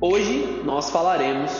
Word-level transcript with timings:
Hoje 0.00 0.62
nós 0.64 0.90
falaremos 0.90 1.50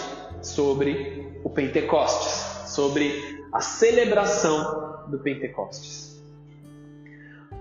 sobre 0.42 1.28
o 1.42 1.50
Pentecostes, 1.50 2.70
sobre 2.72 3.44
a 3.52 3.60
celebração 3.60 5.06
do 5.08 5.18
Pentecostes. 5.18 6.22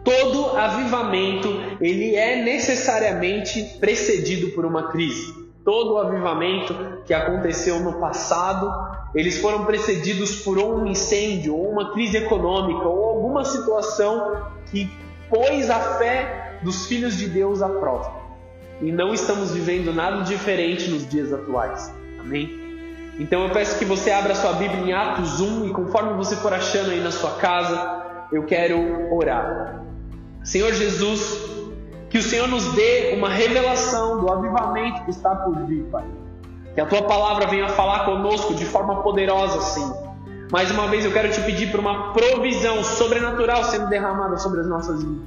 Todo 0.03 0.55
avivamento, 0.55 1.47
ele 1.81 2.15
é 2.15 2.43
necessariamente 2.43 3.79
precedido 3.79 4.51
por 4.51 4.67
uma 4.67 4.91
crise. 4.91 5.33
Todo 5.65 5.97
avivamento 5.97 6.75
que 7.07 7.13
aconteceu 7.13 7.79
no 7.79 7.99
passado, 7.99 8.71
eles 9.15 9.39
foram 9.39 9.65
precedidos 9.65 10.43
por 10.43 10.59
um 10.59 10.85
incêndio, 10.85 11.55
ou 11.55 11.71
uma 11.71 11.91
crise 11.91 12.17
econômica, 12.17 12.87
ou 12.87 13.03
alguma 13.03 13.43
situação 13.43 14.43
que 14.67 14.87
pôs 15.27 15.71
a 15.71 15.97
fé 15.97 16.59
dos 16.61 16.85
filhos 16.85 17.17
de 17.17 17.27
Deus 17.27 17.63
à 17.63 17.67
prova. 17.67 18.16
E 18.81 18.91
não 18.91 19.13
estamos 19.13 19.51
vivendo 19.51 19.93
nada 19.93 20.23
diferente 20.23 20.89
nos 20.89 21.07
dias 21.07 21.33
atuais. 21.33 21.93
Amém? 22.19 22.67
Então 23.19 23.43
eu 23.43 23.49
peço 23.49 23.79
que 23.79 23.85
você 23.85 24.11
abra 24.11 24.35
sua 24.35 24.53
Bíblia 24.53 24.79
em 24.79 24.93
Atos 24.93 25.39
1 25.39 25.67
e 25.67 25.69
conforme 25.71 26.13
você 26.13 26.35
for 26.35 26.53
achando 26.53 26.91
aí 26.91 26.99
na 26.99 27.11
sua 27.11 27.31
casa, 27.31 28.27
eu 28.31 28.43
quero 28.43 29.11
orar. 29.11 29.83
Senhor 30.43 30.71
Jesus, 30.71 31.39
que 32.09 32.19
o 32.19 32.21
Senhor 32.21 32.47
nos 32.47 32.73
dê 32.73 33.13
uma 33.17 33.29
revelação 33.29 34.19
do 34.19 34.31
avivamento 34.31 35.03
que 35.05 35.11
está 35.11 35.35
por 35.35 35.65
vir, 35.65 35.83
Pai. 35.85 36.05
Que 36.75 36.81
a 36.81 36.85
tua 36.85 37.01
palavra 37.03 37.47
venha 37.47 37.67
falar 37.69 38.05
conosco 38.05 38.53
de 38.53 38.65
forma 38.65 39.01
poderosa, 39.01 39.61
Senhor. 39.61 40.07
Mais 40.51 40.69
uma 40.69 40.87
vez 40.87 41.03
eu 41.03 41.11
quero 41.11 41.29
te 41.29 41.41
pedir 41.41 41.71
por 41.71 41.79
uma 41.79 42.13
provisão 42.13 42.83
sobrenatural 42.83 43.63
sendo 43.63 43.87
derramada 43.89 44.37
sobre 44.37 44.61
as 44.61 44.67
nossas 44.67 45.03
vidas. 45.03 45.25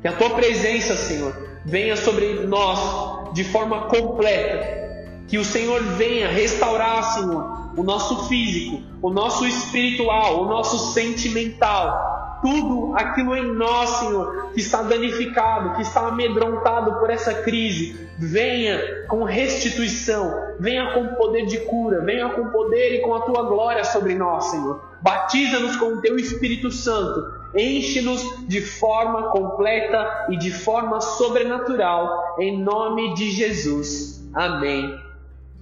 Que 0.00 0.08
a 0.08 0.12
tua 0.12 0.30
presença, 0.30 0.96
Senhor, 0.96 1.36
venha 1.66 1.96
sobre 1.96 2.46
nós 2.46 3.34
de 3.34 3.44
forma 3.44 3.82
completa. 3.88 4.86
Que 5.28 5.36
o 5.38 5.44
Senhor 5.44 5.82
venha 5.82 6.28
restaurar, 6.28 7.02
Senhor, 7.14 7.72
o 7.76 7.82
nosso 7.82 8.28
físico, 8.28 8.80
o 9.02 9.10
nosso 9.10 9.44
espiritual, 9.44 10.42
o 10.42 10.46
nosso 10.46 10.92
sentimental, 10.92 12.38
tudo 12.40 12.94
aquilo 12.96 13.34
em 13.34 13.52
nós, 13.54 13.90
Senhor, 13.90 14.50
que 14.54 14.60
está 14.60 14.82
danificado, 14.82 15.74
que 15.74 15.82
está 15.82 16.06
amedrontado 16.06 17.00
por 17.00 17.10
essa 17.10 17.34
crise, 17.34 18.08
venha 18.16 19.04
com 19.08 19.24
restituição, 19.24 20.32
venha 20.60 20.92
com 20.92 21.16
poder 21.16 21.44
de 21.46 21.58
cura, 21.58 22.02
venha 22.02 22.28
com 22.30 22.48
poder 22.50 22.94
e 22.94 23.00
com 23.00 23.14
a 23.14 23.20
tua 23.22 23.42
glória 23.42 23.84
sobre 23.84 24.14
nós, 24.14 24.46
Senhor. 24.46 24.80
Batiza-nos 25.02 25.76
com 25.76 25.86
o 25.86 26.00
teu 26.00 26.16
Espírito 26.16 26.70
Santo, 26.70 27.35
enche-nos 27.54 28.46
de 28.46 28.60
forma 28.60 29.30
completa 29.30 30.26
e 30.30 30.36
de 30.36 30.50
forma 30.50 31.00
sobrenatural, 31.00 32.36
em 32.38 32.58
nome 32.62 33.14
de 33.14 33.30
Jesus. 33.30 34.24
Amém. 34.34 34.98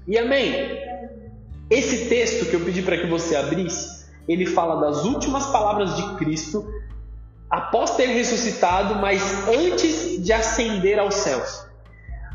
E 0.07 0.19
amém. 0.19 0.79
Esse 1.71 2.09
texto 2.09 2.47
que 2.47 2.55
eu 2.55 2.61
pedi 2.61 2.83
para 2.83 2.99
que 2.99 3.07
você 3.07 3.37
abrisse, 3.37 4.07
ele 4.29 4.47
fala 4.47 4.81
das 4.81 5.05
últimas 5.05 5.47
palavras 5.47 5.97
de 5.97 6.17
Cristo 6.17 6.67
após 7.49 7.97
ter 7.97 8.07
ressuscitado, 8.07 8.97
mas 8.97 9.49
antes 9.49 10.23
de 10.23 10.33
ascender 10.33 10.99
aos 10.99 11.15
céus. 11.15 11.65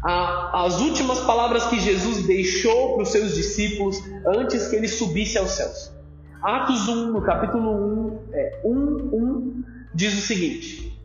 As 0.02 0.80
últimas 0.80 1.20
palavras 1.22 1.66
que 1.66 1.80
Jesus 1.80 2.26
deixou 2.26 2.94
para 2.94 3.04
os 3.04 3.10
seus 3.10 3.36
discípulos 3.36 4.02
antes 4.26 4.68
que 4.68 4.76
ele 4.78 4.88
subisse 4.88 5.38
aos 5.38 5.52
céus. 5.52 5.92
Atos 6.42 6.88
1, 6.88 7.12
no 7.12 7.22
capítulo 7.22 7.70
1, 7.70 8.20
é, 8.32 8.62
1, 8.64 8.72
1, 8.72 9.64
diz 9.94 10.18
o 10.18 10.22
seguinte: 10.22 10.98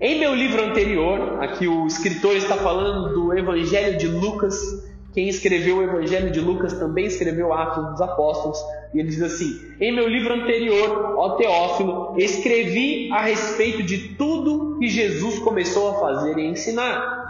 Em 0.00 0.18
meu 0.18 0.34
livro 0.34 0.64
anterior, 0.64 1.42
aqui 1.42 1.68
o 1.68 1.86
escritor 1.86 2.34
está 2.34 2.56
falando 2.56 3.12
do 3.12 3.36
Evangelho 3.36 3.98
de 3.98 4.06
Lucas. 4.06 4.88
Quem 5.12 5.28
escreveu 5.28 5.78
o 5.78 5.82
Evangelho 5.82 6.30
de 6.30 6.40
Lucas 6.40 6.72
também 6.72 7.04
escreveu 7.04 7.52
Atos 7.52 7.90
dos 7.90 8.00
Apóstolos. 8.00 8.58
E 8.94 9.00
ele 9.00 9.08
diz 9.08 9.20
assim: 9.20 9.60
Em 9.78 9.94
meu 9.94 10.08
livro 10.08 10.32
anterior, 10.32 11.14
ó 11.18 11.36
Teófilo, 11.36 12.14
escrevi 12.16 13.12
a 13.12 13.20
respeito 13.20 13.82
de 13.82 14.14
tudo 14.14 14.78
que 14.78 14.88
Jesus 14.88 15.40
começou 15.40 15.90
a 15.90 16.00
fazer 16.00 16.38
e 16.38 16.46
ensinar 16.46 17.20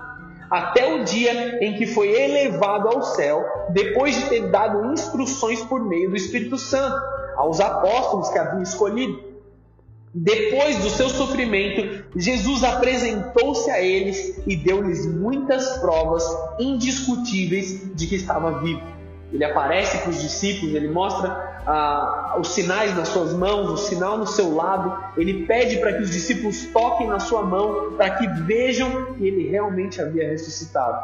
até 0.48 0.94
o 0.94 1.04
dia 1.04 1.64
em 1.64 1.74
que 1.74 1.86
foi 1.86 2.10
elevado 2.10 2.88
ao 2.88 3.03
céu, 3.03 3.44
depois 3.70 4.16
de 4.16 4.28
ter 4.28 4.48
dado 4.50 4.92
instruções 4.92 5.60
por 5.64 5.80
meio 5.84 6.10
do 6.10 6.16
Espírito 6.16 6.56
Santo 6.58 7.19
aos 7.36 7.60
apóstolos 7.60 8.28
que 8.30 8.38
havia 8.38 8.62
escolhido. 8.62 9.30
Depois 10.12 10.78
do 10.78 10.91
seu 10.91 11.08
sofrimento, 11.08 12.04
Jesus 12.16 12.64
apresentou-se 12.64 13.70
a 13.70 13.80
eles 13.80 14.42
e 14.44 14.56
deu-lhes 14.56 15.06
muitas 15.06 15.78
provas 15.78 16.24
indiscutíveis 16.58 17.94
de 17.94 18.06
que 18.08 18.16
estava 18.16 18.58
vivo. 18.58 18.82
Ele 19.32 19.44
aparece 19.44 19.98
para 19.98 20.10
os 20.10 20.20
discípulos, 20.20 20.74
ele 20.74 20.88
mostra 20.88 21.62
ah, 21.64 22.36
os 22.41 22.48
sinais 22.48 22.96
nas 22.96 23.08
suas 23.08 23.32
mãos, 23.32 23.70
o 23.70 23.76
sinal 23.76 24.18
no 24.18 24.26
seu 24.26 24.52
lado. 24.52 24.98
Ele 25.16 25.47
pede 25.47 25.78
para 25.78 25.92
que 25.92 26.02
os 26.02 26.10
discípulos 26.10 26.66
toquem 26.66 27.06
na 27.06 27.20
sua 27.20 27.44
mão, 27.44 27.92
para 27.92 28.10
que 28.10 28.26
vejam 28.26 29.14
que 29.14 29.28
ele 29.28 29.48
realmente 29.48 30.00
havia 30.00 30.28
ressuscitado. 30.28 31.00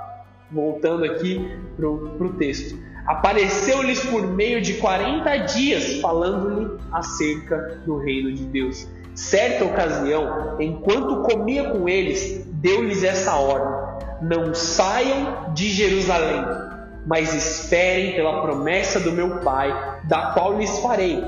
Voltando 0.50 1.04
aqui 1.04 1.48
para 1.76 1.88
o 1.88 2.32
texto. 2.36 2.76
Apareceu-lhes 3.06 4.04
por 4.06 4.26
meio 4.26 4.60
de 4.60 4.74
40 4.74 5.36
dias, 5.38 6.00
falando-lhe 6.00 6.78
acerca 6.92 7.80
do 7.84 7.98
reino 7.98 8.32
de 8.32 8.44
Deus. 8.44 8.86
Certa 9.14 9.64
ocasião, 9.64 10.56
enquanto 10.60 11.22
comia 11.22 11.70
com 11.70 11.88
eles, 11.88 12.46
deu-lhes 12.52 13.02
essa 13.02 13.36
ordem: 13.36 14.06
Não 14.20 14.54
saiam 14.54 15.52
de 15.54 15.70
Jerusalém 15.70 16.66
mas 17.06 17.32
esperem 17.32 18.16
pela 18.16 18.42
promessa 18.42 18.98
do 18.98 19.12
meu 19.12 19.38
Pai, 19.38 20.00
da 20.04 20.32
qual 20.32 20.58
lhes 20.58 20.78
farei. 20.80 21.22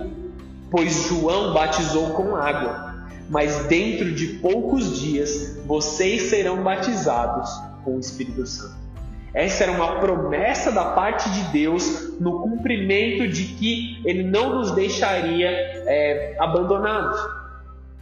Pois 0.70 1.06
João 1.06 1.54
batizou 1.54 2.10
com 2.10 2.34
água, 2.34 3.06
mas 3.30 3.64
dentro 3.66 4.12
de 4.12 4.26
poucos 4.38 4.98
dias 4.98 5.56
vocês 5.64 6.22
serão 6.22 6.62
batizados 6.62 7.48
com 7.84 7.96
o 7.96 8.00
Espírito 8.00 8.44
Santo. 8.44 8.77
Essa 9.34 9.64
era 9.64 9.72
uma 9.72 10.00
promessa 10.00 10.72
da 10.72 10.86
parte 10.92 11.28
de 11.30 11.42
Deus 11.52 12.18
no 12.18 12.42
cumprimento 12.42 13.28
de 13.28 13.44
que 13.44 14.00
Ele 14.04 14.22
não 14.22 14.56
nos 14.56 14.72
deixaria 14.72 15.48
é, 15.48 16.36
abandonados. 16.38 17.20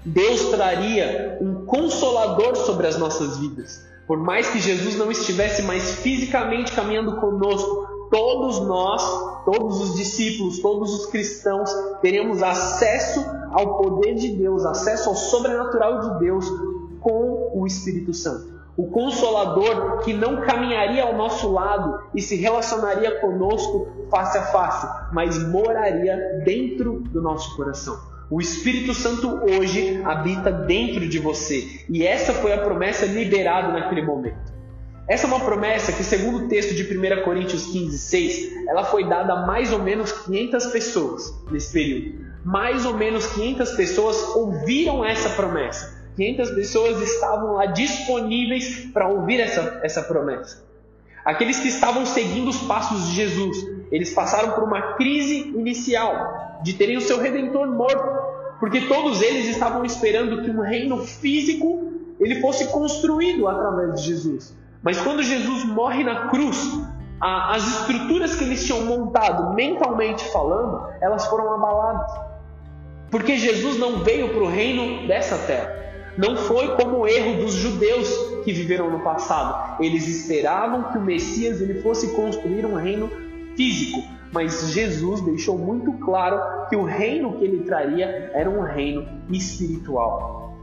Deus 0.04 0.50
traria 0.50 1.36
um 1.40 1.66
consolador 1.66 2.54
sobre 2.56 2.86
as 2.86 2.96
nossas 2.96 3.38
vidas. 3.38 3.84
Por 4.06 4.18
mais 4.18 4.48
que 4.48 4.60
Jesus 4.60 4.96
não 4.96 5.10
estivesse 5.10 5.62
mais 5.62 5.96
fisicamente 5.96 6.72
caminhando 6.72 7.16
conosco, 7.16 8.08
todos 8.08 8.60
nós, 8.60 9.02
todos 9.44 9.80
os 9.80 9.96
discípulos, 9.96 10.60
todos 10.60 10.94
os 10.94 11.06
cristãos, 11.06 11.68
teríamos 12.00 12.40
acesso 12.40 13.24
ao 13.50 13.78
poder 13.78 14.14
de 14.14 14.28
Deus, 14.28 14.64
acesso 14.64 15.08
ao 15.08 15.16
sobrenatural 15.16 16.00
de 16.00 16.20
Deus 16.20 16.48
com 17.00 17.50
o 17.52 17.66
Espírito 17.66 18.14
Santo. 18.14 18.55
O 18.76 18.90
Consolador 18.90 20.00
que 20.00 20.12
não 20.12 20.42
caminharia 20.42 21.04
ao 21.04 21.16
nosso 21.16 21.50
lado 21.50 21.98
e 22.14 22.20
se 22.20 22.36
relacionaria 22.36 23.20
conosco 23.20 23.88
face 24.10 24.36
a 24.36 24.42
face, 24.42 24.86
mas 25.12 25.42
moraria 25.48 26.42
dentro 26.44 27.00
do 27.00 27.22
nosso 27.22 27.56
coração. 27.56 27.98
O 28.28 28.40
Espírito 28.40 28.92
Santo 28.92 29.40
hoje 29.44 30.02
habita 30.04 30.50
dentro 30.50 31.08
de 31.08 31.18
você. 31.18 31.64
E 31.88 32.04
essa 32.04 32.34
foi 32.34 32.52
a 32.52 32.58
promessa 32.58 33.06
liberada 33.06 33.72
naquele 33.72 34.02
momento. 34.02 34.52
Essa 35.08 35.26
é 35.26 35.28
uma 35.28 35.40
promessa 35.40 35.92
que, 35.92 36.02
segundo 36.02 36.44
o 36.44 36.48
texto 36.48 36.74
de 36.74 36.82
1 36.82 37.22
Coríntios 37.22 37.66
15, 37.66 37.96
6, 37.96 38.68
ela 38.68 38.82
foi 38.84 39.08
dada 39.08 39.32
a 39.32 39.46
mais 39.46 39.72
ou 39.72 39.78
menos 39.78 40.10
500 40.10 40.66
pessoas 40.66 41.32
nesse 41.50 41.72
período. 41.72 42.26
Mais 42.44 42.84
ou 42.84 42.94
menos 42.94 43.26
500 43.28 43.70
pessoas 43.70 44.34
ouviram 44.34 45.04
essa 45.04 45.30
promessa. 45.30 45.95
500 46.16 46.50
pessoas 46.52 47.02
estavam 47.02 47.52
lá 47.52 47.66
disponíveis 47.66 48.86
para 48.92 49.08
ouvir 49.08 49.40
essa, 49.40 49.80
essa 49.82 50.02
promessa. 50.02 50.64
Aqueles 51.24 51.58
que 51.58 51.68
estavam 51.68 52.06
seguindo 52.06 52.48
os 52.48 52.62
passos 52.62 53.08
de 53.08 53.14
Jesus, 53.14 53.56
eles 53.90 54.14
passaram 54.14 54.52
por 54.52 54.64
uma 54.64 54.94
crise 54.94 55.48
inicial 55.48 56.60
de 56.62 56.74
terem 56.74 56.96
o 56.96 57.00
seu 57.00 57.20
redentor 57.20 57.66
morto, 57.66 58.04
porque 58.58 58.82
todos 58.82 59.20
eles 59.20 59.46
estavam 59.48 59.84
esperando 59.84 60.42
que 60.42 60.50
um 60.50 60.62
reino 60.62 61.04
físico 61.04 61.92
ele 62.18 62.40
fosse 62.40 62.68
construído 62.68 63.46
através 63.46 64.00
de 64.00 64.06
Jesus. 64.06 64.56
Mas 64.82 65.00
quando 65.00 65.22
Jesus 65.22 65.64
morre 65.64 66.02
na 66.04 66.28
cruz, 66.28 66.56
as 67.20 67.66
estruturas 67.66 68.34
que 68.34 68.44
eles 68.44 68.64
tinham 68.64 68.82
montado 68.82 69.54
mentalmente 69.54 70.24
falando, 70.30 70.88
elas 71.00 71.26
foram 71.26 71.52
abaladas. 71.52 72.10
Porque 73.10 73.36
Jesus 73.36 73.78
não 73.78 74.04
veio 74.04 74.30
para 74.30 74.42
o 74.42 74.48
reino 74.48 75.06
dessa 75.06 75.36
terra. 75.38 75.74
Não 76.16 76.34
foi 76.36 76.74
como 76.76 77.00
o 77.00 77.06
erro 77.06 77.42
dos 77.42 77.52
judeus 77.52 78.08
que 78.42 78.52
viveram 78.52 78.90
no 78.90 79.00
passado. 79.00 79.82
Eles 79.82 80.08
esperavam 80.08 80.84
que 80.84 80.98
o 80.98 81.00
Messias 81.00 81.60
ele 81.60 81.82
fosse 81.82 82.14
construir 82.14 82.64
um 82.64 82.74
reino 82.74 83.10
físico, 83.54 84.02
mas 84.32 84.72
Jesus 84.72 85.20
deixou 85.20 85.58
muito 85.58 85.92
claro 85.94 86.68
que 86.68 86.76
o 86.76 86.84
reino 86.84 87.34
que 87.34 87.44
ele 87.44 87.64
traria 87.64 88.30
era 88.32 88.48
um 88.48 88.62
reino 88.62 89.06
espiritual. 89.30 90.54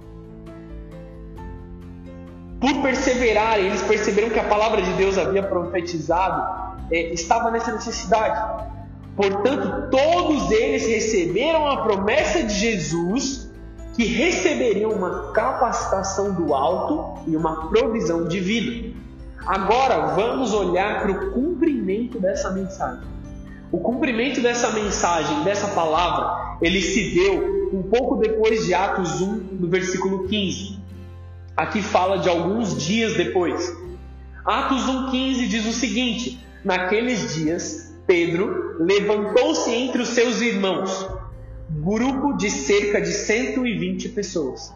Por 2.60 2.82
perseverarem, 2.82 3.68
eles 3.68 3.82
perceberam 3.84 4.30
que 4.30 4.40
a 4.40 4.46
palavra 4.46 4.82
de 4.82 4.94
Deus 4.94 5.18
havia 5.18 5.44
profetizado 5.44 6.64
é, 6.90 7.14
estava 7.14 7.52
nessa 7.52 7.74
necessidade. 7.74 8.72
Portanto, 9.16 9.90
todos 9.92 10.50
eles 10.50 10.88
receberam 10.88 11.68
a 11.68 11.84
promessa 11.84 12.42
de 12.42 12.54
Jesus 12.54 13.53
que 13.94 14.06
receberiam 14.06 14.92
uma 14.92 15.32
capacitação 15.32 16.34
do 16.34 16.54
alto 16.54 17.22
e 17.30 17.36
uma 17.36 17.70
provisão 17.70 18.28
divina. 18.28 18.94
Agora 19.46 20.16
vamos 20.16 20.54
olhar 20.54 21.02
para 21.02 21.12
o 21.12 21.32
cumprimento 21.32 22.20
dessa 22.20 22.52
mensagem. 22.52 23.04
O 23.72 23.80
cumprimento 23.80 24.42
dessa 24.42 24.72
mensagem, 24.72 25.44
dessa 25.44 25.68
palavra, 25.70 26.58
ele 26.62 26.82
se 26.82 27.14
deu 27.14 27.70
um 27.74 27.84
pouco 27.84 28.18
depois 28.18 28.66
de 28.66 28.74
Atos 28.74 29.20
1, 29.20 29.26
no 29.60 29.68
versículo 29.68 30.28
15. 30.28 30.80
Aqui 31.58 31.82
fala 31.82 32.20
de 32.20 32.30
alguns 32.30 32.78
dias 32.78 33.16
depois. 33.16 33.76
Atos 34.46 34.84
1,15 34.86 35.48
diz 35.48 35.66
o 35.66 35.74
seguinte: 35.74 36.40
Naqueles 36.64 37.36
dias, 37.36 37.94
Pedro 38.06 38.78
levantou-se 38.80 39.72
entre 39.72 40.02
os 40.02 40.10
seus 40.10 40.42
irmãos, 40.42 41.08
grupo 41.84 42.34
de 42.38 42.50
cerca 42.50 43.02
de 43.02 43.12
120 43.12 44.10
pessoas. 44.10 44.74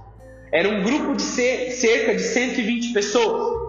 Era 0.51 0.69
um 0.69 0.83
grupo 0.83 1.15
de 1.15 1.21
cerca 1.21 2.13
de 2.13 2.21
120 2.21 2.93
pessoas. 2.93 3.67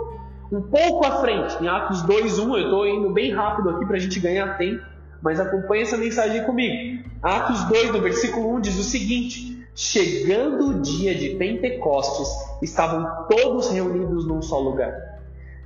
Um 0.51 0.63
pouco 0.63 1.07
à 1.07 1.21
frente, 1.21 1.63
em 1.63 1.69
Atos 1.69 2.03
2:1, 2.03 2.57
eu 2.57 2.65
estou 2.65 2.87
indo 2.87 3.13
bem 3.13 3.33
rápido 3.33 3.71
aqui 3.71 3.87
para 3.87 3.97
a 3.97 4.01
gente 4.01 4.19
ganhar 4.19 4.57
tempo, 4.57 4.83
mas 5.23 5.39
acompanhe 5.39 5.83
essa 5.83 5.97
mensagem 5.97 6.43
comigo. 6.45 7.05
Atos 7.23 7.65
2, 7.65 7.93
no 7.93 8.01
versículo 8.01 8.55
1, 8.57 8.61
diz 8.61 8.79
o 8.79 8.85
seguinte: 8.85 9.67
Chegando 9.75 10.71
o 10.71 10.81
dia 10.81 11.15
de 11.15 11.37
Pentecostes, 11.37 12.29
estavam 12.63 13.27
todos 13.29 13.71
reunidos 13.71 14.27
num 14.27 14.43
só 14.43 14.59
lugar. 14.59 14.93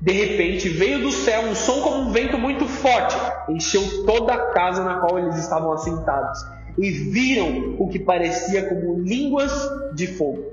De 0.01 0.13
repente 0.13 0.69
veio 0.69 1.01
do 1.01 1.13
céu 1.13 1.43
um 1.43 1.55
som 1.55 1.81
como 1.81 1.97
um 2.03 2.11
vento 2.11 2.37
muito 2.37 2.67
forte, 2.67 3.17
encheu 3.49 4.05
toda 4.05 4.35
a 4.35 4.53
casa 4.53 4.83
na 4.83 4.97
qual 4.97 5.19
eles 5.19 5.39
estavam 5.39 5.73
assentados, 5.73 6.41
e 6.79 6.91
viram 6.91 7.77
o 7.79 7.89
que 7.89 7.99
parecia 7.99 8.69
como 8.69 9.01
línguas 9.01 9.53
de 9.95 10.07
fogo, 10.07 10.45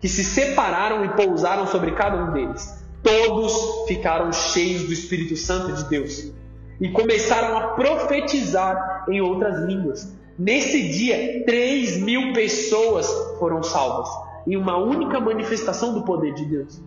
que 0.00 0.08
se 0.08 0.24
separaram 0.24 1.04
e 1.04 1.08
pousaram 1.10 1.66
sobre 1.66 1.92
cada 1.92 2.24
um 2.24 2.32
deles 2.32 2.82
todos 3.02 3.86
ficaram 3.88 4.32
cheios 4.32 4.84
do 4.84 4.92
Espírito 4.92 5.36
Santo 5.36 5.72
de 5.72 5.84
Deus 5.84 6.32
e 6.80 6.88
começaram 6.90 7.56
a 7.56 7.68
profetizar 7.68 9.04
em 9.08 9.20
outras 9.20 9.64
línguas. 9.66 10.12
Nesse 10.38 10.88
dia, 10.88 11.44
3 11.44 11.98
mil 12.02 12.32
pessoas 12.32 13.06
foram 13.38 13.62
salvas 13.62 14.08
em 14.46 14.56
uma 14.56 14.76
única 14.76 15.20
manifestação 15.20 15.92
do 15.92 16.04
poder 16.04 16.32
de 16.34 16.44
Deus. 16.44 16.80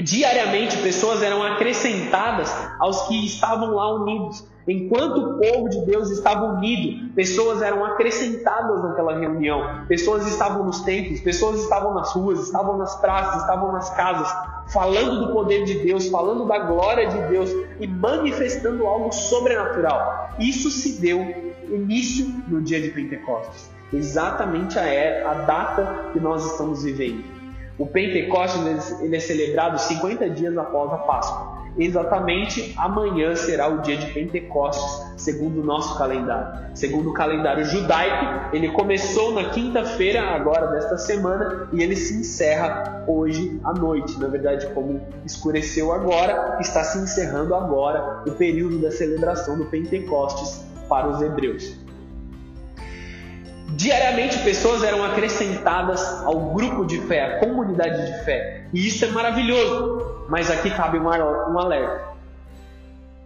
Diariamente, 0.00 0.76
pessoas 0.78 1.22
eram 1.22 1.42
acrescentadas 1.42 2.52
aos 2.78 3.08
que 3.08 3.26
estavam 3.26 3.74
lá 3.74 3.94
unidos. 3.94 4.46
Enquanto 4.68 5.16
o 5.16 5.38
povo 5.38 5.70
de 5.70 5.80
Deus 5.86 6.10
estava 6.10 6.44
unido, 6.44 7.14
pessoas 7.14 7.62
eram 7.62 7.86
acrescentadas 7.86 8.82
naquela 8.82 9.18
reunião. 9.18 9.86
Pessoas 9.88 10.26
estavam 10.26 10.66
nos 10.66 10.82
templos, 10.82 11.20
pessoas 11.20 11.62
estavam 11.62 11.94
nas 11.94 12.12
ruas, 12.12 12.40
estavam 12.40 12.76
nas 12.76 12.94
praças, 13.00 13.40
estavam 13.40 13.72
nas 13.72 13.88
casas, 13.96 14.30
falando 14.70 15.26
do 15.26 15.32
poder 15.32 15.64
de 15.64 15.78
Deus, 15.78 16.08
falando 16.08 16.46
da 16.46 16.58
glória 16.58 17.08
de 17.08 17.18
Deus 17.28 17.50
e 17.80 17.86
manifestando 17.86 18.86
algo 18.86 19.10
sobrenatural. 19.10 20.28
Isso 20.38 20.70
se 20.70 21.00
deu 21.00 21.18
início 21.70 22.26
no 22.46 22.60
dia 22.60 22.80
de 22.80 22.90
Pentecostes, 22.90 23.70
exatamente 23.90 24.78
a, 24.78 25.30
a 25.30 25.34
data 25.46 26.10
que 26.12 26.20
nós 26.20 26.44
estamos 26.44 26.82
vivendo. 26.82 27.24
O 27.78 27.86
Pentecostes 27.86 29.00
ele 29.00 29.16
é 29.16 29.20
celebrado 29.20 29.78
50 29.78 30.28
dias 30.30 30.58
após 30.58 30.92
a 30.92 30.98
Páscoa. 30.98 31.57
Exatamente 31.78 32.74
amanhã 32.76 33.36
será 33.36 33.68
o 33.68 33.78
dia 33.78 33.96
de 33.96 34.12
Pentecostes, 34.12 35.06
segundo 35.16 35.60
o 35.60 35.64
nosso 35.64 35.96
calendário. 35.96 36.68
Segundo 36.74 37.10
o 37.10 37.12
calendário 37.12 37.64
judaico, 37.64 38.54
ele 38.54 38.72
começou 38.72 39.32
na 39.32 39.50
quinta-feira, 39.50 40.20
agora 40.22 40.66
desta 40.68 40.98
semana, 40.98 41.68
e 41.72 41.80
ele 41.82 41.94
se 41.94 42.14
encerra 42.14 43.04
hoje 43.06 43.60
à 43.62 43.72
noite. 43.72 44.18
Na 44.18 44.26
verdade, 44.26 44.66
como 44.74 45.00
escureceu 45.24 45.92
agora, 45.92 46.58
está 46.60 46.82
se 46.82 46.98
encerrando 46.98 47.54
agora 47.54 48.22
o 48.26 48.32
período 48.32 48.78
da 48.78 48.90
celebração 48.90 49.56
do 49.56 49.66
Pentecostes 49.66 50.64
para 50.88 51.08
os 51.08 51.22
hebreus. 51.22 51.87
Diariamente 53.78 54.40
pessoas 54.40 54.82
eram 54.82 55.04
acrescentadas 55.04 56.02
ao 56.24 56.52
grupo 56.52 56.84
de 56.84 56.98
fé, 57.02 57.22
à 57.22 57.38
comunidade 57.38 58.06
de 58.06 58.24
fé. 58.24 58.64
E 58.74 58.88
isso 58.88 59.04
é 59.04 59.08
maravilhoso. 59.08 60.26
Mas 60.28 60.50
aqui 60.50 60.68
cabe 60.68 60.98
um 60.98 61.08
alerta. 61.08 62.08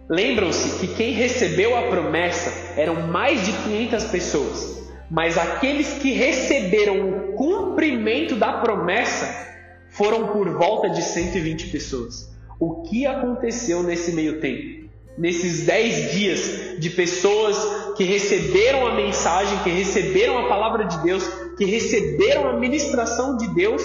Lembram-se 0.07 0.77
que 0.77 0.93
quem 0.93 1.13
recebeu 1.13 1.75
a 1.75 1.89
promessa 1.89 2.79
eram 2.79 3.07
mais 3.07 3.43
de 3.43 3.51
500 3.51 4.03
pessoas. 4.03 4.93
Mas 5.09 5.39
aqueles 5.39 5.93
que 5.93 6.11
receberam 6.11 7.09
o 7.09 7.33
cumprimento 7.33 8.35
da 8.35 8.53
promessa 8.53 9.47
foram 9.89 10.27
por 10.27 10.47
volta 10.51 10.87
de 10.87 11.01
120 11.01 11.69
pessoas. 11.69 12.31
O 12.59 12.83
que 12.83 13.07
aconteceu 13.07 13.81
nesse 13.81 14.11
meio 14.11 14.39
tempo? 14.39 14.83
nesses 15.17 15.65
dez 15.65 16.11
dias 16.11 16.79
de 16.79 16.89
pessoas 16.89 17.82
que 17.95 18.03
receberam 18.03 18.87
a 18.87 18.95
mensagem, 18.95 19.57
que 19.59 19.69
receberam 19.69 20.37
a 20.39 20.47
palavra 20.47 20.85
de 20.85 20.97
Deus, 21.03 21.23
que 21.57 21.65
receberam 21.65 22.49
a 22.49 22.53
ministração 22.53 23.37
de 23.37 23.47
Deus, 23.53 23.83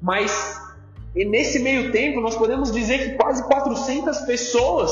mas 0.00 0.60
nesse 1.14 1.58
meio 1.58 1.90
tempo 1.92 2.20
nós 2.20 2.36
podemos 2.36 2.70
dizer 2.72 2.98
que 2.98 3.16
quase 3.16 3.42
400 3.44 4.18
pessoas 4.20 4.90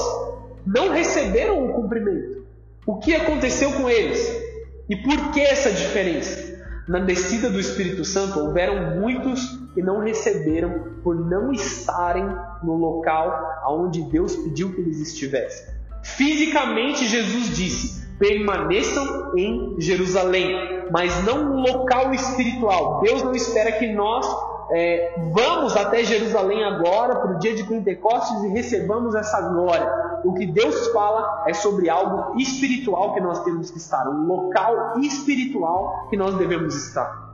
não 0.66 0.90
receberam 0.90 1.64
o 1.64 1.72
cumprimento. 1.72 2.44
O 2.84 2.96
que 2.96 3.14
aconteceu 3.14 3.72
com 3.72 3.88
eles? 3.88 4.44
E 4.88 4.96
por 4.96 5.32
que 5.32 5.40
essa 5.40 5.70
diferença? 5.70 6.56
Na 6.88 7.00
descida 7.00 7.50
do 7.50 7.58
Espírito 7.58 8.04
Santo 8.04 8.38
houveram 8.38 9.00
muitos 9.00 9.40
que 9.74 9.82
não 9.82 10.00
receberam 10.00 10.96
por 11.02 11.16
não 11.16 11.52
estarem 11.52 12.24
no 12.62 12.74
local 12.74 13.60
onde 13.68 14.02
Deus 14.02 14.36
pediu 14.36 14.72
que 14.72 14.80
eles 14.80 15.00
estivessem. 15.00 15.74
Fisicamente, 16.02 17.06
Jesus 17.06 17.56
disse: 17.56 18.05
permaneçam 18.18 19.36
em 19.36 19.74
Jerusalém, 19.78 20.86
mas 20.90 21.24
não 21.24 21.44
no 21.44 21.60
local 21.60 22.12
espiritual. 22.14 23.00
Deus 23.00 23.22
não 23.22 23.32
espera 23.32 23.72
que 23.72 23.92
nós 23.92 24.26
é, 24.70 25.14
vamos 25.32 25.76
até 25.76 26.02
Jerusalém 26.02 26.64
agora 26.64 27.16
para 27.16 27.36
o 27.36 27.38
dia 27.38 27.54
de 27.54 27.64
Pentecostes 27.64 28.42
e 28.44 28.48
recebamos 28.48 29.14
essa 29.14 29.40
glória. 29.40 29.90
O 30.24 30.34
que 30.34 30.46
Deus 30.46 30.88
fala 30.88 31.44
é 31.46 31.54
sobre 31.54 31.88
algo 31.88 32.38
espiritual 32.40 33.14
que 33.14 33.20
nós 33.20 33.44
temos 33.44 33.70
que 33.70 33.78
estar, 33.78 34.08
um 34.08 34.26
local 34.26 34.98
espiritual 35.00 36.06
que 36.10 36.16
nós 36.16 36.34
devemos 36.34 36.74
estar. 36.74 37.25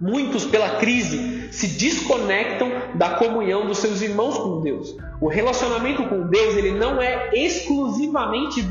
Muitos, 0.00 0.44
pela 0.44 0.76
crise, 0.76 1.48
se 1.50 1.66
desconectam 1.66 2.70
da 2.94 3.10
comunhão 3.10 3.66
dos 3.66 3.78
seus 3.78 4.00
irmãos 4.00 4.38
com 4.38 4.60
Deus. 4.60 4.96
O 5.20 5.26
relacionamento 5.26 6.04
com 6.04 6.28
Deus 6.28 6.56
ele 6.56 6.70
não 6.70 7.02
é 7.02 7.30
exclusivamente 7.34 8.62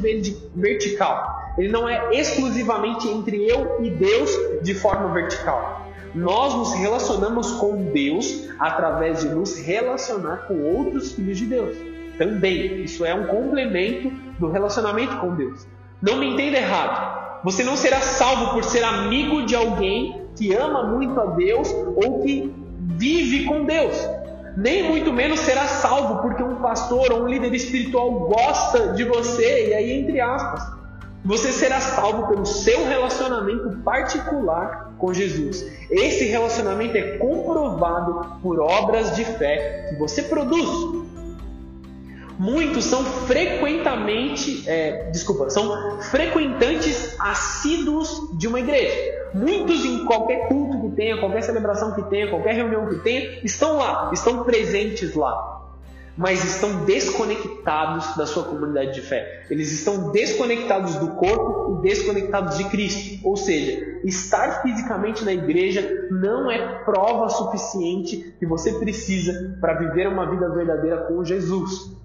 vertical. 0.55 1.53
Ele 1.57 1.67
não 1.67 1.89
é 1.89 2.15
exclusivamente 2.15 3.09
entre 3.09 3.45
eu 3.45 3.83
e 3.83 3.89
Deus 3.89 4.31
de 4.61 4.73
forma 4.73 5.13
vertical. 5.13 5.85
Nós 6.15 6.53
nos 6.53 6.73
relacionamos 6.73 7.51
com 7.53 7.91
Deus 7.91 8.47
através 8.57 9.19
de 9.19 9.27
nos 9.27 9.57
relacionar 9.57 10.47
com 10.47 10.61
outros 10.61 11.11
filhos 11.11 11.37
de 11.37 11.45
Deus. 11.45 11.75
Também, 12.17 12.83
isso 12.83 13.03
é 13.03 13.13
um 13.13 13.27
complemento 13.27 14.09
do 14.39 14.49
relacionamento 14.49 15.17
com 15.17 15.35
Deus. 15.35 15.67
Não 16.01 16.17
me 16.17 16.27
entenda 16.27 16.57
errado. 16.57 17.41
Você 17.43 17.63
não 17.63 17.75
será 17.75 17.99
salvo 17.99 18.53
por 18.53 18.63
ser 18.63 18.83
amigo 18.83 19.45
de 19.45 19.55
alguém 19.55 20.26
que 20.37 20.53
ama 20.53 20.83
muito 20.83 21.19
a 21.19 21.25
Deus 21.25 21.73
ou 21.95 22.21
que 22.21 22.53
vive 22.79 23.45
com 23.45 23.65
Deus. 23.65 23.95
Nem 24.55 24.89
muito 24.89 25.11
menos 25.13 25.39
será 25.41 25.67
salvo 25.67 26.21
porque 26.21 26.41
um 26.41 26.55
pastor 26.55 27.11
ou 27.11 27.23
um 27.23 27.27
líder 27.27 27.53
espiritual 27.53 28.11
gosta 28.11 28.93
de 28.93 29.03
você, 29.03 29.69
e 29.69 29.73
aí 29.73 29.91
entre 29.99 30.19
aspas. 30.19 30.77
Você 31.25 31.51
será 31.51 31.81
salvo 31.81 32.27
pelo 32.27 32.45
seu 32.45 32.87
relacionamento 32.87 33.69
particular 33.83 34.93
com 34.97 35.13
Jesus. 35.13 35.65
Esse 35.91 36.25
relacionamento 36.25 36.95
é 36.95 37.17
comprovado 37.17 38.39
por 38.41 38.61
obras 38.61 39.15
de 39.15 39.25
fé 39.25 39.87
que 39.89 39.95
você 39.99 40.23
produz. 40.23 40.69
Muitos 42.39 42.85
são 42.85 43.03
frequentemente, 43.03 44.63
é, 44.69 45.09
desculpa, 45.11 45.49
são 45.49 45.99
frequentantes 46.01 47.15
assíduos 47.19 48.37
de 48.37 48.47
uma 48.47 48.59
igreja. 48.59 49.16
Muitos 49.33 49.85
em 49.85 50.05
qualquer 50.05 50.47
culto 50.47 50.81
que 50.81 50.95
tenha, 50.95 51.19
qualquer 51.19 51.43
celebração 51.43 51.93
que 51.93 52.03
tenha, 52.03 52.29
qualquer 52.29 52.55
reunião 52.55 52.87
que 52.87 52.95
tenha, 52.99 53.39
estão 53.43 53.77
lá, 53.77 54.09
estão 54.13 54.43
presentes 54.43 55.15
lá 55.15 55.57
mas 56.17 56.43
estão 56.43 56.83
desconectados 56.83 58.17
da 58.17 58.25
sua 58.25 58.43
comunidade 58.43 58.95
de 58.95 59.01
fé. 59.01 59.45
Eles 59.51 59.71
estão 59.71 60.11
desconectados 60.11 60.95
do 60.95 61.09
corpo 61.09 61.77
e 61.77 61.87
desconectados 61.87 62.57
de 62.57 62.63
Cristo. 62.65 63.23
Ou 63.23 63.37
seja, 63.37 63.99
estar 64.03 64.63
fisicamente 64.63 65.23
na 65.23 65.31
igreja 65.31 66.07
não 66.09 66.49
é 66.49 66.83
prova 66.83 67.29
suficiente 67.29 68.33
que 68.39 68.47
você 68.47 68.73
precisa 68.73 69.55
para 69.61 69.75
viver 69.75 70.07
uma 70.07 70.27
vida 70.27 70.49
verdadeira 70.49 70.97
com 71.03 71.23
Jesus. 71.23 71.95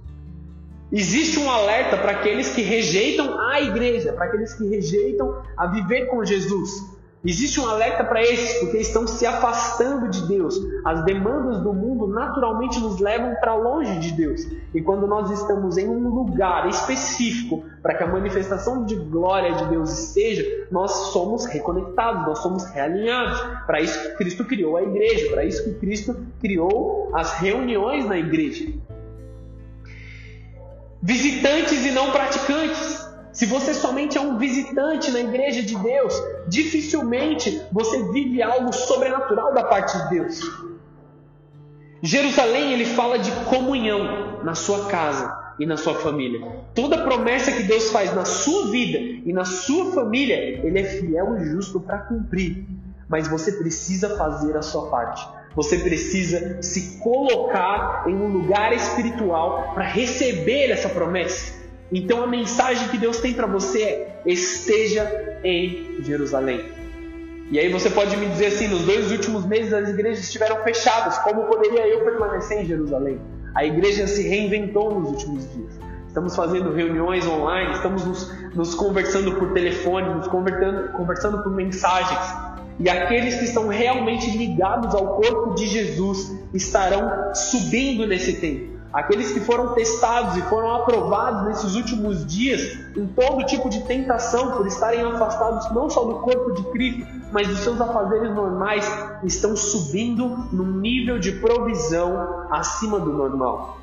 Existe 0.92 1.38
um 1.38 1.50
alerta 1.50 1.96
para 1.96 2.12
aqueles 2.12 2.50
que 2.50 2.60
rejeitam 2.60 3.40
a 3.40 3.62
igreja, 3.62 4.12
para 4.12 4.26
aqueles 4.26 4.52
que 4.52 4.68
rejeitam 4.68 5.42
a 5.56 5.66
viver 5.68 6.08
com 6.08 6.22
Jesus. 6.22 6.91
Existe 7.24 7.60
um 7.60 7.68
alerta 7.68 8.02
para 8.02 8.20
esses, 8.20 8.58
porque 8.58 8.78
estão 8.78 9.06
se 9.06 9.24
afastando 9.24 10.08
de 10.08 10.26
Deus. 10.26 10.56
As 10.84 11.04
demandas 11.04 11.62
do 11.62 11.72
mundo 11.72 12.08
naturalmente 12.08 12.80
nos 12.80 12.98
levam 12.98 13.36
para 13.36 13.54
longe 13.54 14.00
de 14.00 14.12
Deus. 14.12 14.44
E 14.74 14.80
quando 14.82 15.06
nós 15.06 15.30
estamos 15.30 15.78
em 15.78 15.88
um 15.88 16.08
lugar 16.08 16.68
específico 16.68 17.64
para 17.80 17.94
que 17.94 18.02
a 18.02 18.08
manifestação 18.08 18.84
de 18.84 18.96
glória 18.96 19.54
de 19.54 19.66
Deus 19.66 20.06
esteja, 20.06 20.44
nós 20.68 20.90
somos 21.12 21.46
reconectados, 21.46 22.26
nós 22.26 22.40
somos 22.40 22.64
realinhados. 22.64 23.40
Para 23.66 23.80
isso 23.80 24.02
que 24.02 24.16
Cristo 24.16 24.44
criou 24.44 24.76
a 24.76 24.82
igreja, 24.82 25.30
para 25.30 25.44
isso 25.44 25.62
que 25.62 25.74
Cristo 25.74 26.16
criou 26.40 27.08
as 27.14 27.34
reuniões 27.34 28.04
na 28.04 28.18
igreja. 28.18 28.68
Visitantes 31.00 31.86
e 31.86 31.92
não 31.92 32.10
praticantes. 32.10 33.01
Se 33.32 33.46
você 33.46 33.72
somente 33.72 34.18
é 34.18 34.20
um 34.20 34.36
visitante 34.36 35.10
na 35.10 35.20
igreja 35.20 35.62
de 35.62 35.74
Deus, 35.76 36.14
dificilmente 36.46 37.62
você 37.72 38.12
vive 38.12 38.42
algo 38.42 38.72
sobrenatural 38.72 39.54
da 39.54 39.64
parte 39.64 39.96
de 39.96 40.10
Deus. 40.10 40.40
Jerusalém, 42.02 42.72
ele 42.72 42.84
fala 42.84 43.18
de 43.18 43.30
comunhão 43.46 44.42
na 44.42 44.54
sua 44.54 44.86
casa 44.86 45.34
e 45.58 45.64
na 45.64 45.76
sua 45.76 45.94
família. 45.94 46.40
Toda 46.74 47.04
promessa 47.04 47.52
que 47.52 47.62
Deus 47.62 47.90
faz 47.90 48.14
na 48.14 48.24
sua 48.24 48.70
vida 48.70 48.98
e 48.98 49.32
na 49.32 49.44
sua 49.44 49.92
família, 49.92 50.36
ele 50.66 50.78
é 50.78 50.84
fiel 50.84 51.38
e 51.38 51.44
justo 51.44 51.80
para 51.80 51.98
cumprir. 51.98 52.66
Mas 53.08 53.28
você 53.28 53.52
precisa 53.52 54.16
fazer 54.16 54.56
a 54.56 54.62
sua 54.62 54.90
parte. 54.90 55.26
Você 55.54 55.78
precisa 55.78 56.62
se 56.62 56.98
colocar 56.98 58.04
em 58.08 58.14
um 58.14 58.28
lugar 58.28 58.72
espiritual 58.72 59.72
para 59.74 59.84
receber 59.84 60.70
essa 60.70 60.88
promessa. 60.88 61.61
Então 61.92 62.22
a 62.22 62.26
mensagem 62.26 62.88
que 62.88 62.96
Deus 62.96 63.18
tem 63.18 63.34
para 63.34 63.46
você 63.46 63.82
é: 63.82 64.22
esteja 64.24 65.38
em 65.44 66.02
Jerusalém. 66.02 66.64
E 67.50 67.58
aí 67.58 67.70
você 67.70 67.90
pode 67.90 68.16
me 68.16 68.26
dizer 68.26 68.46
assim: 68.46 68.68
nos 68.68 68.82
dois 68.86 69.12
últimos 69.12 69.44
meses 69.44 69.72
as 69.72 69.90
igrejas 69.90 70.24
estiveram 70.24 70.62
fechadas, 70.62 71.18
como 71.18 71.44
poderia 71.44 71.86
eu 71.86 72.02
permanecer 72.02 72.62
em 72.62 72.66
Jerusalém? 72.66 73.20
A 73.54 73.64
igreja 73.66 74.06
se 74.06 74.26
reinventou 74.26 74.98
nos 74.98 75.10
últimos 75.10 75.52
dias. 75.52 75.78
Estamos 76.08 76.34
fazendo 76.34 76.72
reuniões 76.72 77.26
online, 77.26 77.72
estamos 77.72 78.04
nos, 78.04 78.54
nos 78.54 78.74
conversando 78.74 79.34
por 79.34 79.52
telefone, 79.52 80.14
nos 80.14 80.26
conversando, 80.28 81.42
por 81.42 81.52
mensagens. 81.52 82.20
E 82.78 82.88
aqueles 82.88 83.34
que 83.36 83.44
estão 83.44 83.68
realmente 83.68 84.30
ligados 84.36 84.94
ao 84.94 85.16
corpo 85.16 85.54
de 85.54 85.66
Jesus 85.66 86.34
estarão 86.52 87.34
subindo 87.34 88.06
nesse 88.06 88.40
tempo. 88.40 88.71
Aqueles 88.92 89.32
que 89.32 89.40
foram 89.40 89.72
testados 89.72 90.36
e 90.36 90.42
foram 90.42 90.74
aprovados 90.74 91.46
nesses 91.48 91.74
últimos 91.76 92.26
dias 92.26 92.78
em 92.94 93.06
todo 93.06 93.46
tipo 93.46 93.70
de 93.70 93.80
tentação 93.84 94.52
por 94.52 94.66
estarem 94.66 95.00
afastados 95.00 95.72
não 95.72 95.88
só 95.88 96.04
do 96.04 96.16
corpo 96.16 96.52
de 96.52 96.62
Cristo, 96.70 97.06
mas 97.32 97.48
dos 97.48 97.60
seus 97.60 97.80
afazeres 97.80 98.34
normais, 98.34 98.86
estão 99.24 99.56
subindo 99.56 100.28
num 100.52 100.72
nível 100.78 101.18
de 101.18 101.32
provisão 101.32 102.46
acima 102.50 103.00
do 103.00 103.14
normal. 103.14 103.80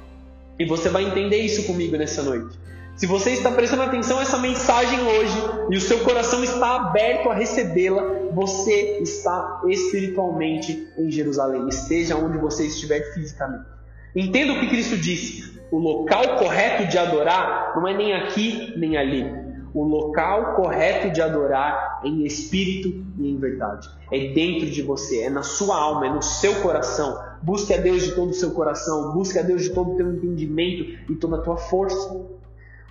E 0.60 0.66
você 0.66 0.90
vai 0.90 1.06
entender 1.06 1.38
isso 1.38 1.66
comigo 1.66 1.98
nessa 1.98 2.22
noite. 2.22 2.60
Se 2.96 3.08
você 3.08 3.32
está 3.32 3.50
prestando 3.50 3.84
atenção 3.84 4.20
a 4.20 4.24
essa 4.24 4.38
mensagem 4.38 5.00
hoje 5.00 5.38
e 5.72 5.78
o 5.78 5.82
seu 5.82 6.00
coração 6.02 6.44
está 6.44 6.76
aberto 6.76 7.30
a 7.30 7.34
recebê-la, 7.34 8.04
você 8.34 9.00
está 9.02 9.62
espiritualmente 9.68 10.88
em 10.98 11.10
Jerusalém, 11.10 11.68
esteja 11.70 12.18
onde 12.18 12.38
você 12.38 12.68
estiver 12.68 13.14
fisicamente. 13.14 13.79
Entenda 14.16 14.54
o 14.54 14.60
que 14.60 14.68
Cristo 14.68 14.98
disse. 14.98 15.60
O 15.72 15.78
local 15.78 16.38
correto 16.38 16.88
de 16.88 16.98
adorar 16.98 17.74
não 17.76 17.88
é 17.88 17.96
nem 17.96 18.14
aqui 18.14 18.74
nem 18.76 18.98
ali. 18.98 19.26
O 19.72 19.84
local 19.84 20.56
correto 20.56 21.12
de 21.12 21.22
adorar 21.22 22.02
é 22.04 22.08
em 22.08 22.26
espírito 22.26 23.06
e 23.20 23.30
em 23.30 23.38
verdade. 23.38 23.88
É 24.12 24.34
dentro 24.34 24.68
de 24.68 24.82
você, 24.82 25.24
é 25.24 25.30
na 25.30 25.44
sua 25.44 25.76
alma, 25.76 26.08
é 26.08 26.10
no 26.10 26.24
seu 26.24 26.56
coração. 26.62 27.24
Busque 27.42 27.74
a 27.74 27.78
Deus 27.78 28.04
de 28.04 28.14
todo 28.14 28.32
o 28.32 28.34
seu 28.34 28.52
coração, 28.52 29.14
busque 29.14 29.38
a 29.38 29.44
Deus 29.44 29.62
de 29.62 29.70
todo 29.70 29.92
o 29.92 29.96
teu 29.96 30.12
entendimento 30.12 30.98
e 31.08 31.16
toda 31.16 31.38
a 31.38 31.42
tua 31.42 31.58
força. 31.58 32.20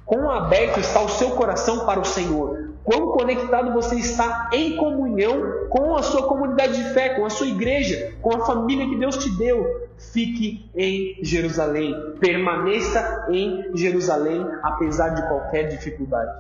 Quão 0.06 0.30
aberto 0.30 0.78
está 0.78 1.02
o 1.02 1.08
seu 1.08 1.32
coração 1.32 1.84
para 1.84 2.00
o 2.00 2.04
Senhor? 2.04 2.70
Quão 2.88 3.08
conectado 3.08 3.70
você 3.74 3.96
está 3.96 4.48
em 4.50 4.74
comunhão 4.74 5.68
com 5.68 5.94
a 5.94 6.02
sua 6.02 6.26
comunidade 6.26 6.74
de 6.74 6.94
fé, 6.94 7.10
com 7.10 7.26
a 7.26 7.28
sua 7.28 7.46
igreja, 7.46 8.14
com 8.22 8.34
a 8.34 8.46
família 8.46 8.88
que 8.88 8.96
Deus 8.96 9.18
te 9.18 9.28
deu? 9.36 9.90
Fique 9.98 10.70
em 10.74 11.18
Jerusalém, 11.22 11.94
permaneça 12.18 13.26
em 13.30 13.76
Jerusalém, 13.76 14.42
apesar 14.62 15.10
de 15.10 15.20
qualquer 15.28 15.64
dificuldade. 15.64 16.30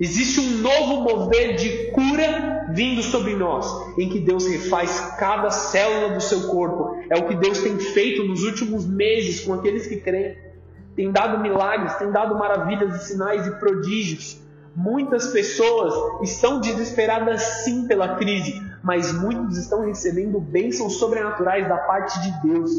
Existe 0.00 0.40
um 0.40 0.62
novo 0.62 1.02
mover 1.02 1.56
de 1.56 1.90
cura 1.90 2.68
vindo 2.70 3.02
sobre 3.02 3.36
nós, 3.36 3.66
em 3.98 4.08
que 4.08 4.18
Deus 4.18 4.46
refaz 4.46 5.14
cada 5.18 5.50
célula 5.50 6.14
do 6.14 6.22
seu 6.22 6.48
corpo. 6.48 7.04
É 7.10 7.18
o 7.18 7.28
que 7.28 7.34
Deus 7.34 7.60
tem 7.60 7.78
feito 7.78 8.24
nos 8.24 8.44
últimos 8.44 8.86
meses 8.86 9.44
com 9.44 9.52
aqueles 9.52 9.86
que 9.86 9.98
creem 9.98 10.38
tem 10.94 11.10
dado 11.10 11.38
milagres, 11.38 11.94
tem 11.94 12.10
dado 12.10 12.38
maravilhas 12.38 12.94
e 12.96 13.06
sinais 13.06 13.46
e 13.46 13.50
prodígios. 13.52 14.41
Muitas 14.74 15.26
pessoas 15.28 15.92
estão 16.22 16.58
desesperadas 16.58 17.42
sim 17.64 17.86
pela 17.86 18.16
crise, 18.16 18.62
mas 18.82 19.12
muitos 19.12 19.58
estão 19.58 19.84
recebendo 19.84 20.40
bênçãos 20.40 20.94
sobrenaturais 20.94 21.68
da 21.68 21.76
parte 21.76 22.18
de 22.22 22.48
Deus. 22.48 22.70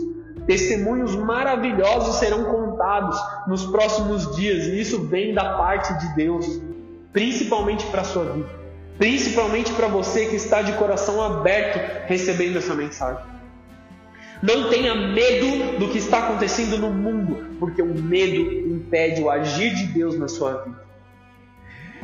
Testemunhos 0.47 1.15
maravilhosos 1.15 2.15
serão 2.15 2.45
contados 2.45 3.15
nos 3.47 3.65
próximos 3.67 4.35
dias, 4.35 4.65
e 4.65 4.81
isso 4.81 5.03
vem 5.03 5.35
da 5.35 5.55
parte 5.55 5.93
de 5.99 6.15
Deus, 6.15 6.59
principalmente 7.11 7.85
para 7.85 8.01
a 8.01 8.05
sua 8.05 8.25
vida, 8.25 8.49
principalmente 8.97 9.71
para 9.73 9.87
você 9.87 10.25
que 10.25 10.35
está 10.35 10.63
de 10.63 10.73
coração 10.73 11.21
aberto 11.21 12.07
recebendo 12.07 12.57
essa 12.57 12.73
mensagem. 12.73 13.23
Não 14.41 14.69
tenha 14.69 14.95
medo 14.95 15.77
do 15.77 15.89
que 15.89 15.99
está 15.99 16.25
acontecendo 16.25 16.77
no 16.77 16.89
mundo, 16.89 17.55
porque 17.59 17.81
o 17.81 17.93
medo 17.93 18.41
impede 18.67 19.21
o 19.21 19.29
agir 19.29 19.73
de 19.75 19.85
Deus 19.85 20.17
na 20.17 20.27
sua 20.27 20.63
vida. 20.63 20.82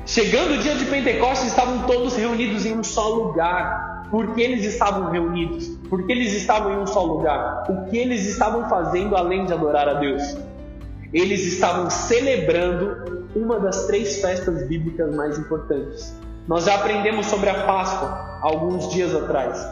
Chegando 0.06 0.56
o 0.56 0.58
dia 0.58 0.75
de 0.75 0.86
Pentecostes, 0.86 1.50
estavam 1.50 1.86
todos 1.86 2.15
reunidos 2.15 2.65
em 2.65 2.77
um 2.77 2.84
só 2.84 3.10
lugar. 3.10 4.08
Por 4.10 4.34
que 4.34 4.41
eles 4.41 4.65
estavam 4.65 5.12
reunidos? 5.12 5.68
Por 5.89 6.06
que 6.06 6.12
eles 6.12 6.34
estavam 6.34 6.74
em 6.74 6.77
um 6.77 6.88
só 6.88 7.03
lugar? 7.03 7.65
O 7.70 7.89
que 7.89 7.98
eles 7.98 8.25
estavam 8.25 8.68
fazendo 8.68 9.15
além 9.15 9.46
de 9.46 9.53
adorar 9.53 9.88
a 9.88 9.94
Deus? 9.96 10.36
Eles 11.13 11.46
estavam 11.46 11.89
celebrando 11.89 13.27
uma 13.36 13.60
das 13.60 13.86
três 13.86 14.20
festas 14.20 14.68
bíblicas 14.68 15.13
mais 15.15 15.38
importantes. 15.38 16.15
Nós 16.48 16.65
já 16.65 16.75
aprendemos 16.75 17.27
sobre 17.27 17.50
a 17.50 17.65
Páscoa 17.65 18.39
alguns 18.41 18.89
dias 18.89 19.13
atrás. 19.13 19.63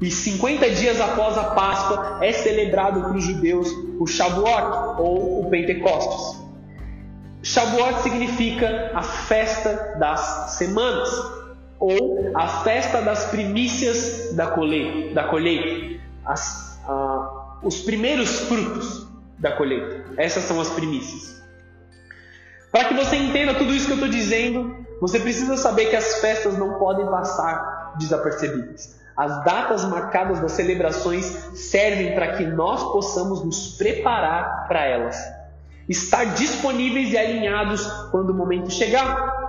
E 0.00 0.10
50 0.10 0.70
dias 0.70 1.00
após 1.00 1.36
a 1.38 1.44
Páscoa 1.50 2.18
é 2.20 2.32
celebrado 2.32 3.00
para 3.00 3.16
os 3.16 3.24
judeus 3.24 3.68
o 3.98 4.06
Shavuot 4.06 5.00
ou 5.00 5.40
o 5.46 5.50
Pentecostes. 5.50 6.41
Shavuot 7.42 8.02
significa 8.02 8.92
a 8.94 9.02
festa 9.02 9.96
das 9.98 10.54
semanas 10.56 11.08
ou 11.78 12.30
a 12.34 12.62
festa 12.62 13.02
das 13.02 13.24
primícias 13.26 14.34
da 14.34 14.46
colheita, 14.46 15.14
da 15.14 15.24
colheita 15.24 16.00
as, 16.24 16.80
os 17.62 17.80
primeiros 17.82 18.40
frutos 18.40 19.06
da 19.38 19.52
colheita. 19.52 20.04
Essas 20.16 20.44
são 20.44 20.60
as 20.60 20.68
primícias. 20.70 21.42
Para 22.70 22.84
que 22.84 22.94
você 22.94 23.16
entenda 23.16 23.54
tudo 23.54 23.74
isso 23.74 23.86
que 23.86 23.92
eu 23.92 23.96
estou 23.96 24.08
dizendo, 24.08 24.86
você 25.00 25.18
precisa 25.18 25.56
saber 25.56 25.86
que 25.86 25.96
as 25.96 26.20
festas 26.20 26.56
não 26.56 26.78
podem 26.78 27.06
passar 27.06 27.94
desapercebidas. 27.98 29.00
As 29.16 29.44
datas 29.44 29.84
marcadas 29.84 30.40
das 30.40 30.52
celebrações 30.52 31.24
servem 31.54 32.14
para 32.14 32.36
que 32.36 32.46
nós 32.46 32.82
possamos 32.92 33.44
nos 33.44 33.76
preparar 33.76 34.66
para 34.68 34.86
elas. 34.86 35.41
Estar 35.88 36.34
disponíveis 36.34 37.12
e 37.12 37.18
alinhados 37.18 37.86
quando 38.10 38.30
o 38.30 38.34
momento 38.34 38.70
chegar. 38.70 39.42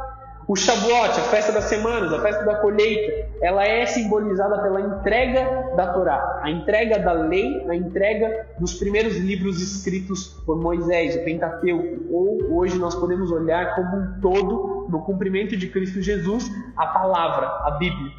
O 0.45 0.57
Shavuot, 0.57 1.11
a 1.11 1.23
festa 1.23 1.53
das 1.53 1.65
semanas, 1.65 2.11
a 2.11 2.21
festa 2.21 2.43
da 2.43 2.55
colheita, 2.55 3.29
ela 3.41 3.63
é 3.63 3.85
simbolizada 3.85 4.61
pela 4.61 4.81
entrega 4.81 5.73
da 5.77 5.93
Torá, 5.93 6.41
a 6.43 6.51
entrega 6.51 6.99
da 6.99 7.13
lei, 7.13 7.65
a 7.69 7.75
entrega 7.75 8.47
dos 8.59 8.73
primeiros 8.73 9.15
livros 9.15 9.61
escritos 9.61 10.27
por 10.45 10.59
Moisés, 10.59 11.15
o 11.15 11.23
Pentateuco, 11.23 12.13
ou 12.13 12.57
hoje 12.57 12.77
nós 12.77 12.93
podemos 12.93 13.31
olhar 13.31 13.73
como 13.75 13.95
um 13.95 14.19
todo, 14.19 14.87
no 14.89 15.01
cumprimento 15.01 15.55
de 15.55 15.69
Cristo 15.69 16.01
Jesus, 16.01 16.51
a 16.75 16.87
palavra, 16.87 17.47
a 17.47 17.77
Bíblia. 17.79 18.11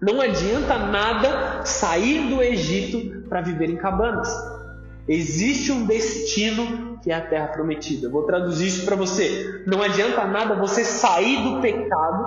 Não 0.00 0.20
adianta 0.20 0.78
nada 0.78 1.64
sair 1.64 2.28
do 2.28 2.40
Egito 2.40 3.28
para 3.28 3.40
viver 3.40 3.70
em 3.70 3.76
cabanas. 3.76 4.28
Existe 5.06 5.70
um 5.70 5.84
destino 5.84 6.98
que 7.02 7.10
é 7.10 7.14
a 7.14 7.20
terra 7.20 7.48
prometida. 7.48 8.08
vou 8.08 8.22
traduzir 8.22 8.66
isso 8.66 8.86
para 8.86 8.96
você. 8.96 9.62
Não 9.66 9.82
adianta 9.82 10.24
nada 10.24 10.54
você 10.54 10.84
sair 10.84 11.42
do 11.42 11.60
pecado 11.60 12.26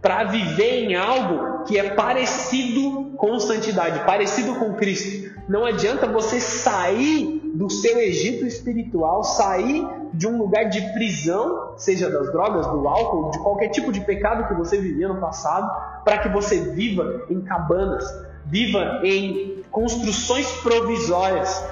para 0.00 0.24
viver 0.24 0.84
em 0.84 0.94
algo 0.94 1.64
que 1.64 1.78
é 1.78 1.90
parecido 1.90 3.12
com 3.16 3.38
santidade, 3.38 4.04
parecido 4.04 4.54
com 4.56 4.74
Cristo. 4.74 5.32
Não 5.48 5.64
adianta 5.64 6.06
você 6.06 6.40
sair 6.40 7.40
do 7.54 7.68
seu 7.68 7.98
Egito 7.98 8.46
espiritual, 8.46 9.22
sair 9.24 9.86
de 10.14 10.26
um 10.26 10.38
lugar 10.38 10.68
de 10.68 10.80
prisão, 10.92 11.74
seja 11.76 12.08
das 12.08 12.30
drogas, 12.32 12.66
do 12.66 12.86
álcool, 12.86 13.30
de 13.30 13.38
qualquer 13.40 13.68
tipo 13.68 13.92
de 13.92 14.00
pecado 14.00 14.48
que 14.48 14.54
você 14.54 14.78
vivia 14.78 15.08
no 15.08 15.20
passado, 15.20 15.70
para 16.04 16.18
que 16.18 16.28
você 16.28 16.70
viva 16.70 17.24
em 17.28 17.40
cabanas, 17.40 18.04
viva 18.46 19.00
em 19.04 19.62
construções 19.70 20.46
provisórias. 20.62 21.62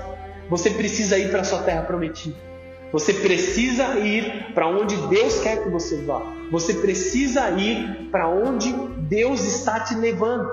Você 0.49 0.71
precisa 0.71 1.19
ir 1.19 1.31
para 1.31 1.41
a 1.41 1.45
sua 1.45 1.63
terra 1.63 1.83
prometida. 1.83 2.37
Você 2.93 3.15
precisa 3.15 3.99
ir 4.01 4.53
para 4.53 4.67
onde 4.67 4.97
Deus 5.09 5.41
quer 5.41 5.63
que 5.63 5.69
você 5.69 6.03
vá. 6.03 6.21
Você 6.51 6.75
precisa 6.75 7.51
ir 7.51 8.09
para 8.11 8.29
onde 8.29 8.73
Deus 9.09 9.45
está 9.45 9.81
te 9.81 9.95
levando. 9.95 10.51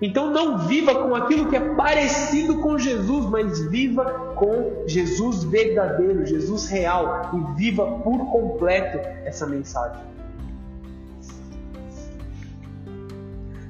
Então 0.00 0.30
não 0.30 0.66
viva 0.66 0.94
com 0.94 1.14
aquilo 1.14 1.48
que 1.48 1.56
é 1.56 1.74
parecido 1.74 2.60
com 2.60 2.78
Jesus, 2.78 3.26
mas 3.26 3.60
viva 3.70 4.34
com 4.36 4.84
Jesus 4.86 5.44
verdadeiro, 5.44 6.26
Jesus 6.26 6.68
real 6.68 7.30
e 7.34 7.58
viva 7.58 7.84
por 8.02 8.30
completo 8.30 8.98
essa 9.24 9.46
mensagem. 9.46 10.15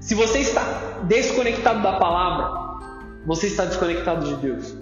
Se 0.07 0.15
você 0.15 0.39
está 0.39 1.01
desconectado 1.03 1.83
da 1.83 1.95
palavra, 1.95 2.79
você 3.27 3.49
está 3.49 3.65
desconectado 3.65 4.25
de 4.25 4.37
Deus. 4.37 4.77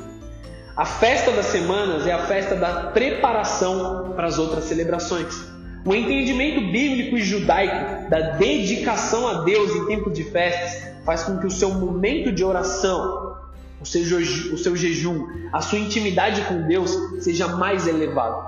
A 0.77 0.85
festa 0.85 1.33
das 1.33 1.47
semanas 1.47 2.07
é 2.07 2.13
a 2.13 2.27
festa 2.27 2.55
da 2.55 2.91
preparação 2.91 4.13
para 4.15 4.27
as 4.27 4.39
outras 4.39 4.65
celebrações. 4.65 5.35
O 5.83 5.95
entendimento 5.95 6.61
bíblico 6.71 7.17
e 7.17 7.23
judaico 7.23 8.11
da 8.11 8.33
dedicação 8.33 9.27
a 9.27 9.45
Deus 9.45 9.75
em 9.75 9.87
tempo 9.87 10.11
de 10.11 10.25
festas 10.25 10.93
faz 11.07 11.23
com 11.23 11.39
que 11.39 11.47
o 11.47 11.51
seu 11.51 11.71
momento 11.71 12.31
de 12.31 12.45
oração, 12.45 13.39
o 13.81 13.87
seu, 13.87 14.03
o 14.03 14.59
seu 14.59 14.77
jejum, 14.77 15.27
a 15.55 15.63
sua 15.63 15.79
intimidade 15.79 16.43
com 16.43 16.69
Deus 16.69 16.95
seja 17.21 17.49
mais 17.49 17.87
elevado. 17.87 18.45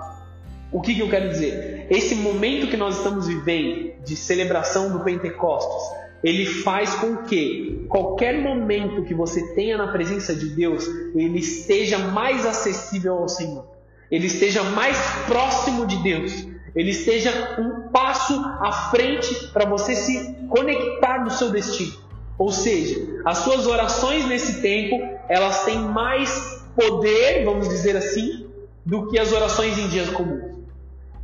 O 0.70 0.82
que, 0.82 0.94
que 0.94 1.00
eu 1.00 1.08
quero 1.08 1.30
dizer? 1.30 1.86
Esse 1.88 2.14
momento 2.16 2.66
que 2.66 2.76
nós 2.76 2.98
estamos 2.98 3.28
vivendo 3.28 3.94
de 4.04 4.14
celebração 4.14 4.90
do 4.90 5.00
Pentecostes 5.00 6.05
ele 6.22 6.46
faz 6.46 6.94
com 6.94 7.18
que 7.18 7.86
qualquer 7.88 8.40
momento 8.40 9.02
que 9.02 9.14
você 9.14 9.54
tenha 9.54 9.76
na 9.76 9.88
presença 9.88 10.34
de 10.34 10.48
Deus, 10.48 10.86
ele 11.14 11.38
esteja 11.38 11.98
mais 11.98 12.46
acessível 12.46 13.18
ao 13.18 13.28
Senhor. 13.28 13.66
Ele 14.10 14.26
esteja 14.26 14.62
mais 14.62 14.96
próximo 15.26 15.86
de 15.86 15.96
Deus. 16.02 16.46
Ele 16.74 16.90
esteja 16.90 17.56
um 17.58 17.88
passo 17.88 18.34
à 18.60 18.90
frente 18.90 19.48
para 19.52 19.64
você 19.64 19.94
se 19.94 20.36
conectar 20.48 21.24
no 21.24 21.30
seu 21.30 21.50
destino. 21.50 21.94
Ou 22.38 22.52
seja, 22.52 23.22
as 23.24 23.38
suas 23.38 23.66
orações 23.66 24.26
nesse 24.26 24.60
tempo, 24.60 25.00
elas 25.28 25.64
têm 25.64 25.78
mais 25.78 26.64
poder, 26.76 27.44
vamos 27.44 27.68
dizer 27.68 27.96
assim, 27.96 28.46
do 28.84 29.08
que 29.08 29.18
as 29.18 29.32
orações 29.32 29.78
em 29.78 29.88
dias 29.88 30.10
comuns. 30.10 30.55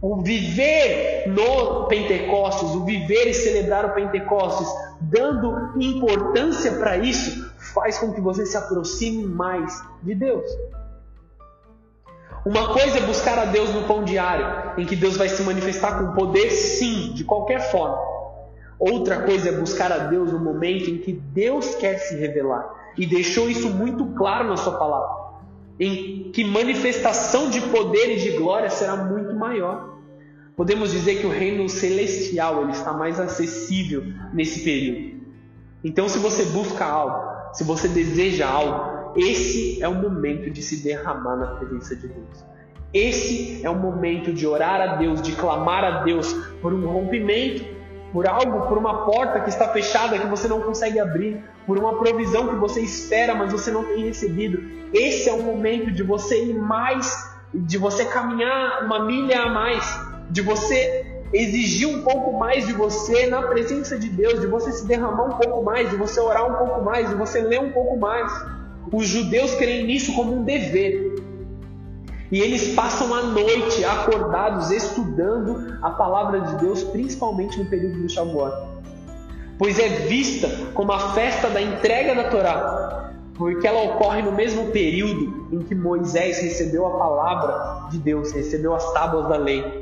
O 0.02 0.20
viver 0.20 1.28
no 1.28 1.86
Pentecostes, 1.86 2.70
o 2.70 2.84
viver 2.84 3.28
e 3.28 3.32
celebrar 3.32 3.86
o 3.86 3.94
Pentecostes, 3.94 4.68
dando 5.00 5.80
importância 5.80 6.72
para 6.72 6.98
isso, 6.98 7.48
faz 7.72 7.98
com 7.98 8.12
que 8.12 8.20
você 8.20 8.44
se 8.44 8.56
aproxime 8.56 9.24
mais 9.24 9.80
de 10.02 10.16
Deus. 10.16 10.44
Uma 12.44 12.72
coisa 12.72 12.98
é 12.98 13.02
buscar 13.02 13.38
a 13.38 13.44
Deus 13.44 13.72
no 13.72 13.84
pão 13.84 14.02
diário, 14.02 14.72
em 14.76 14.84
que 14.84 14.96
Deus 14.96 15.16
vai 15.16 15.28
se 15.28 15.40
manifestar 15.44 16.00
com 16.00 16.12
poder, 16.12 16.50
sim, 16.50 17.12
de 17.14 17.22
qualquer 17.22 17.70
forma. 17.70 17.96
Outra 18.80 19.22
coisa 19.22 19.50
é 19.50 19.52
buscar 19.52 19.92
a 19.92 19.98
Deus 19.98 20.32
no 20.32 20.40
momento 20.40 20.90
em 20.90 20.98
que 20.98 21.12
Deus 21.12 21.76
quer 21.76 21.98
se 21.98 22.16
revelar. 22.16 22.68
E 22.98 23.06
deixou 23.06 23.48
isso 23.48 23.70
muito 23.70 24.06
claro 24.16 24.48
na 24.48 24.56
sua 24.56 24.76
palavra. 24.76 25.22
Em 25.78 26.32
que 26.32 26.42
manifestação 26.42 27.48
de 27.48 27.60
poder 27.60 28.16
e 28.16 28.20
de 28.20 28.32
glória 28.32 28.68
será 28.68 28.96
muito 28.96 29.36
maior. 29.36 29.91
Podemos 30.56 30.92
dizer 30.92 31.18
que 31.18 31.26
o 31.26 31.30
reino 31.30 31.66
celestial 31.68 32.62
ele 32.62 32.72
está 32.72 32.92
mais 32.92 33.18
acessível 33.18 34.04
nesse 34.34 34.62
período. 34.62 35.22
Então, 35.82 36.08
se 36.08 36.18
você 36.18 36.44
busca 36.44 36.84
algo, 36.84 37.54
se 37.54 37.64
você 37.64 37.88
deseja 37.88 38.46
algo, 38.48 39.18
esse 39.18 39.82
é 39.82 39.88
o 39.88 39.94
momento 39.94 40.50
de 40.50 40.62
se 40.62 40.82
derramar 40.82 41.36
na 41.36 41.46
presença 41.56 41.96
de 41.96 42.08
Deus. 42.08 42.44
Esse 42.92 43.64
é 43.64 43.70
o 43.70 43.74
momento 43.74 44.30
de 44.30 44.46
orar 44.46 44.80
a 44.80 44.96
Deus, 44.96 45.22
de 45.22 45.32
clamar 45.32 45.84
a 45.84 46.02
Deus 46.02 46.34
por 46.60 46.74
um 46.74 46.86
rompimento, 46.86 47.64
por 48.12 48.26
algo, 48.26 48.68
por 48.68 48.76
uma 48.76 49.06
porta 49.06 49.40
que 49.40 49.48
está 49.48 49.68
fechada 49.68 50.18
que 50.18 50.26
você 50.26 50.46
não 50.46 50.60
consegue 50.60 51.00
abrir, 51.00 51.42
por 51.66 51.78
uma 51.78 51.98
provisão 51.98 52.48
que 52.48 52.56
você 52.56 52.82
espera, 52.82 53.34
mas 53.34 53.50
você 53.50 53.70
não 53.70 53.84
tem 53.84 54.04
recebido. 54.04 54.62
Esse 54.92 55.30
é 55.30 55.32
o 55.32 55.42
momento 55.42 55.90
de 55.90 56.02
você 56.02 56.44
ir 56.44 56.54
mais, 56.54 57.34
de 57.54 57.78
você 57.78 58.04
caminhar 58.04 58.84
uma 58.84 59.06
milha 59.06 59.44
a 59.44 59.48
mais 59.48 60.11
de 60.32 60.40
você 60.40 61.04
exigir 61.32 61.86
um 61.88 62.02
pouco 62.02 62.38
mais 62.38 62.66
de 62.66 62.72
você 62.72 63.26
na 63.26 63.42
presença 63.42 63.98
de 63.98 64.08
Deus, 64.08 64.40
de 64.40 64.46
você 64.46 64.72
se 64.72 64.86
derramar 64.86 65.26
um 65.26 65.38
pouco 65.38 65.62
mais, 65.62 65.90
de 65.90 65.96
você 65.96 66.18
orar 66.20 66.50
um 66.50 66.54
pouco 66.66 66.82
mais, 66.82 67.08
de 67.08 67.14
você 67.14 67.40
ler 67.40 67.60
um 67.60 67.70
pouco 67.70 67.98
mais. 67.98 68.32
Os 68.90 69.06
judeus 69.06 69.54
creem 69.54 69.86
nisso 69.86 70.14
como 70.14 70.34
um 70.34 70.42
dever. 70.42 71.12
E 72.30 72.40
eles 72.40 72.74
passam 72.74 73.12
a 73.14 73.22
noite 73.22 73.84
acordados 73.84 74.70
estudando 74.70 75.78
a 75.82 75.90
palavra 75.90 76.40
de 76.40 76.56
Deus, 76.56 76.82
principalmente 76.82 77.58
no 77.58 77.66
período 77.66 78.00
do 78.00 78.08
Shavuot. 78.08 78.54
Pois 79.58 79.78
é 79.78 79.88
vista 80.06 80.48
como 80.72 80.92
a 80.92 81.12
festa 81.12 81.50
da 81.50 81.60
entrega 81.60 82.14
da 82.14 82.30
Torá, 82.30 83.12
porque 83.34 83.66
ela 83.66 83.82
ocorre 83.82 84.22
no 84.22 84.32
mesmo 84.32 84.70
período 84.70 85.46
em 85.52 85.58
que 85.58 85.74
Moisés 85.74 86.40
recebeu 86.40 86.86
a 86.86 86.98
palavra 86.98 87.90
de 87.90 87.98
Deus, 87.98 88.32
recebeu 88.32 88.74
as 88.74 88.92
tábuas 88.94 89.28
da 89.28 89.36
lei. 89.36 89.81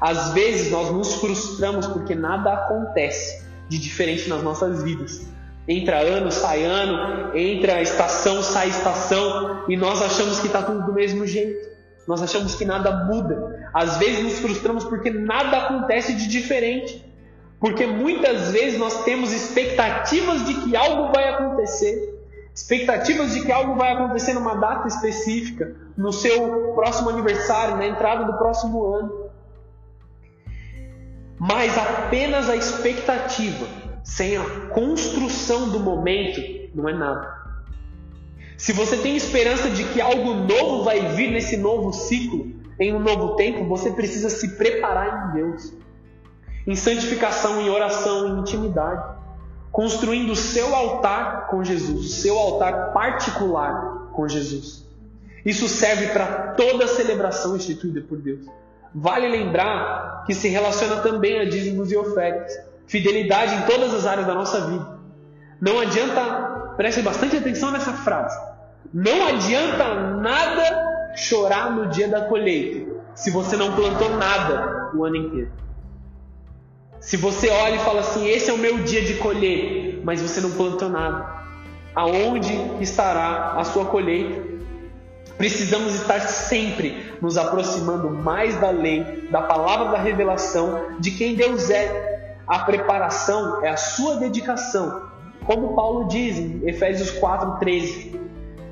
Às 0.00 0.32
vezes 0.32 0.70
nós 0.70 0.90
nos 0.90 1.14
frustramos 1.14 1.86
porque 1.86 2.14
nada 2.14 2.52
acontece 2.52 3.44
de 3.68 3.78
diferente 3.78 4.28
nas 4.28 4.42
nossas 4.42 4.82
vidas. 4.82 5.26
Entra 5.66 5.98
ano, 5.98 6.30
sai 6.30 6.64
ano, 6.64 7.36
entra 7.36 7.82
estação, 7.82 8.42
sai 8.42 8.68
estação, 8.68 9.64
e 9.68 9.76
nós 9.76 10.00
achamos 10.00 10.40
que 10.40 10.46
está 10.46 10.62
tudo 10.62 10.86
do 10.86 10.92
mesmo 10.94 11.26
jeito. 11.26 11.68
Nós 12.06 12.22
achamos 12.22 12.54
que 12.54 12.64
nada 12.64 13.04
muda. 13.04 13.68
Às 13.74 13.98
vezes 13.98 14.24
nos 14.24 14.38
frustramos 14.38 14.84
porque 14.84 15.10
nada 15.10 15.58
acontece 15.58 16.14
de 16.14 16.26
diferente. 16.26 17.04
Porque 17.60 17.86
muitas 17.86 18.50
vezes 18.50 18.78
nós 18.78 19.04
temos 19.04 19.32
expectativas 19.32 20.46
de 20.46 20.54
que 20.54 20.76
algo 20.76 21.12
vai 21.12 21.28
acontecer, 21.28 22.18
expectativas 22.54 23.32
de 23.32 23.44
que 23.44 23.52
algo 23.52 23.74
vai 23.74 23.92
acontecer 23.92 24.32
numa 24.32 24.54
data 24.54 24.86
específica, 24.86 25.76
no 25.96 26.12
seu 26.12 26.72
próximo 26.74 27.10
aniversário, 27.10 27.76
na 27.76 27.86
entrada 27.86 28.24
do 28.24 28.38
próximo 28.38 28.86
ano. 28.94 29.27
Mas 31.38 31.78
apenas 31.78 32.48
a 32.48 32.56
expectativa, 32.56 33.66
sem 34.02 34.36
a 34.36 34.44
construção 34.70 35.70
do 35.70 35.78
momento, 35.78 36.40
não 36.74 36.88
é 36.88 36.92
nada. 36.92 37.38
Se 38.56 38.72
você 38.72 38.96
tem 38.96 39.16
esperança 39.16 39.70
de 39.70 39.84
que 39.84 40.00
algo 40.00 40.34
novo 40.34 40.82
vai 40.82 41.14
vir 41.14 41.30
nesse 41.30 41.56
novo 41.56 41.92
ciclo, 41.92 42.52
em 42.80 42.92
um 42.92 42.98
novo 42.98 43.36
tempo, 43.36 43.64
você 43.64 43.92
precisa 43.92 44.28
se 44.28 44.56
preparar 44.56 45.30
em 45.30 45.36
Deus, 45.36 45.72
em 46.66 46.74
santificação, 46.74 47.60
em 47.60 47.70
oração, 47.70 48.28
em 48.28 48.40
intimidade, 48.40 49.16
construindo 49.70 50.32
o 50.32 50.36
seu 50.36 50.74
altar 50.74 51.46
com 51.48 51.62
Jesus, 51.62 52.06
o 52.06 52.08
seu 52.08 52.36
altar 52.36 52.92
particular 52.92 54.10
com 54.12 54.26
Jesus. 54.26 54.84
Isso 55.44 55.68
serve 55.68 56.08
para 56.08 56.54
toda 56.54 56.88
celebração 56.88 57.56
instituída 57.56 58.00
por 58.00 58.18
Deus. 58.18 58.44
Vale 59.00 59.28
lembrar 59.28 60.24
que 60.26 60.34
se 60.34 60.48
relaciona 60.48 60.96
também 60.96 61.38
a 61.38 61.44
dízimos 61.44 61.92
e 61.92 61.96
ofertas, 61.96 62.52
fidelidade 62.84 63.54
em 63.54 63.62
todas 63.62 63.94
as 63.94 64.04
áreas 64.04 64.26
da 64.26 64.34
nossa 64.34 64.62
vida. 64.62 64.98
Não 65.60 65.78
adianta, 65.78 66.74
preste 66.76 67.00
bastante 67.00 67.36
atenção 67.36 67.70
nessa 67.70 67.92
frase. 67.92 68.36
Não 68.92 69.28
adianta 69.28 69.94
nada 70.16 71.12
chorar 71.14 71.70
no 71.70 71.86
dia 71.86 72.08
da 72.08 72.22
colheita, 72.22 72.90
se 73.14 73.30
você 73.30 73.56
não 73.56 73.72
plantou 73.76 74.16
nada 74.16 74.90
o 74.92 75.04
ano 75.04 75.14
inteiro. 75.14 75.52
Se 77.00 77.16
você 77.16 77.50
olha 77.50 77.76
e 77.76 77.78
fala 77.78 78.00
assim: 78.00 78.26
esse 78.26 78.50
é 78.50 78.52
o 78.52 78.58
meu 78.58 78.78
dia 78.78 79.02
de 79.02 79.14
colher, 79.14 80.00
mas 80.02 80.20
você 80.20 80.40
não 80.40 80.50
plantou 80.50 80.88
nada, 80.88 81.24
aonde 81.94 82.52
estará 82.80 83.52
a 83.56 83.62
sua 83.62 83.84
colheita? 83.84 84.47
Precisamos 85.38 85.94
estar 85.94 86.20
sempre 86.20 87.14
nos 87.22 87.38
aproximando 87.38 88.10
mais 88.10 88.56
da 88.60 88.70
lei, 88.70 89.28
da 89.30 89.40
palavra 89.40 89.92
da 89.92 89.98
revelação, 89.98 90.98
de 90.98 91.12
quem 91.12 91.36
Deus 91.36 91.70
é. 91.70 92.34
A 92.44 92.58
preparação 92.60 93.64
é 93.64 93.68
a 93.68 93.76
sua 93.76 94.16
dedicação. 94.16 95.02
Como 95.46 95.76
Paulo 95.76 96.08
diz 96.08 96.36
em 96.38 96.68
Efésios 96.68 97.12
4:13, 97.12 98.18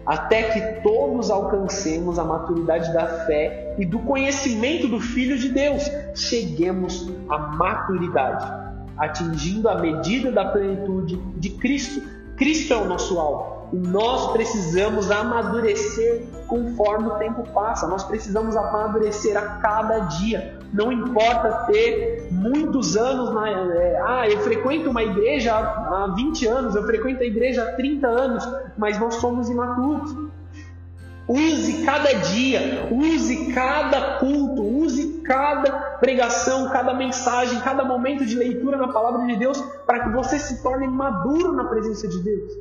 até 0.05 0.43
que 0.43 0.83
todos 0.83 1.31
alcancemos 1.31 2.19
a 2.19 2.25
maturidade 2.25 2.93
da 2.93 3.07
fé 3.27 3.77
e 3.79 3.87
do 3.87 4.01
conhecimento 4.01 4.89
do 4.89 5.01
Filho 5.01 5.39
de 5.39 5.49
Deus, 5.49 5.89
cheguemos 6.15 7.09
à 7.29 7.39
maturidade. 7.39 8.67
atingindo 8.99 9.69
a 9.69 9.79
medida 9.79 10.33
da 10.33 10.47
plenitude 10.47 11.17
de 11.37 11.51
Cristo. 11.51 12.01
Cristo 12.35 12.73
é 12.73 12.77
o 12.77 12.87
nosso 12.87 13.19
alvo. 13.19 13.56
Nós 13.73 14.33
precisamos 14.33 15.11
amadurecer 15.11 16.25
conforme 16.47 17.09
o 17.09 17.19
tempo 17.19 17.43
passa. 17.53 17.87
Nós 17.87 18.05
precisamos 18.05 18.57
amadurecer 18.57 19.37
a 19.37 19.59
cada 19.59 19.99
dia. 20.01 20.59
Não 20.73 20.93
importa 20.93 21.67
ter 21.67 22.29
muitos 22.31 22.97
anos 22.97 23.35
na. 23.35 23.49
É, 23.49 24.03
ah, 24.07 24.29
eu 24.29 24.39
frequento 24.41 24.91
uma 24.91 25.03
igreja 25.03 25.55
há 25.55 26.13
20 26.17 26.47
anos, 26.47 26.77
eu 26.77 26.85
frequento 26.85 27.23
a 27.23 27.27
igreja 27.27 27.63
há 27.63 27.73
30 27.73 28.07
anos, 28.07 28.49
mas 28.77 28.99
nós 28.99 29.17
somos 29.17 29.49
imaturos. 29.49 30.15
Use 31.29 31.85
cada 31.85 32.13
dia, 32.13 32.89
use 32.89 33.53
cada 33.53 34.19
culto, 34.19 34.63
use 34.63 35.23
cada 35.25 35.73
pregação, 35.99 36.69
cada 36.71 36.95
mensagem, 36.95 37.59
cada 37.61 37.85
momento 37.85 38.25
de 38.25 38.37
leitura 38.37 38.77
na 38.77 38.93
palavra 38.93 39.27
de 39.27 39.35
Deus 39.35 39.61
para 39.85 40.05
que 40.05 40.11
você 40.11 40.39
se 40.39 40.63
torne 40.63 40.87
maduro 40.87 41.53
na 41.53 41.65
presença 41.65 42.07
de 42.07 42.21
Deus. 42.21 42.53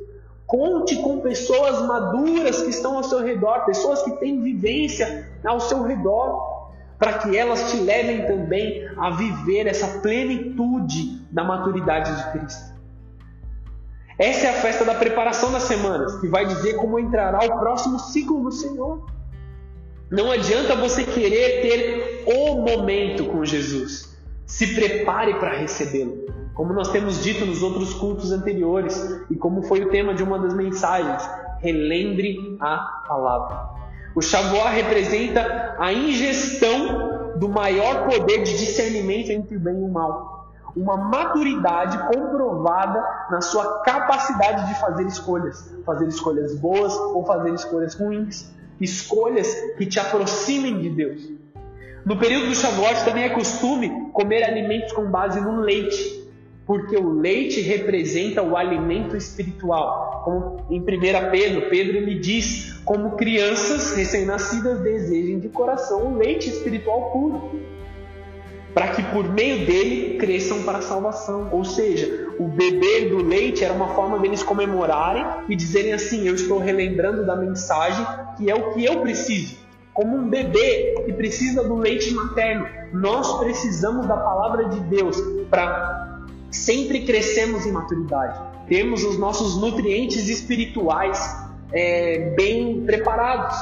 Conte 0.46 0.96
com 0.96 1.20
pessoas 1.20 1.82
maduras 1.82 2.62
que 2.62 2.70
estão 2.70 2.96
ao 2.96 3.02
seu 3.02 3.22
redor, 3.22 3.64
pessoas 3.64 4.02
que 4.02 4.12
têm 4.12 4.42
vivência 4.42 5.28
ao 5.44 5.58
seu 5.58 5.82
redor, 5.82 6.70
para 6.98 7.14
que 7.14 7.36
elas 7.36 7.70
te 7.70 7.78
levem 7.78 8.26
também 8.26 8.88
a 8.96 9.10
viver 9.10 9.66
essa 9.66 10.00
plenitude 10.00 11.20
da 11.32 11.42
maturidade 11.42 12.14
de 12.16 12.30
Cristo. 12.30 12.76
Essa 14.18 14.46
é 14.46 14.50
a 14.50 14.60
festa 14.60 14.84
da 14.84 14.94
preparação 14.94 15.52
das 15.52 15.64
semanas, 15.64 16.18
que 16.20 16.28
vai 16.28 16.46
dizer 16.46 16.76
como 16.76 16.98
entrará 16.98 17.38
o 17.44 17.58
próximo 17.58 17.98
ciclo 17.98 18.44
do 18.44 18.52
Senhor. 18.52 19.04
Não 20.10 20.30
adianta 20.30 20.76
você 20.76 21.04
querer 21.04 21.60
ter 21.60 22.24
o 22.26 22.56
momento 22.62 23.26
com 23.26 23.44
Jesus. 23.44 24.15
Se 24.46 24.74
prepare 24.74 25.34
para 25.34 25.56
recebê-lo. 25.56 26.26
Como 26.54 26.72
nós 26.72 26.88
temos 26.88 27.22
dito 27.22 27.44
nos 27.44 27.62
outros 27.62 27.92
cultos 27.94 28.32
anteriores, 28.32 29.24
e 29.30 29.36
como 29.36 29.62
foi 29.62 29.82
o 29.82 29.90
tema 29.90 30.14
de 30.14 30.22
uma 30.22 30.38
das 30.38 30.54
mensagens, 30.54 31.28
relembre 31.58 32.56
a 32.60 32.78
palavra. 33.06 33.76
O 34.14 34.22
Shavuot 34.22 34.70
representa 34.70 35.76
a 35.78 35.92
ingestão 35.92 37.34
do 37.36 37.48
maior 37.48 38.08
poder 38.08 38.42
de 38.44 38.56
discernimento 38.56 39.30
entre 39.30 39.56
o 39.56 39.60
bem 39.60 39.78
e 39.78 39.84
o 39.84 39.88
mal 39.88 40.36
uma 40.76 40.96
maturidade 40.96 41.96
comprovada 42.06 43.02
na 43.30 43.40
sua 43.40 43.80
capacidade 43.80 44.68
de 44.68 44.78
fazer 44.78 45.06
escolhas, 45.06 45.74
fazer 45.86 46.06
escolhas 46.06 46.54
boas 46.54 46.94
ou 46.94 47.24
fazer 47.24 47.54
escolhas 47.54 47.94
ruins, 47.94 48.52
escolhas 48.78 49.48
que 49.78 49.86
te 49.86 49.98
aproximem 49.98 50.78
de 50.78 50.90
Deus. 50.90 51.30
No 52.06 52.16
período 52.16 52.46
do 52.46 52.54
Shavuot 52.54 53.04
também 53.04 53.24
é 53.24 53.30
costume 53.30 53.90
comer 54.12 54.44
alimentos 54.44 54.92
com 54.92 55.10
base 55.10 55.40
no 55.40 55.60
leite, 55.60 56.24
porque 56.64 56.96
o 56.96 57.12
leite 57.14 57.60
representa 57.60 58.40
o 58.42 58.56
alimento 58.56 59.16
espiritual. 59.16 60.22
Como 60.24 60.64
em 60.70 60.78
1 60.80 60.84
Pedro, 61.32 61.68
Pedro 61.68 61.98
lhe 61.98 62.16
diz 62.16 62.74
como 62.84 63.16
crianças 63.16 63.96
recém-nascidas 63.96 64.78
desejem 64.82 65.40
de 65.40 65.48
coração 65.48 66.14
o 66.14 66.16
leite 66.16 66.48
espiritual 66.48 67.10
puro 67.10 67.50
para 68.72 68.88
que 68.88 69.02
por 69.02 69.28
meio 69.28 69.66
dele 69.66 70.16
cresçam 70.16 70.62
para 70.62 70.78
a 70.78 70.82
salvação. 70.82 71.48
Ou 71.50 71.64
seja, 71.64 72.28
o 72.38 72.46
beber 72.46 73.08
do 73.08 73.20
leite 73.20 73.64
era 73.64 73.74
uma 73.74 73.88
forma 73.96 74.20
deles 74.20 74.44
comemorarem 74.44 75.24
e 75.48 75.56
dizerem 75.56 75.92
assim: 75.92 76.28
Eu 76.28 76.36
estou 76.36 76.60
relembrando 76.60 77.26
da 77.26 77.34
mensagem 77.34 78.06
que 78.36 78.48
é 78.48 78.54
o 78.54 78.74
que 78.74 78.84
eu 78.84 79.00
preciso. 79.00 79.65
Como 79.96 80.14
um 80.14 80.28
bebê 80.28 80.92
que 81.06 81.12
precisa 81.14 81.64
do 81.64 81.74
leite 81.76 82.12
materno, 82.12 82.68
nós 82.92 83.38
precisamos 83.38 84.06
da 84.06 84.14
palavra 84.14 84.68
de 84.68 84.78
Deus 84.80 85.16
para 85.48 86.20
sempre 86.50 87.06
crescermos 87.06 87.64
em 87.64 87.72
maturidade, 87.72 88.38
termos 88.68 89.02
os 89.02 89.18
nossos 89.18 89.58
nutrientes 89.58 90.28
espirituais 90.28 91.18
é, 91.72 92.34
bem 92.36 92.84
preparados. 92.84 93.56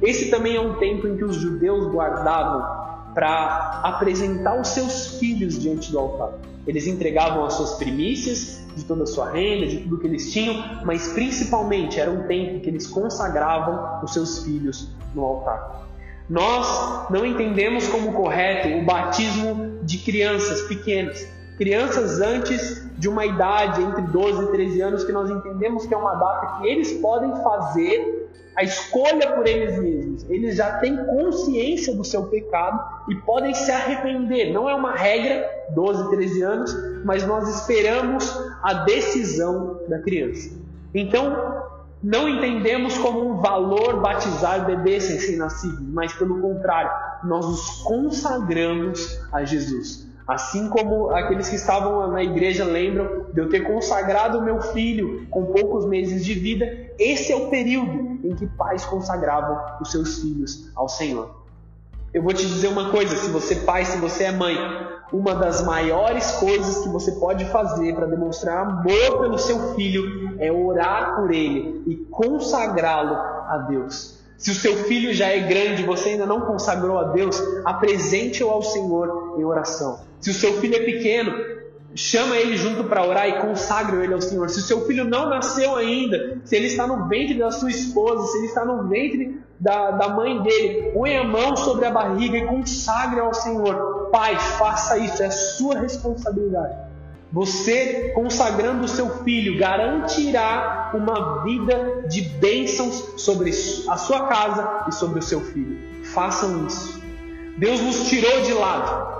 Esse 0.00 0.30
também 0.30 0.56
é 0.56 0.60
um 0.60 0.76
tempo 0.76 1.06
em 1.06 1.18
que 1.18 1.24
os 1.24 1.36
judeus 1.36 1.86
guardavam 1.92 2.87
para 3.18 3.80
apresentar 3.82 4.60
os 4.60 4.68
seus 4.68 5.18
filhos 5.18 5.58
diante 5.58 5.90
do 5.90 5.98
altar. 5.98 6.34
Eles 6.64 6.86
entregavam 6.86 7.44
as 7.44 7.54
suas 7.54 7.74
primícias 7.74 8.64
de 8.76 8.84
toda 8.84 9.02
a 9.02 9.06
sua 9.06 9.32
renda, 9.32 9.66
de 9.66 9.78
tudo 9.78 9.98
que 9.98 10.06
eles 10.06 10.30
tinham, 10.30 10.54
mas 10.84 11.08
principalmente 11.08 11.98
era 11.98 12.12
um 12.12 12.28
tempo 12.28 12.60
que 12.60 12.70
eles 12.70 12.86
consagravam 12.86 14.04
os 14.04 14.12
seus 14.12 14.44
filhos 14.44 14.90
no 15.16 15.24
altar. 15.24 15.88
Nós 16.30 17.10
não 17.10 17.26
entendemos 17.26 17.88
como 17.88 18.12
correto 18.12 18.68
o 18.68 18.84
batismo 18.84 19.80
de 19.82 19.98
crianças 19.98 20.62
pequenas, 20.68 21.26
crianças 21.56 22.20
antes 22.20 22.88
de 22.96 23.08
uma 23.08 23.26
idade 23.26 23.82
entre 23.82 24.02
12 24.02 24.44
e 24.44 24.46
13 24.52 24.80
anos, 24.80 25.02
que 25.02 25.10
nós 25.10 25.28
entendemos 25.28 25.86
que 25.86 25.92
é 25.92 25.96
uma 25.96 26.14
data 26.14 26.60
que 26.60 26.68
eles 26.68 26.92
podem 26.92 27.34
fazer 27.42 28.17
a 28.58 28.64
escolha 28.64 29.36
por 29.36 29.46
eles 29.46 29.78
mesmos. 29.78 30.28
Eles 30.28 30.56
já 30.56 30.78
têm 30.78 30.96
consciência 31.06 31.94
do 31.94 32.02
seu 32.02 32.24
pecado 32.24 33.04
e 33.08 33.14
podem 33.14 33.54
se 33.54 33.70
arrepender. 33.70 34.52
Não 34.52 34.68
é 34.68 34.74
uma 34.74 34.96
regra, 34.96 35.48
12, 35.70 36.10
13 36.10 36.42
anos, 36.42 36.76
mas 37.04 37.24
nós 37.24 37.48
esperamos 37.48 38.28
a 38.60 38.82
decisão 38.82 39.78
da 39.88 40.00
criança. 40.00 40.50
Então, 40.92 41.68
não 42.02 42.28
entendemos 42.28 42.98
como 42.98 43.28
um 43.28 43.40
valor 43.40 44.00
batizar 44.00 44.66
bebês 44.66 45.08
recém-nascidos, 45.08 45.80
mas 45.92 46.12
pelo 46.14 46.40
contrário, 46.40 46.90
nós 47.22 47.46
os 47.46 47.82
consagramos 47.82 49.20
a 49.32 49.44
Jesus. 49.44 50.08
Assim 50.26 50.68
como 50.68 51.10
aqueles 51.10 51.48
que 51.48 51.54
estavam 51.54 52.10
na 52.10 52.24
igreja 52.24 52.64
lembram 52.64 53.26
de 53.32 53.40
eu 53.40 53.48
ter 53.48 53.60
consagrado 53.60 54.42
meu 54.42 54.60
filho 54.60 55.28
com 55.30 55.46
poucos 55.46 55.86
meses 55.86 56.24
de 56.24 56.34
vida, 56.34 56.87
esse 56.98 57.32
é 57.32 57.36
o 57.36 57.48
período 57.48 58.18
em 58.24 58.34
que 58.34 58.46
pais 58.46 58.84
consagravam 58.84 59.78
os 59.80 59.90
seus 59.90 60.20
filhos 60.20 60.70
ao 60.74 60.88
Senhor. 60.88 61.30
Eu 62.12 62.22
vou 62.22 62.32
te 62.32 62.44
dizer 62.46 62.68
uma 62.68 62.90
coisa: 62.90 63.14
se 63.16 63.30
você 63.30 63.54
é 63.54 63.60
pai, 63.60 63.84
se 63.84 63.98
você 63.98 64.24
é 64.24 64.32
mãe, 64.32 64.56
uma 65.12 65.34
das 65.34 65.64
maiores 65.64 66.32
coisas 66.32 66.82
que 66.82 66.88
você 66.88 67.12
pode 67.12 67.44
fazer 67.46 67.94
para 67.94 68.06
demonstrar 68.06 68.66
amor 68.66 69.20
pelo 69.20 69.38
seu 69.38 69.74
filho 69.74 70.36
é 70.38 70.50
orar 70.50 71.16
por 71.16 71.30
ele 71.30 71.82
e 71.86 71.96
consagrá-lo 72.10 73.14
a 73.14 73.66
Deus. 73.68 74.18
Se 74.36 74.50
o 74.52 74.54
seu 74.54 74.76
filho 74.84 75.12
já 75.12 75.26
é 75.26 75.40
grande 75.40 75.82
e 75.82 75.86
você 75.86 76.10
ainda 76.10 76.24
não 76.24 76.42
consagrou 76.42 76.98
a 76.98 77.04
Deus, 77.04 77.42
apresente-o 77.64 78.48
ao 78.48 78.62
Senhor 78.62 79.34
em 79.38 79.44
oração. 79.44 80.00
Se 80.20 80.30
o 80.30 80.34
seu 80.34 80.54
filho 80.60 80.76
é 80.76 80.80
pequeno, 80.80 81.32
chama 81.94 82.36
ele 82.36 82.56
junto 82.56 82.84
para 82.84 83.04
orar 83.04 83.28
e 83.28 83.40
consagre 83.40 84.04
ele 84.04 84.14
ao 84.14 84.20
Senhor. 84.20 84.48
Se 84.50 84.58
o 84.58 84.62
seu 84.62 84.86
filho 84.86 85.04
não 85.04 85.28
nasceu 85.28 85.76
ainda, 85.76 86.38
se 86.44 86.56
ele 86.56 86.66
está 86.66 86.86
no 86.86 87.08
ventre 87.08 87.34
da 87.34 87.50
sua 87.50 87.70
esposa, 87.70 88.26
se 88.26 88.38
ele 88.38 88.46
está 88.46 88.64
no 88.64 88.88
ventre 88.88 89.40
da, 89.58 89.92
da 89.92 90.08
mãe 90.08 90.40
dele, 90.42 90.90
põe 90.92 91.16
a 91.16 91.24
mão 91.24 91.56
sobre 91.56 91.86
a 91.86 91.90
barriga 91.90 92.36
e 92.36 92.46
consagre 92.46 93.20
ao 93.20 93.34
Senhor. 93.34 94.08
Pai, 94.10 94.38
faça 94.38 94.98
isso, 94.98 95.22
é 95.22 95.30
sua 95.30 95.78
responsabilidade. 95.78 96.88
Você, 97.30 98.12
consagrando 98.14 98.84
o 98.84 98.88
seu 98.88 99.22
filho, 99.22 99.58
garantirá 99.58 100.92
uma 100.94 101.42
vida 101.42 102.04
de 102.08 102.22
bênçãos 102.22 103.14
sobre 103.18 103.50
a 103.50 103.96
sua 103.98 104.26
casa 104.26 104.84
e 104.88 104.92
sobre 104.92 105.18
o 105.18 105.22
seu 105.22 105.40
filho. 105.40 105.78
Façam 106.04 106.66
isso. 106.66 107.02
Deus 107.58 107.80
nos 107.80 108.08
tirou 108.08 108.40
de 108.42 108.54
lado. 108.54 109.17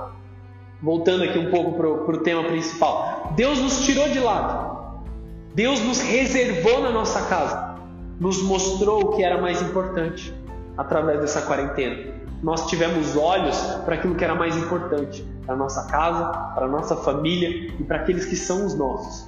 Voltando 0.82 1.24
aqui 1.24 1.38
um 1.38 1.50
pouco 1.50 1.72
para 1.72 1.88
o 1.88 2.18
tema 2.18 2.44
principal. 2.44 3.32
Deus 3.36 3.58
nos 3.58 3.84
tirou 3.84 4.08
de 4.08 4.20
lado. 4.20 4.78
Deus 5.54 5.80
nos 5.80 6.00
reservou 6.00 6.80
na 6.80 6.90
nossa 6.90 7.22
casa. 7.22 7.76
Nos 8.20 8.42
mostrou 8.42 9.02
o 9.02 9.16
que 9.16 9.22
era 9.22 9.40
mais 9.40 9.60
importante 9.62 10.32
através 10.76 11.20
dessa 11.20 11.42
quarentena 11.42 12.18
nós 12.42 12.66
tivemos 12.66 13.16
olhos 13.16 13.56
para 13.84 13.96
aquilo 13.96 14.14
que 14.14 14.24
era 14.24 14.34
mais 14.34 14.56
importante, 14.56 15.24
para 15.44 15.56
nossa 15.56 15.86
casa, 15.86 16.26
para 16.54 16.68
nossa 16.68 16.96
família 16.96 17.72
e 17.78 17.84
para 17.84 17.98
aqueles 17.98 18.24
que 18.24 18.36
são 18.36 18.64
os 18.64 18.74
nossos. 18.74 19.26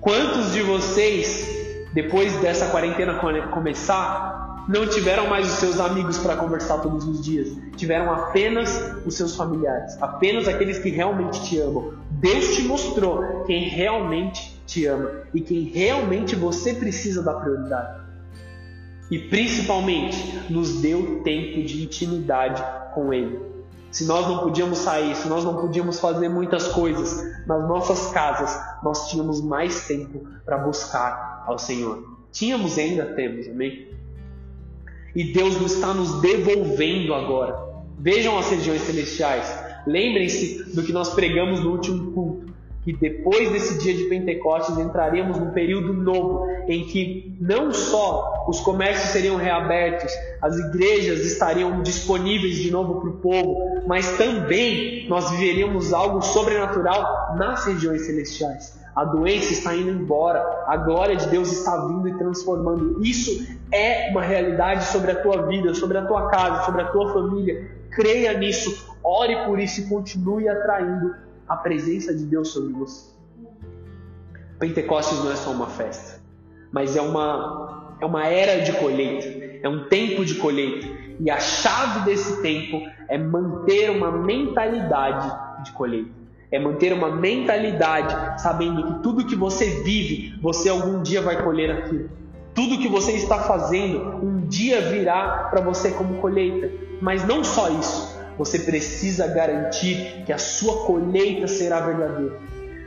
Quantos 0.00 0.52
de 0.52 0.62
vocês, 0.62 1.86
depois 1.92 2.34
dessa 2.38 2.66
quarentena 2.66 3.20
começar, 3.52 4.49
não 4.68 4.86
tiveram 4.86 5.28
mais 5.28 5.46
os 5.46 5.58
seus 5.58 5.80
amigos 5.80 6.18
para 6.18 6.36
conversar 6.36 6.78
todos 6.78 7.04
os 7.04 7.24
dias? 7.24 7.48
Tiveram 7.76 8.12
apenas 8.12 8.94
os 9.04 9.14
seus 9.14 9.34
familiares, 9.34 10.00
apenas 10.00 10.46
aqueles 10.46 10.78
que 10.78 10.90
realmente 10.90 11.42
te 11.44 11.58
amam. 11.58 11.94
Deus 12.10 12.54
te 12.54 12.62
mostrou 12.62 13.44
quem 13.46 13.68
realmente 13.68 14.60
te 14.66 14.86
ama 14.86 15.10
e 15.34 15.40
quem 15.40 15.64
realmente 15.64 16.36
você 16.36 16.74
precisa 16.74 17.22
dar 17.22 17.34
prioridade 17.34 18.00
e 19.10 19.18
principalmente 19.18 20.16
nos 20.48 20.80
deu 20.80 21.20
tempo 21.22 21.62
de 21.64 21.82
intimidade 21.82 22.62
com 22.94 23.12
Ele. 23.12 23.40
Se 23.90 24.04
nós 24.04 24.26
não 24.28 24.38
podíamos 24.38 24.78
sair, 24.78 25.16
se 25.16 25.28
nós 25.28 25.44
não 25.44 25.56
podíamos 25.56 25.98
fazer 25.98 26.28
muitas 26.28 26.68
coisas 26.68 27.44
nas 27.44 27.68
nossas 27.68 28.12
casas, 28.12 28.56
nós 28.84 29.10
tínhamos 29.10 29.40
mais 29.40 29.88
tempo 29.88 30.24
para 30.44 30.58
buscar 30.58 31.42
ao 31.44 31.58
Senhor. 31.58 32.16
Tínhamos 32.30 32.78
ainda 32.78 33.04
temos, 33.04 33.48
amém? 33.48 33.88
E 35.14 35.32
Deus 35.32 35.60
está 35.60 35.92
nos 35.92 36.20
devolvendo 36.20 37.14
agora. 37.14 37.70
Vejam 37.98 38.38
as 38.38 38.50
regiões 38.50 38.82
celestiais. 38.82 39.70
Lembrem-se 39.86 40.74
do 40.74 40.82
que 40.82 40.92
nós 40.92 41.14
pregamos 41.14 41.60
no 41.60 41.72
último 41.72 42.12
culto, 42.12 42.52
que 42.84 42.92
depois 42.92 43.50
desse 43.50 43.78
dia 43.78 43.94
de 43.94 44.04
Pentecostes 44.04 44.78
entraremos 44.78 45.38
num 45.38 45.50
período 45.50 45.92
novo 45.92 46.46
em 46.66 46.86
que 46.86 47.36
não 47.40 47.72
só 47.72 48.46
os 48.48 48.60
comércios 48.60 49.10
seriam 49.10 49.36
reabertos, 49.36 50.12
as 50.40 50.56
igrejas 50.58 51.20
estariam 51.20 51.82
disponíveis 51.82 52.56
de 52.56 52.70
novo 52.70 53.00
para 53.00 53.10
o 53.10 53.16
povo, 53.18 53.82
mas 53.86 54.16
também 54.16 55.06
nós 55.08 55.30
viveríamos 55.30 55.92
algo 55.92 56.22
sobrenatural 56.22 57.36
nas 57.36 57.66
regiões 57.66 58.06
celestiais. 58.06 58.79
A 59.00 59.04
doença 59.06 59.54
está 59.54 59.74
indo 59.74 59.88
embora, 59.88 60.64
a 60.66 60.76
glória 60.76 61.16
de 61.16 61.26
Deus 61.28 61.50
está 61.50 61.86
vindo 61.86 62.06
e 62.06 62.18
transformando. 62.18 63.02
Isso 63.02 63.50
é 63.72 64.10
uma 64.10 64.20
realidade 64.20 64.84
sobre 64.84 65.12
a 65.12 65.22
tua 65.22 65.46
vida, 65.46 65.72
sobre 65.72 65.96
a 65.96 66.04
tua 66.04 66.28
casa, 66.28 66.66
sobre 66.66 66.82
a 66.82 66.88
tua 66.88 67.10
família. 67.10 67.66
Creia 67.90 68.34
nisso, 68.34 68.94
ore 69.02 69.46
por 69.46 69.58
isso 69.58 69.80
e 69.80 69.88
continue 69.88 70.50
atraindo 70.50 71.14
a 71.48 71.56
presença 71.56 72.14
de 72.14 72.26
Deus 72.26 72.48
sobre 72.48 72.74
você. 72.74 73.10
Pentecostes 74.58 75.24
não 75.24 75.32
é 75.32 75.36
só 75.36 75.50
uma 75.50 75.68
festa, 75.68 76.20
mas 76.70 76.94
é 76.94 77.00
uma, 77.00 77.96
é 78.02 78.04
uma 78.04 78.26
era 78.26 78.62
de 78.62 78.74
colheita, 78.74 79.26
é 79.62 79.66
um 79.66 79.88
tempo 79.88 80.26
de 80.26 80.34
colheita. 80.34 80.86
E 81.18 81.30
a 81.30 81.40
chave 81.40 82.00
desse 82.00 82.42
tempo 82.42 82.86
é 83.08 83.16
manter 83.16 83.88
uma 83.92 84.12
mentalidade 84.12 85.64
de 85.64 85.72
colheita. 85.72 86.19
É 86.50 86.58
manter 86.58 86.92
uma 86.92 87.14
mentalidade 87.14 88.42
sabendo 88.42 88.84
que 88.84 89.02
tudo 89.02 89.26
que 89.26 89.36
você 89.36 89.82
vive, 89.82 90.36
você 90.40 90.68
algum 90.68 91.02
dia 91.02 91.22
vai 91.22 91.42
colher 91.42 91.70
aquilo. 91.70 92.10
Tudo 92.54 92.78
que 92.78 92.88
você 92.88 93.12
está 93.12 93.38
fazendo, 93.38 94.16
um 94.24 94.40
dia 94.48 94.80
virá 94.80 95.48
para 95.50 95.60
você 95.60 95.92
como 95.92 96.14
colheita. 96.16 96.70
Mas 97.00 97.26
não 97.26 97.44
só 97.44 97.70
isso, 97.70 98.18
você 98.36 98.58
precisa 98.58 99.26
garantir 99.28 100.24
que 100.26 100.32
a 100.32 100.38
sua 100.38 100.84
colheita 100.86 101.46
será 101.46 101.80
verdadeira. 101.80 102.36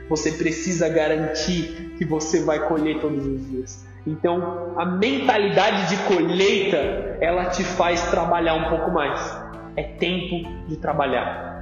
Você 0.08 0.32
precisa 0.32 0.88
garantir 0.88 1.94
que 1.96 2.04
você 2.04 2.42
vai 2.42 2.68
colher 2.68 3.00
todos 3.00 3.24
os 3.24 3.48
dias. 3.48 3.86
Então, 4.06 4.74
a 4.76 4.84
mentalidade 4.84 5.88
de 5.88 6.02
colheita, 6.04 6.76
ela 7.20 7.46
te 7.46 7.64
faz 7.64 8.02
trabalhar 8.10 8.54
um 8.54 8.68
pouco 8.68 8.90
mais. 8.90 9.18
É 9.76 9.82
tempo 9.82 10.46
de 10.68 10.76
trabalhar. 10.76 11.53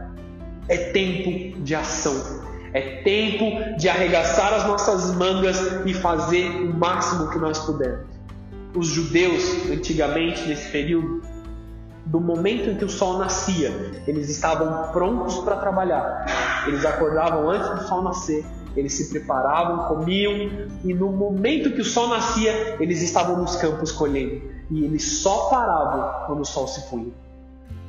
É 0.68 0.77
tempo 0.77 1.61
de 1.61 1.75
ação. 1.75 2.42
É 2.72 3.03
tempo 3.03 3.77
de 3.77 3.88
arregaçar 3.88 4.55
as 4.55 4.66
nossas 4.66 5.14
mangas 5.14 5.59
e 5.85 5.92
fazer 5.92 6.48
o 6.48 6.75
máximo 6.75 7.31
que 7.31 7.38
nós 7.38 7.59
pudermos. 7.59 8.07
Os 8.75 8.87
judeus, 8.87 9.70
antigamente, 9.70 10.48
nesse 10.48 10.70
período, 10.70 11.20
do 12.07 12.20
momento 12.20 12.70
em 12.70 12.77
que 12.77 12.85
o 12.85 12.88
sol 12.88 13.18
nascia, 13.18 13.70
eles 14.07 14.31
estavam 14.31 14.90
prontos 14.90 15.38
para 15.38 15.57
trabalhar. 15.57 16.64
Eles 16.66 16.85
acordavam 16.85 17.51
antes 17.51 17.68
do 17.68 17.83
sol 17.87 18.03
nascer, 18.03 18.44
eles 18.75 18.94
se 18.94 19.11
preparavam, 19.11 19.87
comiam, 19.88 20.51
e 20.83 20.94
no 20.94 21.12
momento 21.12 21.72
que 21.72 21.81
o 21.81 21.85
sol 21.85 22.09
nascia, 22.09 22.77
eles 22.81 23.03
estavam 23.03 23.37
nos 23.37 23.57
campos 23.57 23.92
colhendo. 23.92 24.40
E 24.70 24.85
eles 24.85 25.05
só 25.20 25.51
paravam 25.51 26.27
quando 26.27 26.40
o 26.40 26.44
sol 26.44 26.66
se 26.66 26.88
punha. 26.88 27.12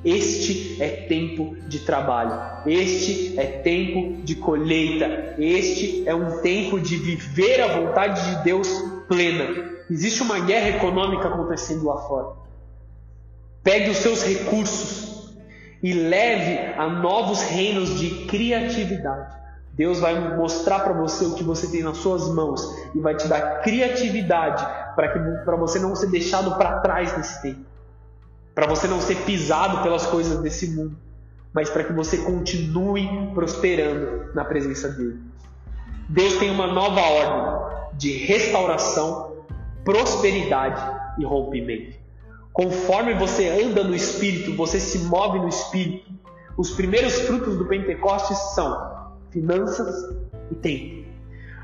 Este 0.04 0.82
é 0.82 0.90
tempo 1.08 1.56
de 1.68 1.80
trabalho, 1.80 2.62
este 2.70 3.40
é 3.40 3.46
tempo 3.46 4.22
de 4.22 4.36
colheita, 4.36 5.36
este 5.38 6.04
é 6.06 6.14
um 6.14 6.42
tempo 6.42 6.80
de 6.80 6.98
viver 6.98 7.62
a 7.62 7.80
vontade 7.80 8.22
de 8.30 8.44
Deus 8.44 8.68
plena. 9.08 9.46
Existe 9.90 10.22
uma 10.22 10.40
guerra 10.40 10.78
econômica 10.78 11.30
acontecendo 11.30 11.86
lá 11.86 11.98
fora. 12.02 12.36
Pegue 13.64 13.92
os 13.92 13.98
seus 13.98 14.24
recursos 14.24 15.34
e 15.82 15.94
leve 15.94 16.74
a 16.78 16.90
novos 16.90 17.42
reinos 17.44 17.98
de 17.98 18.26
criatividade. 18.26 19.44
Deus 19.74 20.00
vai 20.00 20.36
mostrar 20.38 20.82
para 20.82 20.94
você 20.94 21.26
o 21.26 21.34
que 21.34 21.44
você 21.44 21.68
tem 21.68 21.82
nas 21.82 21.98
suas 21.98 22.30
mãos 22.30 22.62
e 22.94 23.00
vai 23.00 23.16
te 23.16 23.28
dar 23.28 23.62
criatividade 23.62 24.64
para 24.96 25.56
você 25.56 25.80
não 25.80 25.96
ser 25.96 26.08
deixado 26.08 26.56
para 26.58 26.80
trás 26.80 27.16
nesse 27.18 27.42
tempo, 27.42 27.66
para 28.54 28.68
você 28.68 28.88
não 28.88 29.02
ser 29.02 29.18
pisado 29.24 29.82
pelas 29.82 30.06
coisas 30.06 30.40
desse 30.40 30.72
mundo, 30.72 30.96
mas 31.54 31.70
para 31.70 31.84
que 31.84 31.94
você 31.94 32.18
continue 32.18 33.08
prosperando 33.34 34.34
na 34.34 34.44
presença 34.44 34.90
dele. 34.90 35.20
Deus 36.10 36.38
tem 36.38 36.52
uma 36.52 36.68
nova 36.68 37.02
ordem 37.02 37.74
de 37.98 38.12
restauração, 38.12 39.38
prosperidade 39.84 40.82
e 41.20 41.26
rompimento. 41.26 41.98
Conforme 42.52 43.14
você 43.16 43.50
anda 43.50 43.84
no 43.84 43.96
Espírito, 43.96 44.56
você 44.56 44.80
se 44.80 45.00
move 45.00 45.40
no 45.40 45.48
Espírito. 45.48 46.12
Os 46.56 46.72
primeiros 46.72 47.22
frutos 47.22 47.58
do 47.58 47.66
Pentecostes 47.66 48.38
são 48.54 49.12
finanças 49.32 50.16
e 50.52 50.56
tempo. 50.56 51.03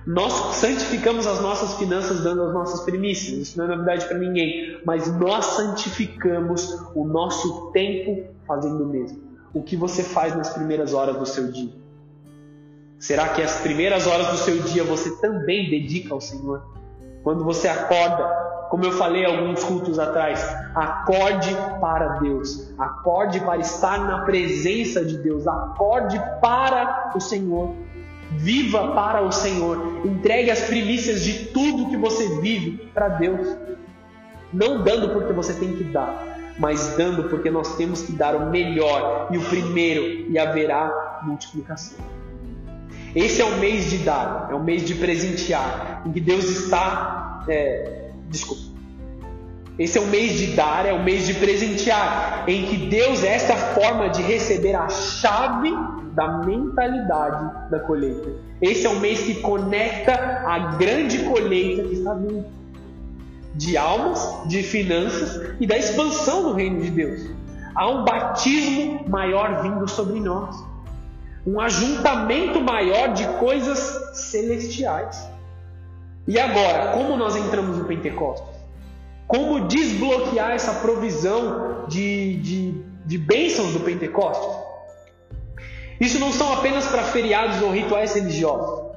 Nós 0.10 0.56
santificamos 0.56 1.28
as 1.28 1.40
nossas 1.40 1.76
finanças 1.76 2.24
dando 2.24 2.42
as 2.42 2.52
nossas 2.52 2.82
primícias, 2.82 3.38
isso 3.38 3.58
não 3.60 3.66
é 3.66 3.68
novidade 3.68 4.08
para 4.08 4.18
ninguém, 4.18 4.82
mas 4.84 5.08
nós 5.20 5.46
santificamos 5.46 6.84
o 6.96 7.06
nosso 7.06 7.70
tempo 7.70 8.26
fazendo 8.48 8.86
o 8.86 8.88
mesmo. 8.88 9.22
O 9.54 9.62
que 9.62 9.76
você 9.76 10.02
faz 10.02 10.36
nas 10.36 10.50
primeiras 10.50 10.96
horas 10.96 11.16
do 11.16 11.28
seu 11.28 11.52
dia? 11.52 11.70
Será 12.98 13.30
que 13.30 13.44
as 13.44 13.58
primeiras 13.58 14.08
horas 14.08 14.30
do 14.30 14.38
seu 14.38 14.58
dia 14.64 14.84
você 14.84 15.16
também 15.18 15.70
dedica 15.70 16.12
ao 16.12 16.20
Senhor? 16.20 16.64
Quando 17.22 17.44
você 17.44 17.68
acorda, 17.68 18.28
como 18.72 18.86
eu 18.86 18.92
falei 18.94 19.26
alguns 19.26 19.64
cultos 19.64 20.00
atrás, 20.00 20.44
acorde 20.74 21.56
para 21.80 22.18
Deus, 22.18 22.74
acorde 22.80 23.40
para 23.42 23.58
estar 23.58 24.00
na 24.00 24.22
presença 24.22 25.06
de 25.06 25.20
Deus, 25.20 25.46
acorde 25.46 26.20
para 26.42 27.12
o 27.16 27.20
Senhor, 27.22 27.76
viva 28.32 28.94
para 28.94 29.22
o 29.22 29.32
Senhor, 29.32 30.02
entregue 30.06 30.52
as 30.52 30.62
primícias 30.62 31.24
de 31.24 31.46
tudo 31.48 31.90
que 31.90 31.98
você 31.98 32.40
vive 32.42 32.90
para 32.94 33.10
Deus, 33.10 33.58
não 34.54 34.84
dando 34.84 35.10
porque 35.10 35.34
você 35.34 35.54
tem 35.54 35.76
que 35.76 35.84
dar, 35.84 36.54
mas 36.58 36.96
dando 36.96 37.30
porque 37.30 37.50
nós 37.50 37.76
temos 37.76 38.04
que 38.04 38.12
dar 38.12 38.36
o 38.36 38.50
melhor 38.50 39.30
e 39.32 39.38
o 39.38 39.42
primeiro, 39.42 40.32
e 40.32 40.38
haverá 40.38 41.22
multiplicação. 41.24 41.98
Esse 43.16 43.42
é 43.42 43.46
o 43.46 43.58
mês 43.58 43.90
de 43.90 44.00
dar, 44.00 44.50
é 44.52 44.54
o 44.54 44.64
mês 44.64 44.86
de 44.86 44.94
presentear, 44.96 46.04
em 46.06 46.12
que 46.12 46.20
Deus 46.20 46.46
está 46.46 47.44
é, 47.48 48.10
Desculpa. 48.30 48.69
Esse 49.80 49.98
é 49.98 50.02
o 50.02 50.08
mês 50.08 50.34
de 50.34 50.48
dar, 50.48 50.86
é 50.86 50.92
o 50.92 51.02
mês 51.02 51.26
de 51.26 51.36
presentear, 51.36 52.44
em 52.50 52.66
que 52.66 52.76
Deus 52.76 53.24
é 53.24 53.34
esta 53.34 53.56
forma 53.56 54.10
de 54.10 54.22
receber 54.22 54.76
a 54.76 54.90
chave 54.90 55.72
da 56.12 56.40
mentalidade 56.40 57.72
da 57.72 57.80
colheita. 57.80 58.30
Esse 58.62 58.86
é 58.86 58.90
o 58.90 59.00
mês 59.00 59.22
que 59.22 59.36
conecta 59.36 60.44
a 60.46 60.76
grande 60.76 61.20
colheita 61.20 61.84
que 61.84 61.94
está 61.94 62.14
vindo 62.14 62.46
de 63.56 63.78
almas, 63.78 64.42
de 64.48 64.62
finanças 64.64 65.56
e 65.62 65.66
da 65.66 65.78
expansão 65.78 66.44
do 66.44 66.54
reino 66.54 66.82
de 66.82 66.92
Deus. 66.92 67.22
Há 67.74 67.90
um 67.90 68.04
batismo 68.04 69.06
maior 69.08 69.62
vindo 69.62 69.88
sobre 69.88 70.20
nós, 70.20 70.62
um 71.48 71.58
ajuntamento 71.58 72.60
maior 72.60 73.14
de 73.14 73.26
coisas 73.38 73.80
celestiais. 74.14 75.26
E 76.28 76.38
agora, 76.38 76.92
como 76.92 77.16
nós 77.16 77.38
entramos 77.38 77.78
no 77.78 77.86
Pentecostes? 77.86 78.59
Como 79.30 79.68
desbloquear 79.68 80.54
essa 80.54 80.74
provisão 80.82 81.86
de, 81.88 82.38
de, 82.38 82.84
de 83.06 83.18
bênçãos 83.20 83.74
do 83.74 83.82
Pentecostes? 83.82 84.50
Isso 86.02 86.18
não 86.18 86.32
são 86.32 86.52
apenas 86.52 86.88
para 86.88 87.04
feriados 87.04 87.62
ou 87.62 87.70
rituais 87.70 88.16
religiosos, 88.16 88.88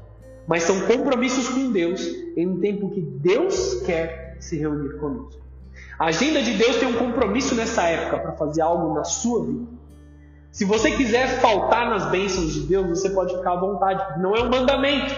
mas 0.47 0.62
são 0.62 0.87
compromissos 0.87 1.51
com 1.51 1.71
Deus 1.71 2.01
em 2.35 2.49
um 2.49 2.59
tempo 2.61 2.88
que 2.88 3.03
Deus 3.03 3.83
quer 3.85 4.38
se 4.40 4.57
reunir 4.57 4.97
conosco. 4.97 5.42
A 5.99 6.07
agenda 6.07 6.40
de 6.40 6.55
Deus 6.55 6.77
tem 6.77 6.88
um 6.88 6.97
compromisso 6.97 7.55
nessa 7.55 7.83
época 7.83 8.18
para 8.21 8.33
fazer 8.33 8.62
algo 8.62 8.95
na 8.95 9.05
sua 9.05 9.45
vida. 9.45 9.66
Se 10.51 10.64
você 10.64 10.92
quiser 10.92 11.42
faltar 11.42 11.90
nas 11.90 12.11
bênçãos 12.11 12.55
de 12.55 12.61
Deus, 12.61 12.88
você 12.88 13.11
pode 13.11 13.37
ficar 13.37 13.53
à 13.53 13.61
vontade, 13.61 14.18
não 14.18 14.35
é 14.35 14.42
um 14.42 14.49
mandamento. 14.49 15.14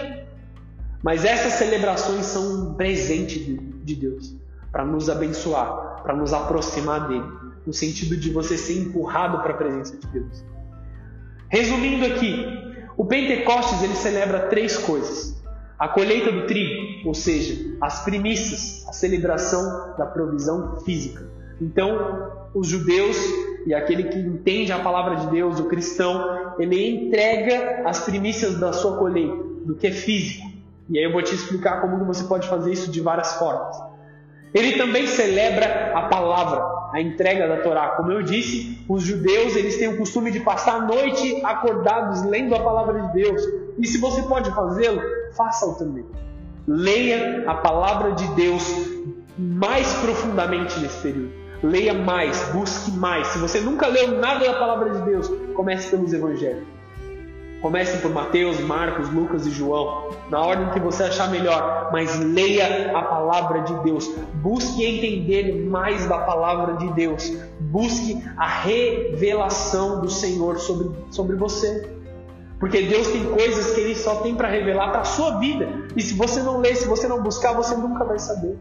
Mas 1.01 1.23
essas 1.23 1.53
celebrações 1.53 2.25
são 2.25 2.71
um 2.71 2.73
presente 2.73 3.39
de 3.81 3.95
Deus 3.95 4.43
para 4.75 4.83
nos 4.83 5.09
abençoar, 5.09 6.03
para 6.03 6.13
nos 6.13 6.33
aproximar 6.33 7.07
dele, 7.07 7.23
no 7.65 7.71
sentido 7.71 8.17
de 8.17 8.29
você 8.29 8.57
ser 8.57 8.77
empurrado 8.77 9.39
para 9.41 9.53
a 9.53 9.55
presença 9.55 9.95
de 9.95 10.05
Deus. 10.07 10.43
Resumindo 11.47 12.05
aqui, 12.05 12.45
o 12.97 13.05
Pentecostes 13.05 13.81
ele 13.83 13.95
celebra 13.95 14.47
três 14.47 14.77
coisas: 14.77 15.41
a 15.79 15.87
colheita 15.87 16.29
do 16.29 16.45
trigo, 16.45 17.07
ou 17.07 17.13
seja, 17.13 17.77
as 17.79 18.03
primícias, 18.03 18.85
a 18.89 18.91
celebração 18.91 19.95
da 19.97 20.05
provisão 20.05 20.75
física. 20.81 21.25
Então, 21.61 22.49
os 22.53 22.67
judeus 22.67 23.15
e 23.65 23.73
aquele 23.73 24.03
que 24.03 24.19
entende 24.19 24.73
a 24.73 24.79
palavra 24.79 25.15
de 25.15 25.27
Deus, 25.27 25.57
o 25.57 25.69
cristão, 25.69 26.53
ele 26.59 27.07
entrega 27.07 27.83
as 27.85 28.01
primícias 28.01 28.59
da 28.59 28.73
sua 28.73 28.97
colheita, 28.97 29.41
do 29.63 29.73
que 29.73 29.87
é 29.87 29.91
físico. 29.91 30.45
E 30.89 30.99
aí 30.99 31.05
eu 31.05 31.13
vou 31.13 31.21
te 31.21 31.33
explicar 31.33 31.79
como 31.79 32.03
você 32.03 32.25
pode 32.25 32.45
fazer 32.49 32.73
isso 32.73 32.91
de 32.91 32.99
várias 32.99 33.35
formas. 33.35 33.94
Ele 34.53 34.77
também 34.77 35.05
celebra 35.05 35.91
a 35.93 36.03
palavra, 36.03 36.63
a 36.93 37.01
entrega 37.01 37.47
da 37.47 37.57
Torá. 37.57 37.89
Como 37.89 38.11
eu 38.11 38.21
disse, 38.21 38.83
os 38.87 39.03
judeus 39.03 39.55
eles 39.55 39.77
têm 39.77 39.89
o 39.89 39.97
costume 39.97 40.31
de 40.31 40.39
passar 40.39 40.75
a 40.75 40.81
noite 40.81 41.41
acordados 41.43 42.23
lendo 42.23 42.55
a 42.55 42.59
palavra 42.59 43.01
de 43.01 43.13
Deus, 43.13 43.41
E 43.77 43.85
se 43.85 43.97
você 43.97 44.21
pode 44.23 44.49
fazê-lo, 44.51 45.01
faça-o 45.35 45.75
também. 45.75 46.05
Leia 46.67 47.43
a 47.45 47.55
palavra 47.55 48.13
de 48.13 48.25
Deus 48.35 48.63
mais 49.37 49.91
profundamente 49.95 50.79
nesse 50.79 51.01
período. 51.01 51.31
Leia 51.61 51.93
mais, 51.93 52.41
busque 52.53 52.91
mais. 52.91 53.27
Se 53.27 53.39
você 53.39 53.59
nunca 53.59 53.87
leu 53.87 54.19
nada 54.19 54.45
da 54.45 54.53
palavra 54.53 54.91
de 54.91 55.01
Deus, 55.01 55.29
comece 55.53 55.89
pelos 55.89 56.13
evangelhos. 56.13 56.74
Comece 57.65 57.97
por 57.97 58.11
Mateus, 58.11 58.59
Marcos, 58.59 59.11
Lucas 59.11 59.47
e 59.47 59.49
João, 59.49 60.11
na 60.29 60.39
ordem 60.39 60.69
que 60.69 60.79
você 60.79 61.01
achar 61.01 61.31
melhor, 61.31 61.89
mas 61.91 62.15
leia 62.19 62.95
a 62.95 63.01
palavra 63.01 63.61
de 63.61 63.73
Deus. 63.83 64.07
Busque 64.35 64.85
entender 64.85 65.65
mais 65.65 66.05
da 66.05 66.19
palavra 66.19 66.75
de 66.75 66.93
Deus. 66.93 67.33
Busque 67.59 68.23
a 68.37 68.47
revelação 68.47 69.99
do 69.99 70.11
Senhor 70.11 70.59
sobre, 70.59 70.91
sobre 71.09 71.35
você. 71.37 71.89
Porque 72.59 72.83
Deus 72.83 73.07
tem 73.07 73.25
coisas 73.25 73.71
que 73.71 73.81
Ele 73.81 73.95
só 73.95 74.17
tem 74.17 74.35
para 74.35 74.47
revelar 74.47 74.91
para 74.91 75.01
a 75.01 75.05
sua 75.05 75.39
vida. 75.39 75.67
E 75.95 76.03
se 76.03 76.13
você 76.13 76.43
não 76.43 76.59
ler, 76.59 76.75
se 76.75 76.87
você 76.87 77.07
não 77.07 77.23
buscar, 77.23 77.53
você 77.53 77.75
nunca 77.75 78.05
vai 78.05 78.19
saber. 78.19 78.55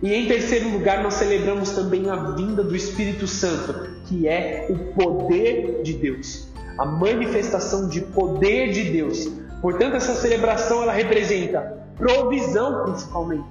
E 0.00 0.14
em 0.14 0.28
terceiro 0.28 0.68
lugar, 0.68 1.02
nós 1.02 1.14
celebramos 1.14 1.70
também 1.70 2.08
a 2.08 2.14
vinda 2.14 2.62
do 2.62 2.76
Espírito 2.76 3.26
Santo, 3.26 3.98
que 4.04 4.28
é 4.28 4.68
o 4.70 4.94
poder 4.94 5.82
de 5.82 5.94
Deus, 5.94 6.47
a 6.78 6.86
manifestação 6.86 7.88
de 7.88 8.00
poder 8.00 8.70
de 8.70 8.84
Deus. 8.84 9.26
Portanto, 9.60 9.96
essa 9.96 10.14
celebração 10.14 10.82
ela 10.82 10.92
representa 10.92 11.78
provisão 11.96 12.84
principalmente, 12.84 13.44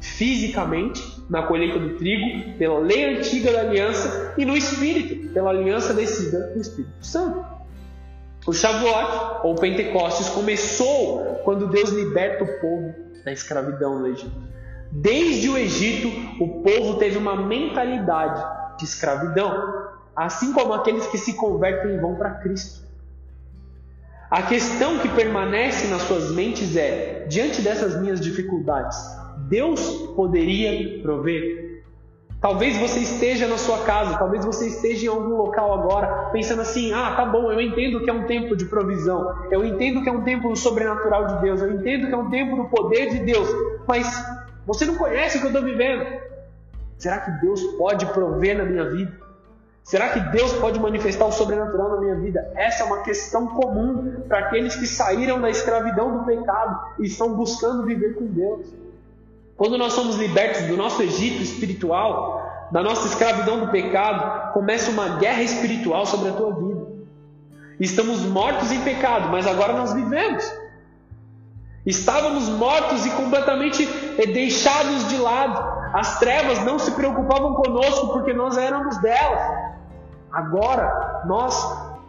fisicamente, 0.00 1.22
na 1.30 1.44
colheita 1.44 1.78
do 1.78 1.96
trigo, 1.96 2.58
pela 2.58 2.80
lei 2.80 3.16
antiga 3.16 3.52
da 3.52 3.60
aliança, 3.60 4.34
e 4.36 4.44
no 4.44 4.56
espírito, 4.56 5.32
pela 5.32 5.50
aliança 5.50 5.94
descida 5.94 6.48
do 6.52 6.60
Espírito 6.60 7.06
Santo. 7.06 7.44
O 8.44 8.52
Shavuot, 8.52 9.46
ou 9.46 9.54
Pentecostes, 9.54 10.28
começou 10.30 11.40
quando 11.44 11.68
Deus 11.68 11.90
liberta 11.90 12.42
o 12.42 12.60
povo 12.60 12.92
da 13.24 13.32
escravidão 13.32 14.00
no 14.00 14.08
Egito. 14.08 14.32
Desde 14.90 15.48
o 15.48 15.56
Egito, 15.56 16.08
o 16.42 16.60
povo 16.60 16.98
teve 16.98 17.16
uma 17.16 17.36
mentalidade 17.36 18.44
de 18.78 18.84
escravidão, 18.84 19.88
assim 20.14 20.52
como 20.52 20.72
aqueles 20.72 21.06
que 21.06 21.18
se 21.18 21.34
convertem 21.34 21.94
e 21.94 21.98
vão 21.98 22.14
para 22.14 22.30
Cristo. 22.30 22.82
A 24.30 24.42
questão 24.42 24.98
que 24.98 25.08
permanece 25.08 25.88
nas 25.88 26.02
suas 26.02 26.30
mentes 26.32 26.74
é: 26.76 27.26
diante 27.28 27.60
dessas 27.60 28.00
minhas 28.00 28.20
dificuldades, 28.20 28.98
Deus 29.48 29.80
poderia 30.16 31.02
prover? 31.02 31.82
Talvez 32.40 32.76
você 32.76 32.98
esteja 32.98 33.46
na 33.46 33.56
sua 33.56 33.84
casa, 33.84 34.18
talvez 34.18 34.44
você 34.44 34.66
esteja 34.66 35.06
em 35.06 35.08
algum 35.08 35.36
local 35.36 35.74
agora, 35.74 36.30
pensando 36.32 36.62
assim: 36.62 36.92
ah, 36.92 37.14
tá 37.14 37.24
bom, 37.24 37.52
eu 37.52 37.60
entendo 37.60 38.00
que 38.02 38.10
é 38.10 38.12
um 38.12 38.26
tempo 38.26 38.56
de 38.56 38.64
provisão, 38.64 39.32
eu 39.50 39.64
entendo 39.64 40.02
que 40.02 40.08
é 40.08 40.12
um 40.12 40.22
tempo 40.22 40.56
sobrenatural 40.56 41.26
de 41.26 41.42
Deus, 41.42 41.62
eu 41.62 41.70
entendo 41.70 42.08
que 42.08 42.14
é 42.14 42.16
um 42.16 42.30
tempo 42.30 42.56
do 42.56 42.64
poder 42.64 43.10
de 43.10 43.18
Deus, 43.20 43.48
mas 43.86 44.08
você 44.66 44.86
não 44.86 44.96
conhece 44.96 45.36
o 45.36 45.40
que 45.40 45.46
eu 45.46 45.50
estou 45.50 45.64
vivendo. 45.64 46.04
Será 46.98 47.18
que 47.18 47.30
Deus 47.44 47.62
pode 47.76 48.06
prover 48.06 48.58
na 48.58 48.64
minha 48.64 48.88
vida? 48.90 49.21
Será 49.84 50.10
que 50.10 50.20
Deus 50.30 50.52
pode 50.54 50.78
manifestar 50.78 51.26
o 51.26 51.32
sobrenatural 51.32 51.90
na 51.90 52.00
minha 52.00 52.14
vida? 52.14 52.52
Essa 52.54 52.84
é 52.84 52.86
uma 52.86 53.02
questão 53.02 53.48
comum 53.48 54.22
para 54.28 54.38
aqueles 54.38 54.76
que 54.76 54.86
saíram 54.86 55.40
da 55.40 55.50
escravidão 55.50 56.18
do 56.18 56.24
pecado 56.24 56.80
e 57.00 57.06
estão 57.06 57.34
buscando 57.34 57.84
viver 57.84 58.14
com 58.14 58.26
Deus. 58.26 58.66
Quando 59.56 59.76
nós 59.76 59.92
somos 59.92 60.16
libertos 60.16 60.62
do 60.62 60.76
nosso 60.76 61.02
Egito 61.02 61.42
espiritual, 61.42 62.40
da 62.70 62.82
nossa 62.82 63.06
escravidão 63.06 63.60
do 63.60 63.68
pecado, 63.68 64.52
começa 64.54 64.90
uma 64.90 65.18
guerra 65.18 65.42
espiritual 65.42 66.06
sobre 66.06 66.30
a 66.30 66.32
tua 66.32 66.54
vida. 66.54 66.86
Estamos 67.78 68.20
mortos 68.22 68.70
em 68.70 68.80
pecado, 68.82 69.28
mas 69.30 69.46
agora 69.46 69.72
nós 69.72 69.92
vivemos. 69.92 70.44
Estávamos 71.84 72.48
mortos 72.48 73.04
e 73.04 73.10
completamente 73.10 73.84
deixados 74.32 75.08
de 75.08 75.16
lado. 75.16 75.60
As 75.92 76.18
trevas 76.20 76.64
não 76.64 76.78
se 76.78 76.92
preocupavam 76.92 77.54
conosco 77.54 78.12
porque 78.12 78.32
nós 78.32 78.56
éramos 78.56 78.96
delas. 78.98 79.71
Agora 80.32 81.22
nós 81.26 81.54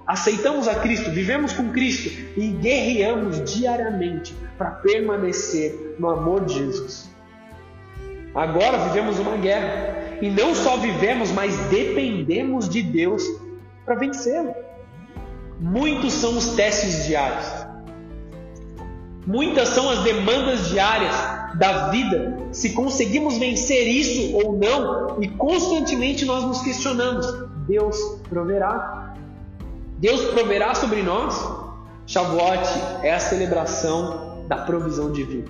aceitamos 0.07 0.67
a 0.67 0.75
Cristo, 0.75 1.11
vivemos 1.11 1.53
com 1.53 1.71
Cristo 1.71 2.09
e 2.37 2.47
guerreamos 2.49 3.43
diariamente 3.51 4.35
para 4.57 4.71
permanecer 4.71 5.95
no 5.99 6.09
amor 6.09 6.45
de 6.45 6.53
Jesus. 6.53 7.09
Agora 8.33 8.77
vivemos 8.77 9.19
uma 9.19 9.37
guerra 9.37 10.17
e 10.21 10.29
não 10.29 10.55
só 10.55 10.77
vivemos, 10.77 11.31
mas 11.31 11.55
dependemos 11.69 12.67
de 12.69 12.81
Deus 12.81 13.23
para 13.85 13.95
vencê-lo. 13.95 14.53
Muitos 15.59 16.13
são 16.13 16.37
os 16.37 16.55
testes 16.55 17.05
diários. 17.05 17.62
Muitas 19.25 19.69
são 19.69 19.89
as 19.89 20.03
demandas 20.03 20.67
diárias 20.67 21.15
da 21.55 21.89
vida, 21.89 22.37
se 22.51 22.73
conseguimos 22.73 23.37
vencer 23.37 23.87
isso 23.87 24.35
ou 24.35 24.57
não, 24.57 25.21
e 25.21 25.27
constantemente 25.27 26.25
nós 26.25 26.43
nos 26.43 26.61
questionamos: 26.61 27.25
Deus 27.67 27.97
proverá? 28.29 29.15
Deus 29.97 30.21
proverá 30.25 30.75
sobre 30.75 31.01
nós? 31.03 31.33
Shavuot 32.05 32.67
é 33.01 33.13
a 33.13 33.19
celebração 33.19 34.43
da 34.47 34.57
provisão 34.57 35.11
divina. 35.11 35.47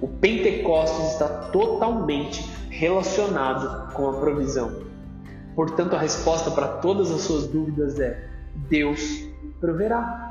O 0.00 0.08
Pentecostes 0.08 1.12
está 1.12 1.26
totalmente 1.26 2.44
relacionado 2.68 3.94
com 3.94 4.10
a 4.10 4.12
provisão. 4.14 4.84
Portanto, 5.54 5.96
a 5.96 5.98
resposta 5.98 6.50
para 6.50 6.68
todas 6.68 7.10
as 7.10 7.22
suas 7.22 7.46
dúvidas 7.46 7.98
é: 7.98 8.28
Deus 8.68 9.00
proverá 9.58 10.25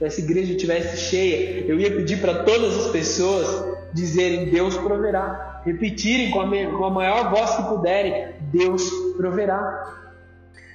se 0.00 0.06
essa 0.06 0.20
igreja 0.20 0.52
estivesse 0.54 0.96
cheia, 0.96 1.66
eu 1.68 1.78
ia 1.78 1.90
pedir 1.90 2.22
para 2.22 2.42
todas 2.42 2.86
as 2.86 2.90
pessoas 2.90 3.66
dizerem: 3.92 4.46
Deus 4.46 4.76
proverá. 4.78 5.60
Repetirem 5.62 6.30
com 6.30 6.40
a, 6.84 6.90
maior 6.90 7.30
voz 7.30 7.54
que 7.56 7.62
puderem: 7.64 8.34
Deus 8.50 8.88
proverá. 9.18 9.98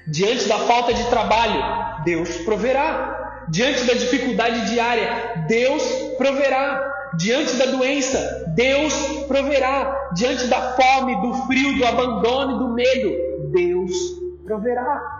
Diante 0.07 0.47
da 0.47 0.59
falta 0.59 0.93
de 0.93 1.03
trabalho, 1.09 2.03
Deus 2.05 2.37
proverá. 2.37 3.45
Diante 3.49 3.83
da 3.85 3.93
dificuldade 3.93 4.69
diária, 4.69 5.45
Deus 5.47 5.83
proverá. 6.19 6.93
Diante 7.17 7.55
da 7.55 7.65
doença, 7.65 8.53
Deus 8.55 8.93
proverá. 9.27 10.11
Diante 10.13 10.45
da 10.45 10.73
fome, 10.73 11.19
do 11.21 11.33
frio, 11.47 11.77
do 11.79 11.85
abandono 11.85 12.55
e 12.55 12.59
do 12.59 12.73
medo, 12.73 13.51
Deus 13.51 13.91
proverá. 14.45 15.14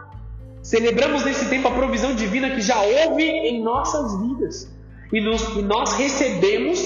Celebramos 0.65 1.23
nesse 1.23 1.47
tempo 1.47 1.67
a 1.67 1.71
provisão 1.71 2.15
divina 2.15 2.49
que 2.49 2.60
já 2.60 2.82
houve 2.82 3.21
em 3.21 3.62
nossas 3.62 4.19
vidas. 4.19 4.67
E, 5.13 5.21
nos, 5.21 5.56
e 5.56 5.62
nós 5.62 5.93
recebemos 5.93 6.80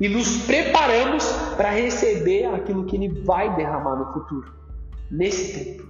e 0.00 0.08
nos 0.08 0.38
preparamos 0.46 1.30
para 1.58 1.68
receber 1.72 2.46
aquilo 2.46 2.86
que 2.86 2.96
Ele 2.96 3.22
vai 3.22 3.54
derramar 3.54 3.96
no 3.96 4.14
futuro, 4.14 4.50
nesse 5.10 5.52
tempo. 5.52 5.86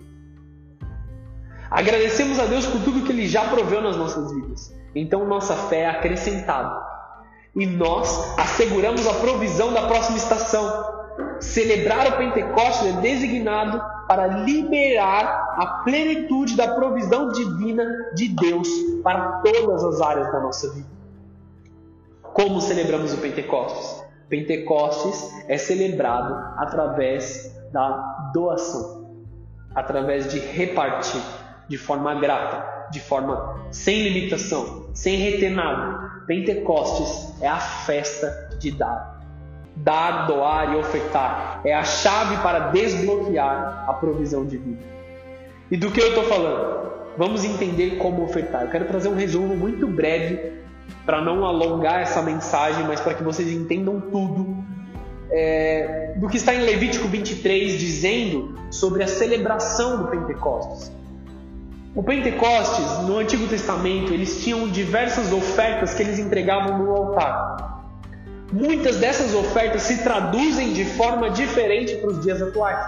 Agradecemos 1.70 2.40
a 2.40 2.46
Deus 2.46 2.66
por 2.66 2.82
tudo 2.82 3.06
que 3.06 3.12
Ele 3.12 3.28
já 3.28 3.44
proveu 3.44 3.80
nas 3.80 3.96
nossas 3.96 4.32
vidas. 4.32 4.76
Então 4.92 5.24
nossa 5.28 5.54
fé 5.54 5.82
é 5.82 5.90
acrescentada. 5.90 6.76
E 7.54 7.66
nós 7.66 8.36
asseguramos 8.36 9.06
a 9.06 9.14
provisão 9.14 9.72
da 9.72 9.86
próxima 9.86 10.18
estação. 10.18 10.99
Celebrar 11.40 12.06
o 12.08 12.16
Pentecostes 12.18 12.96
é 12.96 13.00
designado 13.00 13.80
para 14.06 14.26
liberar 14.26 15.54
a 15.56 15.82
plenitude 15.84 16.56
da 16.56 16.74
provisão 16.74 17.28
divina 17.28 18.10
de 18.14 18.28
Deus 18.28 18.68
para 19.02 19.40
todas 19.42 19.84
as 19.84 20.00
áreas 20.00 20.30
da 20.32 20.40
nossa 20.40 20.72
vida. 20.74 20.88
Como 22.22 22.60
celebramos 22.60 23.14
o 23.14 23.18
Pentecostes? 23.18 24.04
Pentecostes 24.28 25.32
é 25.48 25.56
celebrado 25.56 26.34
através 26.56 27.56
da 27.72 28.30
doação, 28.32 29.16
através 29.74 30.30
de 30.30 30.38
repartir 30.38 31.20
de 31.68 31.78
forma 31.78 32.14
grata, 32.20 32.88
de 32.90 33.00
forma 33.00 33.60
sem 33.70 34.02
limitação, 34.02 34.88
sem 34.94 35.16
reter 35.16 35.50
nada. 35.50 36.22
Pentecostes 36.26 37.40
é 37.40 37.48
a 37.48 37.58
festa 37.58 38.50
de 38.58 38.70
dar 38.72 39.09
dar, 39.82 40.26
doar 40.26 40.74
e 40.74 40.76
ofertar. 40.76 41.60
É 41.64 41.74
a 41.74 41.84
chave 41.84 42.36
para 42.38 42.70
desbloquear 42.70 43.84
a 43.88 43.92
provisão 43.94 44.44
divina. 44.44 44.78
E 45.70 45.76
do 45.76 45.90
que 45.90 46.00
eu 46.00 46.08
estou 46.08 46.24
falando? 46.24 46.90
Vamos 47.16 47.44
entender 47.44 47.96
como 47.98 48.22
ofertar. 48.22 48.62
Eu 48.62 48.68
quero 48.68 48.84
trazer 48.86 49.08
um 49.08 49.14
resumo 49.14 49.56
muito 49.56 49.86
breve 49.86 50.52
para 51.04 51.20
não 51.20 51.44
alongar 51.44 52.00
essa 52.00 52.22
mensagem, 52.22 52.84
mas 52.84 53.00
para 53.00 53.14
que 53.14 53.22
vocês 53.22 53.50
entendam 53.50 54.00
tudo 54.00 54.56
é, 55.30 56.14
do 56.16 56.28
que 56.28 56.36
está 56.36 56.54
em 56.54 56.62
Levítico 56.62 57.06
23 57.06 57.78
dizendo 57.78 58.58
sobre 58.70 59.02
a 59.02 59.06
celebração 59.06 59.98
do 59.98 60.08
Pentecostes. 60.08 60.92
O 61.94 62.02
Pentecostes, 62.02 63.06
no 63.06 63.18
Antigo 63.18 63.48
Testamento, 63.48 64.12
eles 64.12 64.42
tinham 64.42 64.68
diversas 64.68 65.32
ofertas 65.32 65.94
que 65.94 66.02
eles 66.02 66.18
entregavam 66.18 66.78
no 66.78 66.90
altar. 66.92 67.79
Muitas 68.52 68.96
dessas 68.96 69.32
ofertas 69.32 69.82
se 69.82 70.02
traduzem 70.02 70.72
de 70.72 70.84
forma 70.84 71.30
diferente 71.30 71.94
para 71.96 72.10
os 72.10 72.20
dias 72.20 72.42
atuais. 72.42 72.78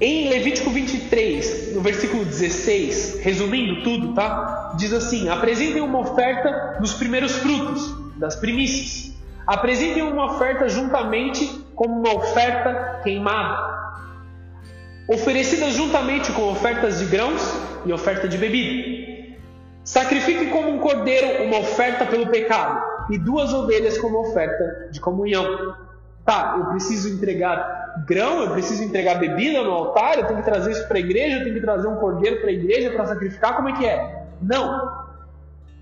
Em 0.00 0.28
Levítico 0.28 0.70
23, 0.70 1.74
no 1.74 1.80
versículo 1.80 2.24
16, 2.24 3.20
resumindo 3.20 3.84
tudo, 3.84 4.12
tá? 4.14 4.74
Diz 4.76 4.92
assim: 4.92 5.28
apresentem 5.28 5.80
uma 5.80 6.00
oferta 6.00 6.78
dos 6.80 6.94
primeiros 6.94 7.36
frutos, 7.36 7.94
das 8.16 8.34
primícias. 8.34 9.12
Apresentem 9.46 10.02
uma 10.02 10.34
oferta 10.34 10.68
juntamente 10.68 11.46
como 11.76 12.00
uma 12.00 12.14
oferta 12.14 13.00
queimada, 13.04 13.56
oferecida 15.06 15.70
juntamente 15.70 16.32
com 16.32 16.50
ofertas 16.50 16.98
de 16.98 17.04
grãos 17.04 17.40
e 17.86 17.92
oferta 17.92 18.26
de 18.26 18.36
bebida. 18.36 19.02
Sacrifique 19.84 20.46
como 20.46 20.70
um 20.70 20.78
cordeiro 20.78 21.44
uma 21.44 21.58
oferta 21.58 22.04
pelo 22.04 22.26
pecado 22.26 22.91
e 23.10 23.18
duas 23.18 23.52
ovelhas 23.52 23.98
como 23.98 24.20
oferta 24.20 24.88
de 24.90 25.00
comunhão. 25.00 25.76
Tá, 26.24 26.56
eu 26.58 26.66
preciso 26.66 27.08
entregar 27.08 28.04
grão, 28.06 28.42
eu 28.42 28.50
preciso 28.52 28.82
entregar 28.84 29.18
bebida 29.18 29.62
no 29.62 29.70
altar, 29.70 30.18
eu 30.18 30.26
tenho 30.26 30.38
que 30.38 30.44
trazer 30.44 30.70
isso 30.70 30.86
para 30.86 30.96
a 30.96 31.00
igreja, 31.00 31.38
eu 31.38 31.42
tenho 31.42 31.54
que 31.54 31.60
trazer 31.60 31.88
um 31.88 31.96
cordeiro 31.96 32.40
para 32.40 32.50
a 32.50 32.52
igreja 32.52 32.90
para 32.90 33.06
sacrificar, 33.06 33.56
como 33.56 33.68
é 33.68 33.72
que 33.72 33.86
é? 33.86 34.26
Não. 34.40 35.02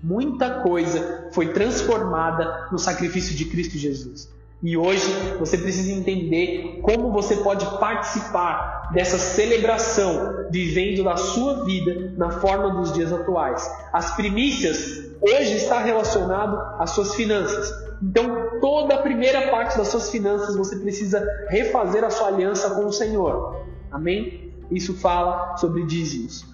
Muita 0.03 0.61
coisa 0.61 1.29
foi 1.31 1.53
transformada 1.53 2.67
no 2.71 2.79
sacrifício 2.79 3.35
de 3.35 3.45
Cristo 3.45 3.77
Jesus. 3.77 4.29
E 4.63 4.77
hoje 4.77 5.05
você 5.39 5.57
precisa 5.57 5.91
entender 5.91 6.79
como 6.83 7.11
você 7.11 7.37
pode 7.37 7.65
participar 7.79 8.91
dessa 8.93 9.17
celebração, 9.17 10.47
vivendo 10.51 11.03
da 11.03 11.17
sua 11.17 11.65
vida 11.65 12.13
na 12.15 12.29
forma 12.29 12.69
dos 12.71 12.93
dias 12.93 13.11
atuais. 13.11 13.67
As 13.91 14.15
primícias 14.15 15.10
hoje 15.21 15.57
está 15.57 15.79
relacionado 15.79 16.59
às 16.81 16.89
suas 16.91 17.13
finanças. 17.15 17.71
Então, 18.01 18.59
toda 18.59 18.95
a 18.95 19.01
primeira 19.01 19.49
parte 19.49 19.77
das 19.77 19.87
suas 19.87 20.09
finanças 20.09 20.55
você 20.55 20.75
precisa 20.77 21.23
refazer 21.47 22.03
a 22.03 22.09
sua 22.09 22.27
aliança 22.27 22.71
com 22.71 22.85
o 22.85 22.91
Senhor. 22.91 23.63
Amém? 23.91 24.51
Isso 24.71 24.95
fala 24.95 25.55
sobre 25.57 25.85
dízimos. 25.85 26.45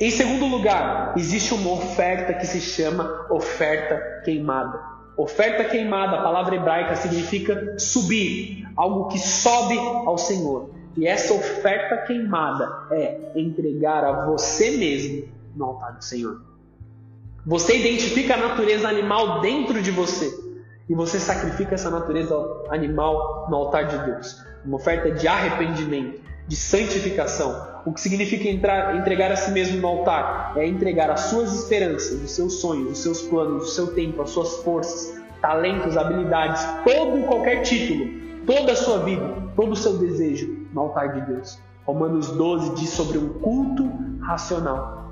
Em 0.00 0.10
segundo 0.10 0.46
lugar, 0.46 1.14
existe 1.16 1.52
uma 1.52 1.72
oferta 1.72 2.32
que 2.34 2.46
se 2.46 2.60
chama 2.60 3.26
oferta 3.28 4.22
queimada. 4.24 4.80
Oferta 5.16 5.64
queimada, 5.64 6.18
a 6.18 6.22
palavra 6.22 6.54
hebraica 6.54 6.94
significa 6.94 7.76
subir, 7.76 8.64
algo 8.76 9.08
que 9.08 9.18
sobe 9.18 9.76
ao 9.76 10.16
Senhor. 10.16 10.70
E 10.96 11.08
essa 11.08 11.34
oferta 11.34 11.96
queimada 11.98 12.86
é 12.92 13.32
entregar 13.34 14.04
a 14.04 14.26
você 14.26 14.70
mesmo 14.70 15.28
no 15.56 15.64
altar 15.64 15.96
do 15.96 16.04
Senhor. 16.04 16.47
Você 17.48 17.78
identifica 17.78 18.34
a 18.34 18.36
natureza 18.36 18.86
animal 18.86 19.40
dentro 19.40 19.80
de 19.80 19.90
você 19.90 20.30
e 20.86 20.94
você 20.94 21.18
sacrifica 21.18 21.76
essa 21.76 21.88
natureza 21.88 22.36
animal 22.68 23.46
no 23.48 23.56
altar 23.56 23.86
de 23.86 23.96
Deus. 24.04 24.36
Uma 24.66 24.76
oferta 24.76 25.10
de 25.12 25.26
arrependimento, 25.26 26.20
de 26.46 26.54
santificação. 26.54 27.80
O 27.86 27.92
que 27.94 28.02
significa 28.02 28.46
entrar, 28.50 28.94
entregar 28.96 29.32
a 29.32 29.36
si 29.36 29.50
mesmo 29.50 29.80
no 29.80 29.88
altar? 29.88 30.58
É 30.58 30.66
entregar 30.66 31.10
as 31.10 31.20
suas 31.20 31.54
esperanças, 31.54 32.22
os 32.22 32.32
seus 32.32 32.60
sonhos, 32.60 32.92
os 32.92 33.02
seus 33.02 33.22
planos, 33.22 33.62
o 33.62 33.74
seu 33.74 33.94
tempo, 33.94 34.20
as 34.20 34.28
suas 34.28 34.56
forças, 34.56 35.18
talentos, 35.40 35.96
habilidades, 35.96 36.62
todo 36.84 37.18
e 37.18 37.22
qualquer 37.22 37.62
título, 37.62 38.10
toda 38.44 38.72
a 38.72 38.76
sua 38.76 38.98
vida, 38.98 39.26
todo 39.56 39.72
o 39.72 39.76
seu 39.76 39.96
desejo 39.96 40.66
no 40.74 40.82
altar 40.82 41.14
de 41.14 41.32
Deus. 41.32 41.58
Romanos 41.86 42.28
12 42.28 42.74
diz 42.74 42.90
sobre 42.90 43.16
um 43.16 43.30
culto 43.40 43.90
racional. 44.20 45.07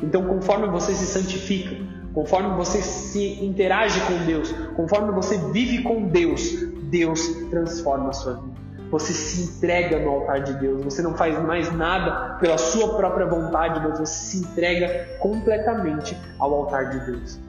Então, 0.00 0.24
conforme 0.24 0.68
você 0.68 0.94
se 0.94 1.06
santifica, 1.06 1.76
conforme 2.14 2.54
você 2.56 2.80
se 2.80 3.44
interage 3.44 4.00
com 4.02 4.24
Deus, 4.24 4.52
conforme 4.76 5.12
você 5.12 5.38
vive 5.50 5.82
com 5.82 6.08
Deus, 6.08 6.42
Deus 6.84 7.26
transforma 7.50 8.10
a 8.10 8.12
sua 8.12 8.34
vida. 8.34 8.52
Você 8.90 9.14
se 9.14 9.56
entrega 9.56 9.98
no 9.98 10.10
altar 10.10 10.42
de 10.42 10.52
Deus. 10.52 10.84
Você 10.84 11.00
não 11.00 11.14
faz 11.14 11.42
mais 11.42 11.72
nada 11.72 12.34
pela 12.34 12.58
sua 12.58 12.94
própria 12.94 13.24
vontade, 13.24 13.80
mas 13.80 13.98
você 13.98 14.14
se 14.14 14.36
entrega 14.38 15.16
completamente 15.18 16.14
ao 16.38 16.52
altar 16.52 16.90
de 16.90 17.10
Deus. 17.10 17.40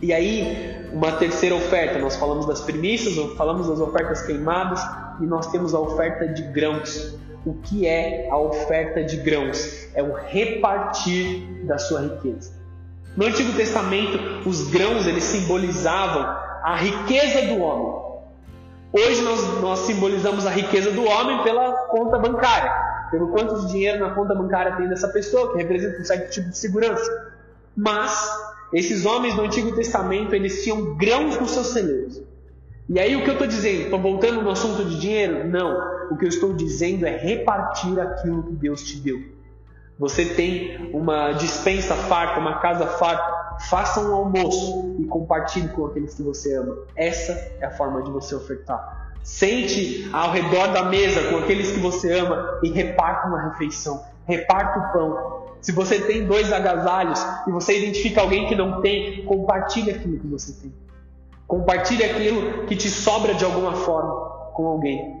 E 0.00 0.14
aí, 0.14 0.88
uma 0.94 1.12
terceira 1.12 1.54
oferta, 1.54 1.98
nós 1.98 2.16
falamos 2.16 2.46
das 2.46 2.62
primícias, 2.62 3.14
falamos 3.36 3.68
das 3.68 3.80
ofertas 3.80 4.22
queimadas 4.22 4.80
e 5.20 5.26
nós 5.26 5.48
temos 5.48 5.74
a 5.74 5.78
oferta 5.78 6.26
de 6.26 6.42
grãos. 6.44 7.18
O 7.44 7.54
que 7.54 7.86
é 7.86 8.28
a 8.30 8.36
oferta 8.36 9.02
de 9.02 9.16
grãos? 9.16 9.88
É 9.94 10.02
o 10.02 10.12
repartir 10.12 11.64
da 11.64 11.78
sua 11.78 12.02
riqueza. 12.02 12.52
No 13.16 13.26
Antigo 13.26 13.52
Testamento, 13.54 14.18
os 14.48 14.70
grãos 14.70 15.06
eles 15.06 15.24
simbolizavam 15.24 16.22
a 16.62 16.76
riqueza 16.76 17.42
do 17.46 17.60
homem. 17.62 18.00
Hoje 18.92 19.22
nós, 19.22 19.60
nós 19.60 19.78
simbolizamos 19.80 20.46
a 20.46 20.50
riqueza 20.50 20.90
do 20.90 21.04
homem 21.04 21.42
pela 21.42 21.72
conta 21.88 22.18
bancária, 22.18 22.72
pelo 23.10 23.28
quanto 23.28 23.60
de 23.60 23.72
dinheiro 23.72 24.00
na 24.00 24.14
conta 24.14 24.34
bancária 24.34 24.76
tem 24.76 24.88
dessa 24.88 25.08
pessoa, 25.08 25.52
que 25.52 25.58
representa 25.58 26.00
um 26.00 26.04
certo 26.04 26.30
tipo 26.30 26.50
de 26.50 26.58
segurança. 26.58 27.32
Mas 27.76 28.28
esses 28.72 29.06
homens 29.06 29.34
do 29.34 29.42
Antigo 29.42 29.74
Testamento, 29.74 30.34
eles 30.34 30.62
tinham 30.62 30.96
grãos 30.96 31.38
nos 31.40 31.52
seus 31.52 31.68
celeiros. 31.68 32.20
E 32.88 32.98
aí 32.98 33.16
o 33.16 33.22
que 33.22 33.30
eu 33.30 33.34
estou 33.34 33.46
dizendo? 33.46 33.82
Estou 33.82 34.00
voltando 34.00 34.42
no 34.42 34.50
assunto 34.50 34.84
de 34.84 34.98
dinheiro? 34.98 35.48
Não. 35.48 35.99
O 36.10 36.16
que 36.16 36.24
eu 36.24 36.28
estou 36.28 36.52
dizendo 36.52 37.06
é 37.06 37.16
repartir 37.16 37.98
aquilo 38.00 38.42
que 38.42 38.52
Deus 38.52 38.82
te 38.82 38.96
deu. 38.98 39.40
Você 39.98 40.24
tem 40.24 40.90
uma 40.94 41.32
dispensa 41.32 41.94
farta, 41.94 42.40
uma 42.40 42.58
casa 42.58 42.86
farta, 42.86 43.58
faça 43.68 44.00
um 44.00 44.14
almoço 44.14 44.96
e 44.98 45.04
compartilhe 45.04 45.68
com 45.68 45.86
aqueles 45.86 46.14
que 46.14 46.22
você 46.22 46.56
ama. 46.56 46.74
Essa 46.96 47.32
é 47.60 47.66
a 47.66 47.70
forma 47.70 48.02
de 48.02 48.10
você 48.10 48.34
ofertar. 48.34 49.12
Sente 49.22 50.08
ao 50.12 50.32
redor 50.32 50.68
da 50.68 50.84
mesa 50.84 51.28
com 51.28 51.36
aqueles 51.36 51.70
que 51.72 51.78
você 51.78 52.18
ama 52.18 52.58
e 52.62 52.70
reparta 52.70 53.28
uma 53.28 53.50
refeição. 53.50 54.02
Reparta 54.26 54.78
o 54.78 54.92
pão. 54.92 55.46
Se 55.60 55.70
você 55.72 56.00
tem 56.00 56.24
dois 56.24 56.50
agasalhos 56.50 57.22
e 57.46 57.50
você 57.50 57.78
identifica 57.78 58.22
alguém 58.22 58.48
que 58.48 58.56
não 58.56 58.80
tem, 58.80 59.22
compartilhe 59.26 59.90
aquilo 59.90 60.18
que 60.18 60.26
você 60.26 60.54
tem. 60.54 60.74
Compartilhe 61.46 62.02
aquilo 62.02 62.64
que 62.64 62.74
te 62.74 62.88
sobra 62.88 63.34
de 63.34 63.44
alguma 63.44 63.74
forma 63.74 64.14
com 64.54 64.66
alguém. 64.66 65.19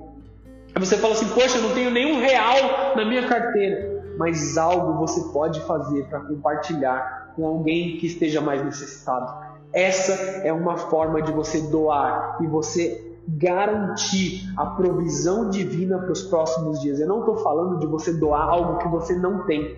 Você 0.80 0.96
fala 0.96 1.12
assim: 1.12 1.28
Poxa, 1.28 1.58
eu 1.58 1.62
não 1.62 1.74
tenho 1.74 1.90
nenhum 1.90 2.20
real 2.20 2.96
na 2.96 3.04
minha 3.04 3.26
carteira. 3.28 4.00
Mas 4.18 4.58
algo 4.58 4.98
você 4.98 5.32
pode 5.32 5.60
fazer 5.60 6.04
para 6.04 6.20
compartilhar 6.20 7.32
com 7.36 7.46
alguém 7.46 7.96
que 7.98 8.06
esteja 8.06 8.40
mais 8.40 8.64
necessitado. 8.64 9.32
Essa 9.72 10.12
é 10.44 10.52
uma 10.52 10.76
forma 10.76 11.22
de 11.22 11.32
você 11.32 11.60
doar 11.60 12.38
e 12.40 12.46
você 12.46 13.06
garantir 13.28 14.52
a 14.56 14.66
provisão 14.66 15.48
divina 15.48 15.98
para 15.98 16.12
os 16.12 16.22
próximos 16.22 16.80
dias. 16.80 16.98
Eu 16.98 17.06
não 17.06 17.20
estou 17.20 17.36
falando 17.36 17.78
de 17.78 17.86
você 17.86 18.12
doar 18.12 18.48
algo 18.48 18.78
que 18.78 18.88
você 18.88 19.14
não 19.14 19.44
tem. 19.44 19.76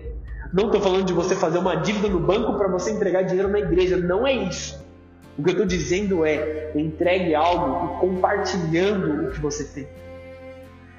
Não 0.51 0.65
estou 0.65 0.81
falando 0.81 1.05
de 1.05 1.13
você 1.13 1.35
fazer 1.35 1.59
uma 1.59 1.75
dívida 1.75 2.07
no 2.07 2.19
banco 2.19 2.53
para 2.57 2.67
você 2.67 2.91
entregar 2.91 3.23
dinheiro 3.23 3.49
na 3.49 3.59
igreja. 3.59 3.97
Não 3.97 4.25
é 4.25 4.33
isso. 4.33 4.83
O 5.37 5.43
que 5.43 5.49
eu 5.49 5.53
estou 5.53 5.65
dizendo 5.65 6.25
é 6.25 6.71
entregue 6.75 7.33
algo 7.35 7.95
e 7.95 7.99
compartilhando 7.99 9.27
o 9.27 9.31
que 9.31 9.39
você 9.39 9.63
tem. 9.63 9.87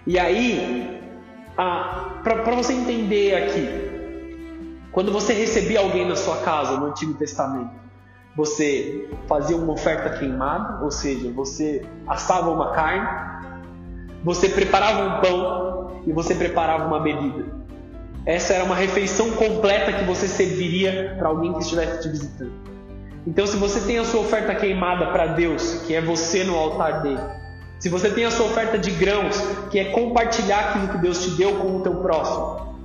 E 0.07 0.19
aí, 0.19 1.01
para 1.57 2.55
você 2.55 2.73
entender 2.75 3.35
aqui, 3.35 3.69
quando 4.93 5.11
você 5.11 5.33
recebia 5.33 5.81
alguém 5.81 6.07
na 6.07 6.15
sua 6.15 6.37
casa 6.39 6.79
no 6.79 6.87
Antigo 6.87 7.15
Testamento, 7.15 7.71
você 8.37 9.09
fazia 9.27 9.57
uma 9.57 9.73
oferta 9.73 10.11
queimada, 10.11 10.85
ou 10.85 10.91
seja, 10.91 11.31
você 11.31 11.87
assava 12.07 12.51
uma 12.51 12.73
carne, 12.73 13.09
você 14.23 14.49
preparava 14.49 15.03
um 15.03 15.21
pão 15.21 16.03
e 16.07 16.13
você 16.13 16.35
preparava 16.35 16.87
uma 16.87 17.01
bebida. 17.01 17.47
Essa 18.27 18.55
era 18.55 18.65
uma 18.65 18.75
refeição 18.75 19.31
completa 19.33 19.93
que 19.93 20.05
você 20.05 20.27
serviria 20.27 21.15
para 21.19 21.29
alguém 21.29 21.53
que 21.53 21.61
estivesse 21.61 22.03
te 22.03 22.09
visitando. 22.09 22.53
Então, 23.27 23.47
se 23.47 23.57
você 23.57 23.81
tem 23.81 23.99
a 23.99 24.05
sua 24.05 24.21
oferta 24.21 24.55
queimada 24.55 25.07
para 25.07 25.29
Deus, 25.29 25.83
que 25.87 25.95
é 25.95 26.01
você 26.01 26.45
no 26.45 26.57
altar 26.57 27.03
dele, 27.03 27.21
se 27.85 27.91
você 27.91 28.09
tem 28.09 28.25
a 28.25 28.31
sua 28.31 28.47
oferta 28.47 28.79
de 28.79 28.91
grãos, 28.93 29.39
que 29.71 29.79
é 29.79 29.85
compartilhar 29.91 30.71
aquilo 30.71 30.89
que 30.89 30.97
Deus 30.97 31.23
te 31.23 31.31
deu 31.33 31.57
com 31.57 31.77
o 31.77 31.81
teu 31.83 31.97
próximo, 31.97 32.79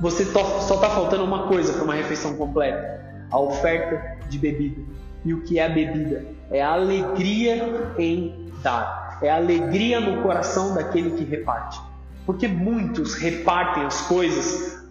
você 0.00 0.24
só 0.24 0.60
está 0.60 0.88
faltando 0.88 1.24
uma 1.24 1.48
coisa 1.48 1.72
para 1.72 1.82
uma 1.82 1.94
refeição 1.94 2.36
completa: 2.36 3.04
a 3.28 3.40
oferta 3.40 4.16
de 4.28 4.38
bebida. 4.38 4.80
E 5.24 5.34
o 5.34 5.42
que 5.42 5.58
é 5.58 5.66
a 5.66 5.68
bebida? 5.68 6.24
É 6.52 6.62
a 6.62 6.74
alegria 6.74 7.92
em 7.98 8.52
dar, 8.62 9.18
é 9.20 9.28
a 9.28 9.38
alegria 9.38 9.98
no 9.98 10.22
coração 10.22 10.72
daquele 10.72 11.10
que 11.10 11.24
reparte. 11.24 11.80
Porque 12.24 12.46
muitos 12.46 13.14
repartem 13.14 13.86
as 13.86 14.02
coisas 14.02 14.86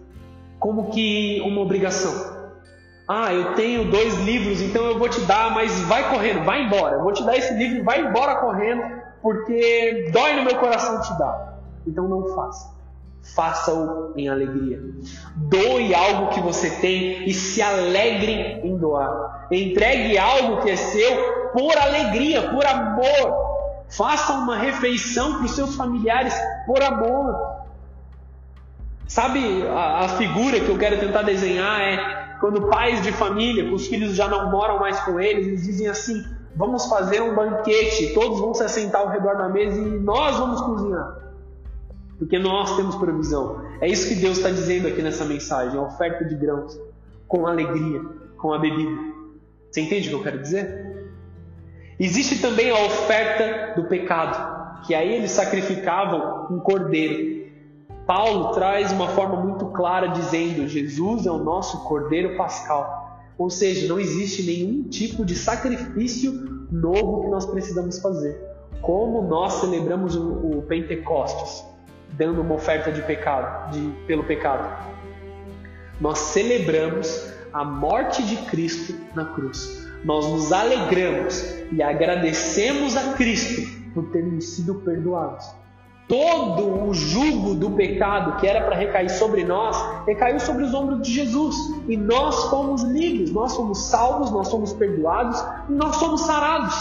como 0.58 0.90
que 0.90 1.40
uma 1.40 1.62
obrigação. 1.62 2.36
Ah, 3.08 3.32
eu 3.32 3.54
tenho 3.54 3.90
dois 3.90 4.18
livros, 4.18 4.60
então 4.60 4.84
eu 4.84 4.98
vou 4.98 5.08
te 5.08 5.22
dar, 5.22 5.54
mas 5.54 5.72
vai 5.84 6.10
correndo, 6.10 6.44
vai 6.44 6.64
embora. 6.64 6.96
Eu 6.96 7.02
vou 7.02 7.14
te 7.14 7.24
dar 7.24 7.34
esse 7.34 7.54
livro, 7.54 7.82
vai 7.82 8.04
embora 8.04 8.34
correndo, 8.40 8.95
porque 9.26 10.08
dói 10.12 10.36
no 10.36 10.44
meu 10.44 10.54
coração 10.54 11.00
te 11.00 11.12
dar. 11.18 11.58
Então 11.84 12.06
não 12.06 12.32
faça. 12.32 12.72
Faça-o 13.34 14.12
em 14.16 14.28
alegria. 14.28 14.80
Doe 15.34 15.92
algo 15.92 16.28
que 16.28 16.40
você 16.40 16.70
tem 16.70 17.28
e 17.28 17.34
se 17.34 17.60
alegre 17.60 18.60
em 18.62 18.78
doar. 18.78 19.48
Entregue 19.50 20.16
algo 20.16 20.62
que 20.62 20.70
é 20.70 20.76
seu 20.76 21.50
por 21.52 21.76
alegria, 21.76 22.50
por 22.50 22.64
amor. 22.64 23.84
Faça 23.88 24.32
uma 24.34 24.56
refeição 24.58 25.38
para 25.38 25.46
os 25.46 25.56
seus 25.56 25.74
familiares 25.74 26.32
por 26.64 26.80
amor. 26.80 27.34
Sabe 29.08 29.66
a, 29.66 30.04
a 30.04 30.08
figura 30.10 30.60
que 30.60 30.68
eu 30.68 30.78
quero 30.78 31.00
tentar 31.00 31.22
desenhar 31.22 31.80
é 31.80 32.36
quando 32.38 32.68
pais 32.68 33.02
de 33.02 33.10
família, 33.10 33.74
os 33.74 33.88
filhos 33.88 34.14
já 34.14 34.28
não 34.28 34.52
moram 34.52 34.78
mais 34.78 35.00
com 35.00 35.18
eles, 35.18 35.48
eles 35.48 35.64
dizem 35.64 35.88
assim: 35.88 36.24
vamos 36.56 36.86
fazer 36.86 37.20
um 37.22 37.34
banquete, 37.34 38.14
todos 38.14 38.40
vão 38.40 38.54
se 38.54 38.64
assentar 38.64 39.02
ao 39.02 39.08
redor 39.08 39.36
da 39.36 39.48
mesa 39.48 39.78
e 39.80 39.98
nós 40.00 40.36
vamos 40.38 40.60
cozinhar. 40.62 41.26
Porque 42.18 42.38
nós 42.38 42.74
temos 42.76 42.96
provisão. 42.96 43.62
É 43.80 43.86
isso 43.86 44.08
que 44.08 44.14
Deus 44.14 44.38
está 44.38 44.50
dizendo 44.50 44.88
aqui 44.88 45.02
nessa 45.02 45.24
mensagem: 45.24 45.78
a 45.78 45.82
oferta 45.82 46.24
de 46.24 46.34
grãos, 46.34 46.80
com 47.28 47.46
alegria, 47.46 48.00
com 48.38 48.54
a 48.54 48.58
bebida. 48.58 49.14
Você 49.70 49.82
entende 49.82 50.08
o 50.08 50.10
que 50.10 50.16
eu 50.16 50.22
quero 50.22 50.40
dizer? 50.40 51.10
Existe 52.00 52.40
também 52.40 52.70
a 52.70 52.86
oferta 52.86 53.78
do 53.78 53.86
pecado, 53.86 54.82
que 54.86 54.94
aí 54.94 55.14
eles 55.14 55.30
sacrificavam 55.30 56.46
um 56.50 56.58
cordeiro. 56.58 57.36
Paulo 58.06 58.52
traz 58.52 58.92
uma 58.92 59.08
forma 59.08 59.36
muito 59.36 59.66
clara 59.66 60.08
dizendo: 60.08 60.66
Jesus 60.66 61.26
é 61.26 61.30
o 61.30 61.38
nosso 61.38 61.84
cordeiro 61.84 62.34
pascal. 62.36 63.05
Ou 63.38 63.50
seja, 63.50 63.86
não 63.86 64.00
existe 64.00 64.42
nenhum 64.42 64.84
tipo 64.84 65.24
de 65.24 65.34
sacrifício 65.34 66.32
novo 66.70 67.22
que 67.22 67.28
nós 67.28 67.44
precisamos 67.46 67.98
fazer. 67.98 68.40
Como 68.80 69.22
nós 69.22 69.54
celebramos 69.54 70.16
o, 70.16 70.58
o 70.58 70.62
Pentecostes, 70.62 71.64
dando 72.12 72.40
uma 72.40 72.54
oferta 72.54 72.90
de 72.90 73.02
pecado, 73.02 73.72
de, 73.72 73.92
pelo 74.06 74.24
pecado. 74.24 74.86
Nós 76.00 76.18
celebramos 76.18 77.32
a 77.52 77.64
morte 77.64 78.22
de 78.22 78.36
Cristo 78.50 78.94
na 79.14 79.24
cruz. 79.26 79.86
Nós 80.04 80.26
nos 80.26 80.52
alegramos 80.52 81.42
e 81.72 81.82
agradecemos 81.82 82.96
a 82.96 83.14
Cristo 83.14 83.62
por 83.92 84.10
termos 84.10 84.44
sido 84.44 84.76
perdoados 84.76 85.46
todo 86.08 86.88
o 86.88 86.94
jugo 86.94 87.54
do 87.54 87.70
pecado 87.72 88.38
que 88.38 88.46
era 88.46 88.64
para 88.64 88.76
recair 88.76 89.10
sobre 89.10 89.44
nós, 89.44 89.76
recaiu 90.06 90.38
sobre 90.38 90.64
os 90.64 90.72
ombros 90.72 91.02
de 91.02 91.12
Jesus. 91.12 91.56
E 91.88 91.96
nós 91.96 92.44
fomos 92.44 92.82
livres, 92.82 93.32
nós 93.32 93.56
fomos 93.56 93.86
salvos, 93.86 94.30
nós 94.30 94.50
fomos 94.50 94.72
perdoados, 94.72 95.44
nós 95.68 95.96
somos 95.96 96.22
sarados. 96.22 96.74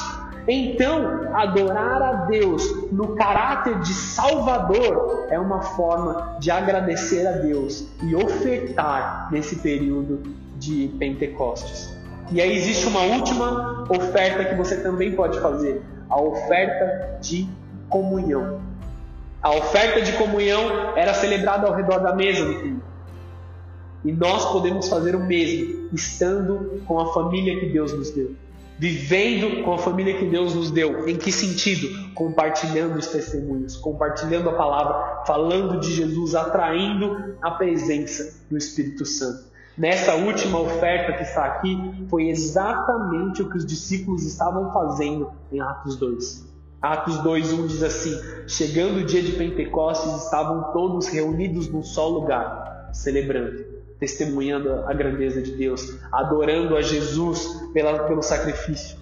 Então, 0.47 1.27
adorar 1.33 2.01
a 2.03 2.13
Deus 2.25 2.63
no 2.91 3.15
caráter 3.15 3.79
de 3.79 3.93
Salvador 3.93 5.27
é 5.31 5.39
uma 5.39 5.61
forma 5.61 6.37
de 6.39 6.51
agradecer 6.51 7.25
a 7.25 7.31
Deus 7.31 7.87
e 8.03 8.15
ofertar 8.15 9.29
nesse 9.31 9.55
período 9.55 10.21
de 10.57 10.87
Pentecostes. 10.99 11.95
E 12.31 12.39
aí 12.41 12.55
existe 12.55 12.87
uma 12.87 13.01
última 13.01 13.85
oferta 13.89 14.45
que 14.45 14.55
você 14.55 14.77
também 14.81 15.15
pode 15.15 15.39
fazer, 15.39 15.81
a 16.09 16.21
oferta 16.21 17.17
de 17.21 17.47
comunhão. 17.89 18.59
A 19.45 19.51
oferta 19.51 20.01
de 20.01 20.11
comunhão 20.13 20.97
era 20.97 21.13
celebrada 21.13 21.67
ao 21.67 21.75
redor 21.75 21.99
da 21.99 22.15
mesa 22.15 22.43
do 22.43 22.53
culto. 22.61 22.85
E 24.03 24.11
nós 24.11 24.51
podemos 24.51 24.89
fazer 24.89 25.15
o 25.15 25.19
mesmo, 25.19 25.87
estando 25.93 26.81
com 26.87 26.99
a 26.99 27.13
família 27.13 27.59
que 27.59 27.67
Deus 27.67 27.93
nos 27.93 28.09
deu. 28.09 28.31
Vivendo 28.79 29.63
com 29.63 29.75
a 29.75 29.77
família 29.77 30.17
que 30.17 30.25
Deus 30.25 30.55
nos 30.55 30.71
deu. 30.71 31.07
Em 31.07 31.15
que 31.15 31.31
sentido? 31.31 32.11
Compartilhando 32.15 32.97
os 32.97 33.05
testemunhos, 33.05 33.75
compartilhando 33.75 34.49
a 34.49 34.53
palavra, 34.53 35.23
falando 35.27 35.79
de 35.79 35.93
Jesus, 35.93 36.33
atraindo 36.33 37.35
a 37.39 37.51
presença 37.51 38.41
do 38.49 38.57
Espírito 38.57 39.05
Santo. 39.05 39.43
Nessa 39.77 40.15
última 40.15 40.59
oferta 40.59 41.13
que 41.13 41.21
está 41.21 41.45
aqui, 41.45 41.77
foi 42.09 42.29
exatamente 42.29 43.43
o 43.43 43.49
que 43.51 43.57
os 43.57 43.65
discípulos 43.65 44.25
estavam 44.25 44.73
fazendo 44.73 45.29
em 45.51 45.59
Atos 45.59 45.97
2. 45.97 46.54
Atos 46.85 47.17
2:1 47.23 47.65
diz 47.65 47.81
assim: 47.81 48.15
Chegando 48.47 48.99
o 48.99 49.03
dia 49.03 49.23
de 49.23 49.31
Pentecostes, 49.31 50.23
estavam 50.23 50.71
todos 50.71 51.07
reunidos 51.07 51.67
num 51.67 51.81
só 51.81 52.07
lugar, 52.07 52.91
celebrando, 52.93 53.65
testemunhando 53.99 54.71
a 54.71 54.93
grandeza 54.93 55.41
de 55.41 55.53
Deus, 55.53 55.97
adorando 56.11 56.77
a 56.77 56.83
Jesus 56.83 57.69
pela, 57.73 58.03
pelo 58.03 58.21
sacrifício. 58.21 58.97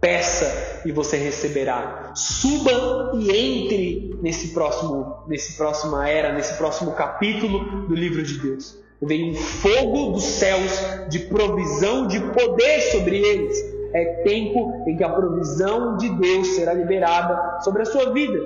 Peça 0.00 0.82
e 0.84 0.92
você 0.92 1.16
receberá. 1.16 2.12
Suba 2.14 3.12
e 3.14 3.30
entre 3.30 4.16
nesse 4.22 4.48
próximo, 4.48 5.24
nesse 5.26 5.56
próxima 5.56 6.08
era, 6.08 6.32
nesse 6.32 6.54
próximo 6.56 6.92
capítulo 6.92 7.88
do 7.88 7.96
livro 7.96 8.22
de 8.22 8.38
Deus. 8.38 8.78
Vem 9.00 9.32
um 9.32 9.34
fogo 9.34 10.12
dos 10.12 10.22
céus 10.22 10.70
de 11.08 11.18
provisão, 11.18 12.06
de 12.06 12.20
poder 12.20 12.80
sobre 12.92 13.16
eles 13.16 13.71
é 13.92 14.22
tempo 14.24 14.84
em 14.86 14.96
que 14.96 15.04
a 15.04 15.08
provisão 15.08 15.96
de 15.96 16.08
Deus 16.08 16.48
será 16.54 16.72
liberada 16.72 17.60
sobre 17.60 17.82
a 17.82 17.84
sua 17.86 18.12
vida. 18.12 18.38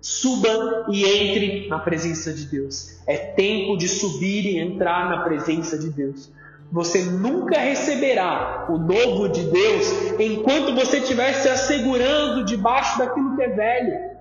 Suba 0.00 0.86
e 0.90 1.04
entre 1.04 1.68
na 1.68 1.78
presença 1.78 2.32
de 2.32 2.44
Deus. 2.44 2.98
É 3.06 3.16
tempo 3.16 3.76
de 3.76 3.88
subir 3.88 4.44
e 4.44 4.58
entrar 4.58 5.08
na 5.08 5.22
presença 5.22 5.78
de 5.78 5.88
Deus. 5.88 6.30
Você 6.70 7.02
nunca 7.04 7.58
receberá 7.58 8.66
o 8.68 8.76
novo 8.78 9.28
de 9.28 9.44
Deus 9.44 9.86
enquanto 10.18 10.74
você 10.74 10.98
estiver 10.98 11.32
se 11.34 11.48
assegurando 11.48 12.44
debaixo 12.44 12.98
daquilo 12.98 13.36
que 13.36 13.42
é 13.42 13.48
velho. 13.48 14.14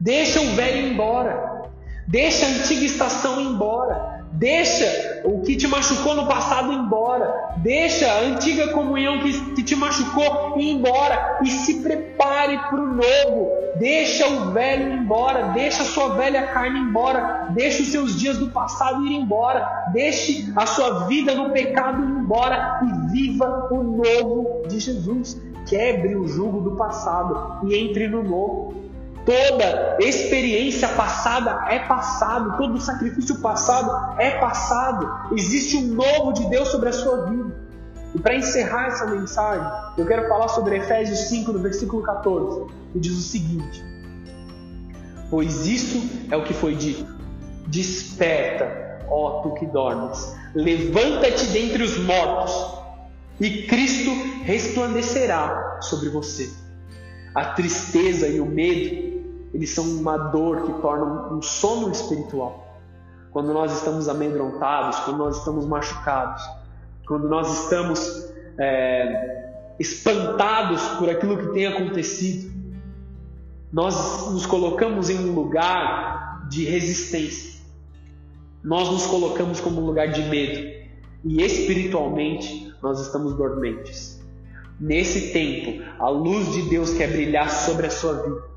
Deixa 0.00 0.40
o 0.40 0.54
velho 0.54 0.88
embora. 0.88 1.70
Deixa 2.06 2.46
a 2.46 2.48
antiga 2.48 2.84
estação 2.84 3.40
embora. 3.40 4.11
Deixa 4.32 5.22
o 5.24 5.40
que 5.42 5.56
te 5.56 5.68
machucou 5.68 6.14
no 6.14 6.26
passado 6.26 6.72
embora. 6.72 7.52
Deixa 7.58 8.10
a 8.10 8.20
antiga 8.20 8.68
comunhão 8.68 9.20
que, 9.20 9.54
que 9.54 9.62
te 9.62 9.76
machucou 9.76 10.54
ir 10.58 10.70
embora. 10.70 11.38
E 11.42 11.50
se 11.50 11.82
prepare 11.82 12.58
para 12.58 12.80
o 12.80 12.94
novo. 12.94 13.50
Deixa 13.78 14.26
o 14.26 14.50
velho 14.52 14.94
embora. 14.94 15.52
Deixa 15.52 15.82
a 15.82 15.86
sua 15.86 16.14
velha 16.14 16.46
carne 16.48 16.80
embora. 16.80 17.48
Deixa 17.50 17.82
os 17.82 17.88
seus 17.88 18.18
dias 18.18 18.38
do 18.38 18.50
passado 18.50 19.06
ir 19.06 19.14
embora. 19.14 19.90
Deixe 19.92 20.50
a 20.56 20.66
sua 20.66 21.06
vida 21.06 21.34
no 21.34 21.50
pecado 21.50 22.02
ir 22.02 22.08
embora. 22.08 22.80
E 22.82 23.12
viva 23.12 23.68
o 23.70 23.82
novo 23.82 24.62
de 24.66 24.80
Jesus. 24.80 25.40
Quebre 25.68 26.16
o 26.16 26.26
jugo 26.26 26.60
do 26.60 26.76
passado 26.76 27.68
e 27.68 27.76
entre 27.76 28.08
no 28.08 28.22
novo. 28.22 28.81
Toda 29.24 29.98
experiência 30.00 30.88
passada 30.88 31.66
é 31.68 31.78
passado, 31.78 32.56
todo 32.56 32.80
sacrifício 32.80 33.38
passado 33.40 34.20
é 34.20 34.32
passado. 34.38 35.08
Existe 35.36 35.76
um 35.76 35.94
novo 35.94 36.32
de 36.32 36.44
Deus 36.48 36.68
sobre 36.68 36.88
a 36.88 36.92
sua 36.92 37.26
vida. 37.26 37.54
E 38.14 38.18
para 38.18 38.34
encerrar 38.34 38.88
essa 38.88 39.06
mensagem, 39.06 39.66
eu 39.96 40.04
quero 40.06 40.28
falar 40.28 40.48
sobre 40.48 40.76
Efésios 40.76 41.20
5, 41.28 41.52
no 41.52 41.60
versículo 41.60 42.02
14, 42.02 42.66
que 42.92 42.98
diz 42.98 43.12
o 43.12 43.22
seguinte: 43.22 43.84
Pois 45.30 45.66
isso 45.66 46.02
é 46.30 46.36
o 46.36 46.42
que 46.42 46.52
foi 46.52 46.74
dito: 46.74 47.06
Desperta, 47.68 48.98
ó 49.08 49.40
tu 49.42 49.54
que 49.54 49.66
dormes, 49.66 50.34
levanta-te 50.52 51.46
dentre 51.46 51.84
os 51.84 51.96
mortos, 51.98 52.82
e 53.40 53.62
Cristo 53.62 54.10
resplandecerá 54.42 55.78
sobre 55.80 56.08
você. 56.08 56.50
A 57.34 57.46
tristeza 57.46 58.28
e 58.28 58.40
o 58.40 58.44
medo 58.44 59.11
eles 59.52 59.70
são 59.70 59.84
uma 59.84 60.16
dor 60.16 60.62
que 60.62 60.72
torna 60.80 61.32
um 61.32 61.42
sono 61.42 61.90
espiritual. 61.92 62.80
Quando 63.30 63.52
nós 63.52 63.72
estamos 63.72 64.08
amedrontados, 64.08 64.98
quando 65.00 65.18
nós 65.18 65.38
estamos 65.38 65.66
machucados, 65.66 66.42
quando 67.06 67.28
nós 67.28 67.64
estamos 67.64 68.32
é, 68.58 69.52
espantados 69.78 70.82
por 70.98 71.08
aquilo 71.08 71.36
que 71.36 71.48
tem 71.52 71.66
acontecido, 71.66 72.52
nós 73.72 74.30
nos 74.30 74.44
colocamos 74.44 75.08
em 75.08 75.18
um 75.18 75.34
lugar 75.34 76.46
de 76.48 76.64
resistência. 76.64 77.60
Nós 78.62 78.90
nos 78.90 79.06
colocamos 79.06 79.60
como 79.60 79.80
um 79.80 79.86
lugar 79.86 80.08
de 80.08 80.22
medo. 80.24 80.82
E 81.24 81.42
espiritualmente 81.42 82.72
nós 82.82 83.00
estamos 83.00 83.34
dormentes. 83.34 84.20
Nesse 84.78 85.32
tempo, 85.32 85.82
a 85.98 86.08
luz 86.08 86.52
de 86.52 86.62
Deus 86.68 86.92
quer 86.92 87.10
brilhar 87.10 87.48
sobre 87.48 87.86
a 87.86 87.90
sua 87.90 88.14
vida. 88.14 88.51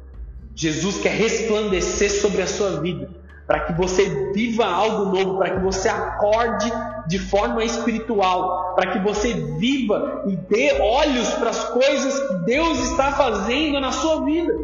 Jesus 0.55 0.97
quer 1.01 1.11
resplandecer 1.11 2.09
sobre 2.09 2.41
a 2.41 2.47
sua 2.47 2.79
vida, 2.79 3.09
para 3.45 3.59
que 3.59 3.73
você 3.73 4.31
viva 4.33 4.65
algo 4.65 5.11
novo, 5.13 5.37
para 5.37 5.55
que 5.55 5.59
você 5.59 5.89
acorde 5.89 6.71
de 7.07 7.19
forma 7.19 7.63
espiritual, 7.63 8.73
para 8.73 8.91
que 8.91 8.99
você 8.99 9.33
viva 9.59 10.23
e 10.27 10.35
dê 10.35 10.81
olhos 10.81 11.29
para 11.31 11.49
as 11.49 11.65
coisas 11.65 12.19
que 12.27 12.33
Deus 12.45 12.79
está 12.89 13.11
fazendo 13.11 13.81
na 13.81 13.91
sua 13.91 14.23
vida. 14.23 14.57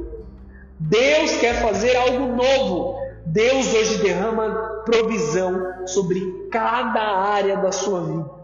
Deus 0.80 1.38
quer 1.38 1.62
fazer 1.62 1.96
algo 1.96 2.36
novo. 2.36 3.00
Deus 3.26 3.74
hoje 3.74 3.98
derrama 3.98 4.50
provisão 4.86 5.86
sobre 5.86 6.48
cada 6.50 7.02
área 7.02 7.58
da 7.58 7.72
sua 7.72 8.02
vida. 8.02 8.41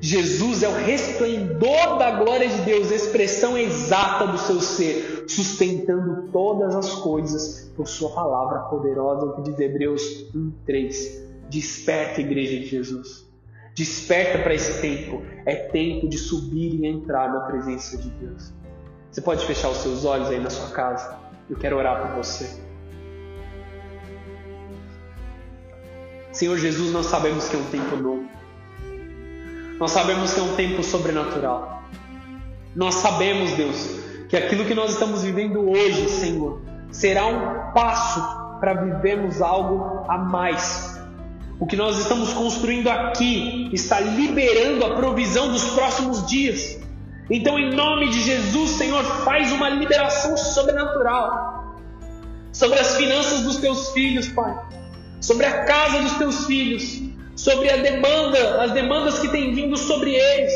Jesus 0.00 0.62
é 0.62 0.68
o 0.68 0.74
resplendor 0.74 1.98
da 1.98 2.10
glória 2.12 2.48
de 2.48 2.60
Deus, 2.62 2.90
expressão 2.90 3.56
exata 3.56 4.26
do 4.26 4.38
seu 4.38 4.60
ser, 4.60 5.24
sustentando 5.26 6.28
todas 6.30 6.74
as 6.74 6.92
coisas 6.96 7.70
por 7.74 7.86
Sua 7.86 8.10
palavra 8.10 8.60
poderosa, 8.68 9.24
o 9.24 9.36
que 9.36 9.50
diz 9.50 9.58
Hebreus 9.58 10.02
1,3. 10.34 11.24
Desperta, 11.48 12.20
igreja 12.20 12.58
de 12.58 12.66
Jesus. 12.66 13.26
Desperta 13.74 14.38
para 14.38 14.54
esse 14.54 14.80
tempo. 14.80 15.22
É 15.44 15.54
tempo 15.54 16.08
de 16.08 16.18
subir 16.18 16.74
e 16.74 16.86
entrar 16.86 17.32
na 17.32 17.40
presença 17.40 17.96
de 17.96 18.10
Deus. 18.10 18.52
Você 19.10 19.20
pode 19.20 19.46
fechar 19.46 19.70
os 19.70 19.78
seus 19.78 20.04
olhos 20.04 20.28
aí 20.28 20.40
na 20.40 20.50
sua 20.50 20.70
casa? 20.70 21.16
Eu 21.48 21.56
quero 21.56 21.76
orar 21.76 22.06
por 22.06 22.22
você. 22.22 22.60
Senhor 26.32 26.58
Jesus, 26.58 26.92
nós 26.92 27.06
sabemos 27.06 27.48
que 27.48 27.56
é 27.56 27.58
um 27.58 27.64
tempo 27.70 27.96
novo. 27.96 28.35
Nós 29.78 29.90
sabemos 29.90 30.32
que 30.32 30.40
é 30.40 30.42
um 30.42 30.54
tempo 30.54 30.82
sobrenatural. 30.82 31.82
Nós 32.74 32.96
sabemos, 32.96 33.52
Deus, 33.52 33.90
que 34.28 34.36
aquilo 34.36 34.64
que 34.64 34.74
nós 34.74 34.92
estamos 34.92 35.22
vivendo 35.22 35.70
hoje, 35.70 36.08
Senhor, 36.08 36.60
será 36.90 37.26
um 37.26 37.72
passo 37.72 38.20
para 38.58 38.74
vivermos 38.74 39.42
algo 39.42 40.04
a 40.08 40.16
mais. 40.16 40.98
O 41.58 41.66
que 41.66 41.76
nós 41.76 41.98
estamos 41.98 42.32
construindo 42.32 42.88
aqui 42.88 43.70
está 43.72 44.00
liberando 44.00 44.84
a 44.84 44.94
provisão 44.94 45.50
dos 45.50 45.64
próximos 45.70 46.26
dias. 46.26 46.78
Então, 47.30 47.58
em 47.58 47.74
nome 47.74 48.08
de 48.10 48.22
Jesus, 48.22 48.70
Senhor, 48.72 49.02
faz 49.24 49.52
uma 49.52 49.68
liberação 49.68 50.36
sobrenatural 50.36 51.76
sobre 52.52 52.78
as 52.78 52.96
finanças 52.96 53.42
dos 53.42 53.56
teus 53.56 53.90
filhos, 53.90 54.28
Pai, 54.28 54.54
sobre 55.20 55.44
a 55.44 55.64
casa 55.64 56.00
dos 56.00 56.12
teus 56.14 56.46
filhos, 56.46 57.02
sobre 57.46 57.70
a 57.70 57.76
demanda, 57.76 58.60
as 58.60 58.72
demandas 58.72 59.20
que 59.20 59.28
têm 59.28 59.54
vindo 59.54 59.76
sobre 59.76 60.12
eles. 60.12 60.52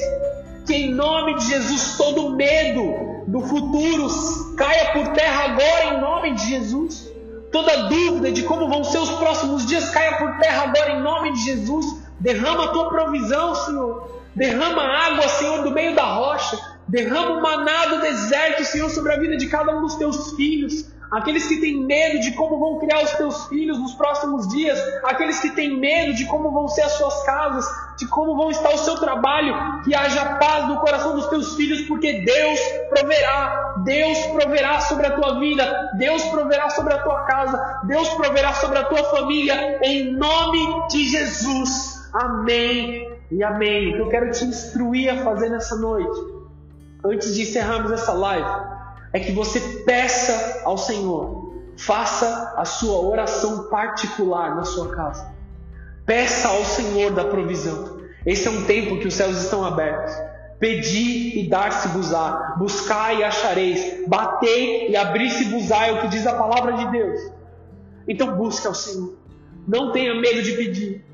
Que 0.66 0.74
em 0.74 0.91
nome 0.93 1.36
de 1.36 1.47
Jesus 1.47 1.97
todo 1.97 2.34
medo 2.34 3.22
do 3.28 3.41
futuro 3.43 4.09
caia 4.57 4.93
por 4.93 5.07
terra 5.12 5.45
agora 5.45 5.84
em 5.95 6.01
nome 6.01 6.34
de 6.34 6.49
Jesus. 6.49 7.09
Toda 7.53 7.88
dúvida 7.88 8.32
de 8.32 8.43
como 8.43 8.68
vão 8.68 8.82
ser 8.82 8.99
os 8.99 9.11
próximos 9.11 9.66
dias 9.66 9.88
caia 9.91 10.18
por 10.18 10.36
terra 10.38 10.64
agora 10.64 10.91
em 10.95 11.01
nome 11.01 11.32
de 11.34 11.45
Jesus. 11.45 11.86
Derrama 12.18 12.64
a 12.64 12.68
tua 12.68 12.88
provisão, 12.88 13.55
Senhor. 13.55 14.20
Derrama 14.34 14.82
água, 14.82 15.28
Senhor, 15.28 15.62
do 15.62 15.70
meio 15.70 15.95
da 15.95 16.05
rocha. 16.05 16.59
Derrama 16.88 17.38
o 17.38 17.41
maná 17.43 17.86
do 17.86 18.01
deserto, 18.01 18.64
Senhor, 18.64 18.91
sobre 18.91 19.12
a 19.12 19.18
vida 19.18 19.36
de 19.36 19.47
cada 19.47 19.76
um 19.76 19.82
dos 19.82 19.95
teus 19.95 20.32
filhos 20.32 20.86
aqueles 21.11 21.46
que 21.46 21.61
têm 21.61 21.84
medo 21.84 22.20
de 22.20 22.32
como 22.32 22.58
vão 22.58 22.78
criar 22.78 23.02
os 23.02 23.11
teus 23.12 23.46
filhos 23.46 23.78
nos 23.78 23.94
próximos 23.94 24.48
dias, 24.48 24.78
aqueles 25.04 25.40
que 25.40 25.50
têm 25.50 25.78
medo 25.78 26.14
de 26.14 26.26
como 26.26 26.50
vão 26.50 26.68
ser 26.68 26.82
as 26.82 26.92
suas 26.92 27.22
casas, 27.24 27.66
de 27.98 28.06
como 28.06 28.36
vão 28.36 28.50
estar 28.50 28.70
o 28.70 28.78
seu 28.78 28.96
trabalho, 28.96 29.82
que 29.82 29.94
haja 29.94 30.36
paz 30.36 30.68
no 30.68 30.78
coração 30.78 31.14
dos 31.14 31.26
teus 31.26 31.54
filhos, 31.56 31.82
porque 31.82 32.20
Deus 32.20 32.61
proverá, 32.88 33.74
Deus 33.84 34.18
proverá 34.26 34.80
sobre 34.80 35.06
a 35.06 35.16
tua 35.16 35.38
vida, 35.38 35.90
Deus 35.98 36.24
proverá 36.26 36.70
sobre 36.70 36.94
a 36.94 37.02
tua 37.02 37.20
casa, 37.24 37.80
Deus 37.84 38.08
proverá 38.11 38.52
sobre 38.54 38.78
a 38.78 38.84
tua 38.84 39.04
família, 39.04 39.80
em 39.82 40.12
nome 40.12 40.88
de 40.88 41.08
Jesus. 41.08 42.08
Amém 42.12 43.08
e 43.30 43.42
amém. 43.42 43.94
Eu 43.96 44.08
quero 44.08 44.30
te 44.30 44.44
instruir 44.44 45.11
a 45.11 45.24
fazer 45.24 45.48
nessa 45.48 45.76
noite, 45.76 46.20
antes 47.04 47.34
de 47.34 47.42
encerrarmos 47.42 47.92
essa 47.92 48.12
live, 48.12 48.80
é 49.12 49.20
que 49.20 49.32
você 49.32 49.61
peça 49.84 50.62
ao 50.64 50.78
Senhor, 50.78 51.54
faça 51.76 52.54
a 52.56 52.64
sua 52.64 53.00
oração 53.00 53.68
particular 53.68 54.54
na 54.54 54.64
sua 54.64 54.94
casa. 54.94 55.32
Peça 56.06 56.48
ao 56.48 56.64
Senhor 56.64 57.12
da 57.12 57.24
provisão. 57.24 58.00
Esse 58.24 58.46
é 58.48 58.50
um 58.50 58.64
tempo 58.64 58.98
que 58.98 59.08
os 59.08 59.14
céus 59.14 59.36
estão 59.42 59.64
abertos. 59.64 60.14
Pedi 60.58 61.38
e 61.38 61.48
dar-se-vos-á, 61.48 62.54
buscai 62.58 63.20
e 63.20 63.24
achareis, 63.24 64.06
batei 64.06 64.90
e 64.90 64.96
abri-se-vos-á, 64.96 65.86
é 65.86 65.92
o 65.92 66.00
que 66.02 66.08
diz 66.08 66.26
a 66.26 66.34
palavra 66.34 66.74
de 66.74 66.90
Deus. 66.90 67.18
Então 68.06 68.36
busque 68.36 68.66
ao 68.66 68.74
Senhor. 68.74 69.14
Não 69.66 69.92
tenha 69.92 70.14
medo 70.14 70.42
de 70.42 70.52
pedir, 70.52 71.04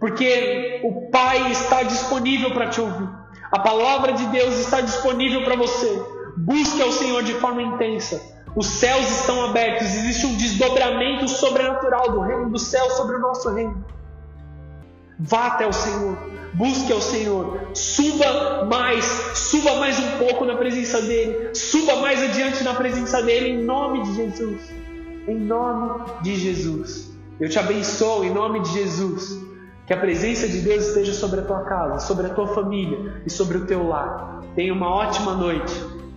porque 0.00 0.80
o 0.82 1.10
Pai 1.10 1.52
está 1.52 1.82
disponível 1.82 2.50
para 2.52 2.68
te 2.68 2.80
ouvir. 2.80 3.08
A 3.52 3.58
palavra 3.60 4.12
de 4.12 4.26
Deus 4.26 4.58
está 4.58 4.80
disponível 4.80 5.44
para 5.44 5.56
você. 5.56 6.17
Busque 6.38 6.80
ao 6.80 6.92
Senhor 6.92 7.22
de 7.22 7.34
forma 7.34 7.62
intensa. 7.62 8.20
Os 8.54 8.66
céus 8.66 9.08
estão 9.10 9.44
abertos, 9.44 9.86
existe 9.86 10.26
um 10.26 10.36
desdobramento 10.36 11.28
sobrenatural 11.28 12.12
do 12.12 12.20
reino 12.20 12.50
do 12.50 12.58
céu 12.58 12.88
sobre 12.90 13.16
o 13.16 13.20
nosso 13.20 13.50
reino. 13.50 13.84
Vá 15.18 15.48
até 15.48 15.66
o 15.66 15.72
Senhor, 15.72 16.16
busque 16.54 16.92
ao 16.92 17.00
Senhor, 17.00 17.70
suba 17.74 18.64
mais, 18.64 19.04
suba 19.34 19.76
mais 19.76 19.98
um 19.98 20.18
pouco 20.18 20.44
na 20.44 20.56
presença 20.56 21.02
dEle, 21.02 21.54
suba 21.54 21.96
mais 21.96 22.22
adiante 22.22 22.62
na 22.62 22.74
presença 22.74 23.20
dEle, 23.22 23.50
em 23.50 23.64
nome 23.64 24.02
de 24.04 24.14
Jesus. 24.14 24.62
Em 25.26 25.38
nome 25.38 26.04
de 26.22 26.36
Jesus. 26.36 27.10
Eu 27.40 27.48
te 27.48 27.58
abençoo 27.58 28.24
em 28.24 28.32
nome 28.32 28.60
de 28.60 28.72
Jesus. 28.72 29.38
Que 29.86 29.92
a 29.92 29.96
presença 29.96 30.46
de 30.46 30.60
Deus 30.60 30.88
esteja 30.88 31.14
sobre 31.14 31.40
a 31.40 31.42
tua 31.44 31.64
casa, 31.64 32.00
sobre 32.00 32.26
a 32.26 32.30
tua 32.30 32.46
família 32.48 33.22
e 33.26 33.30
sobre 33.30 33.58
o 33.58 33.66
teu 33.66 33.88
lar. 33.88 34.42
Tenha 34.54 34.72
uma 34.72 34.88
ótima 34.88 35.34
noite. 35.34 35.72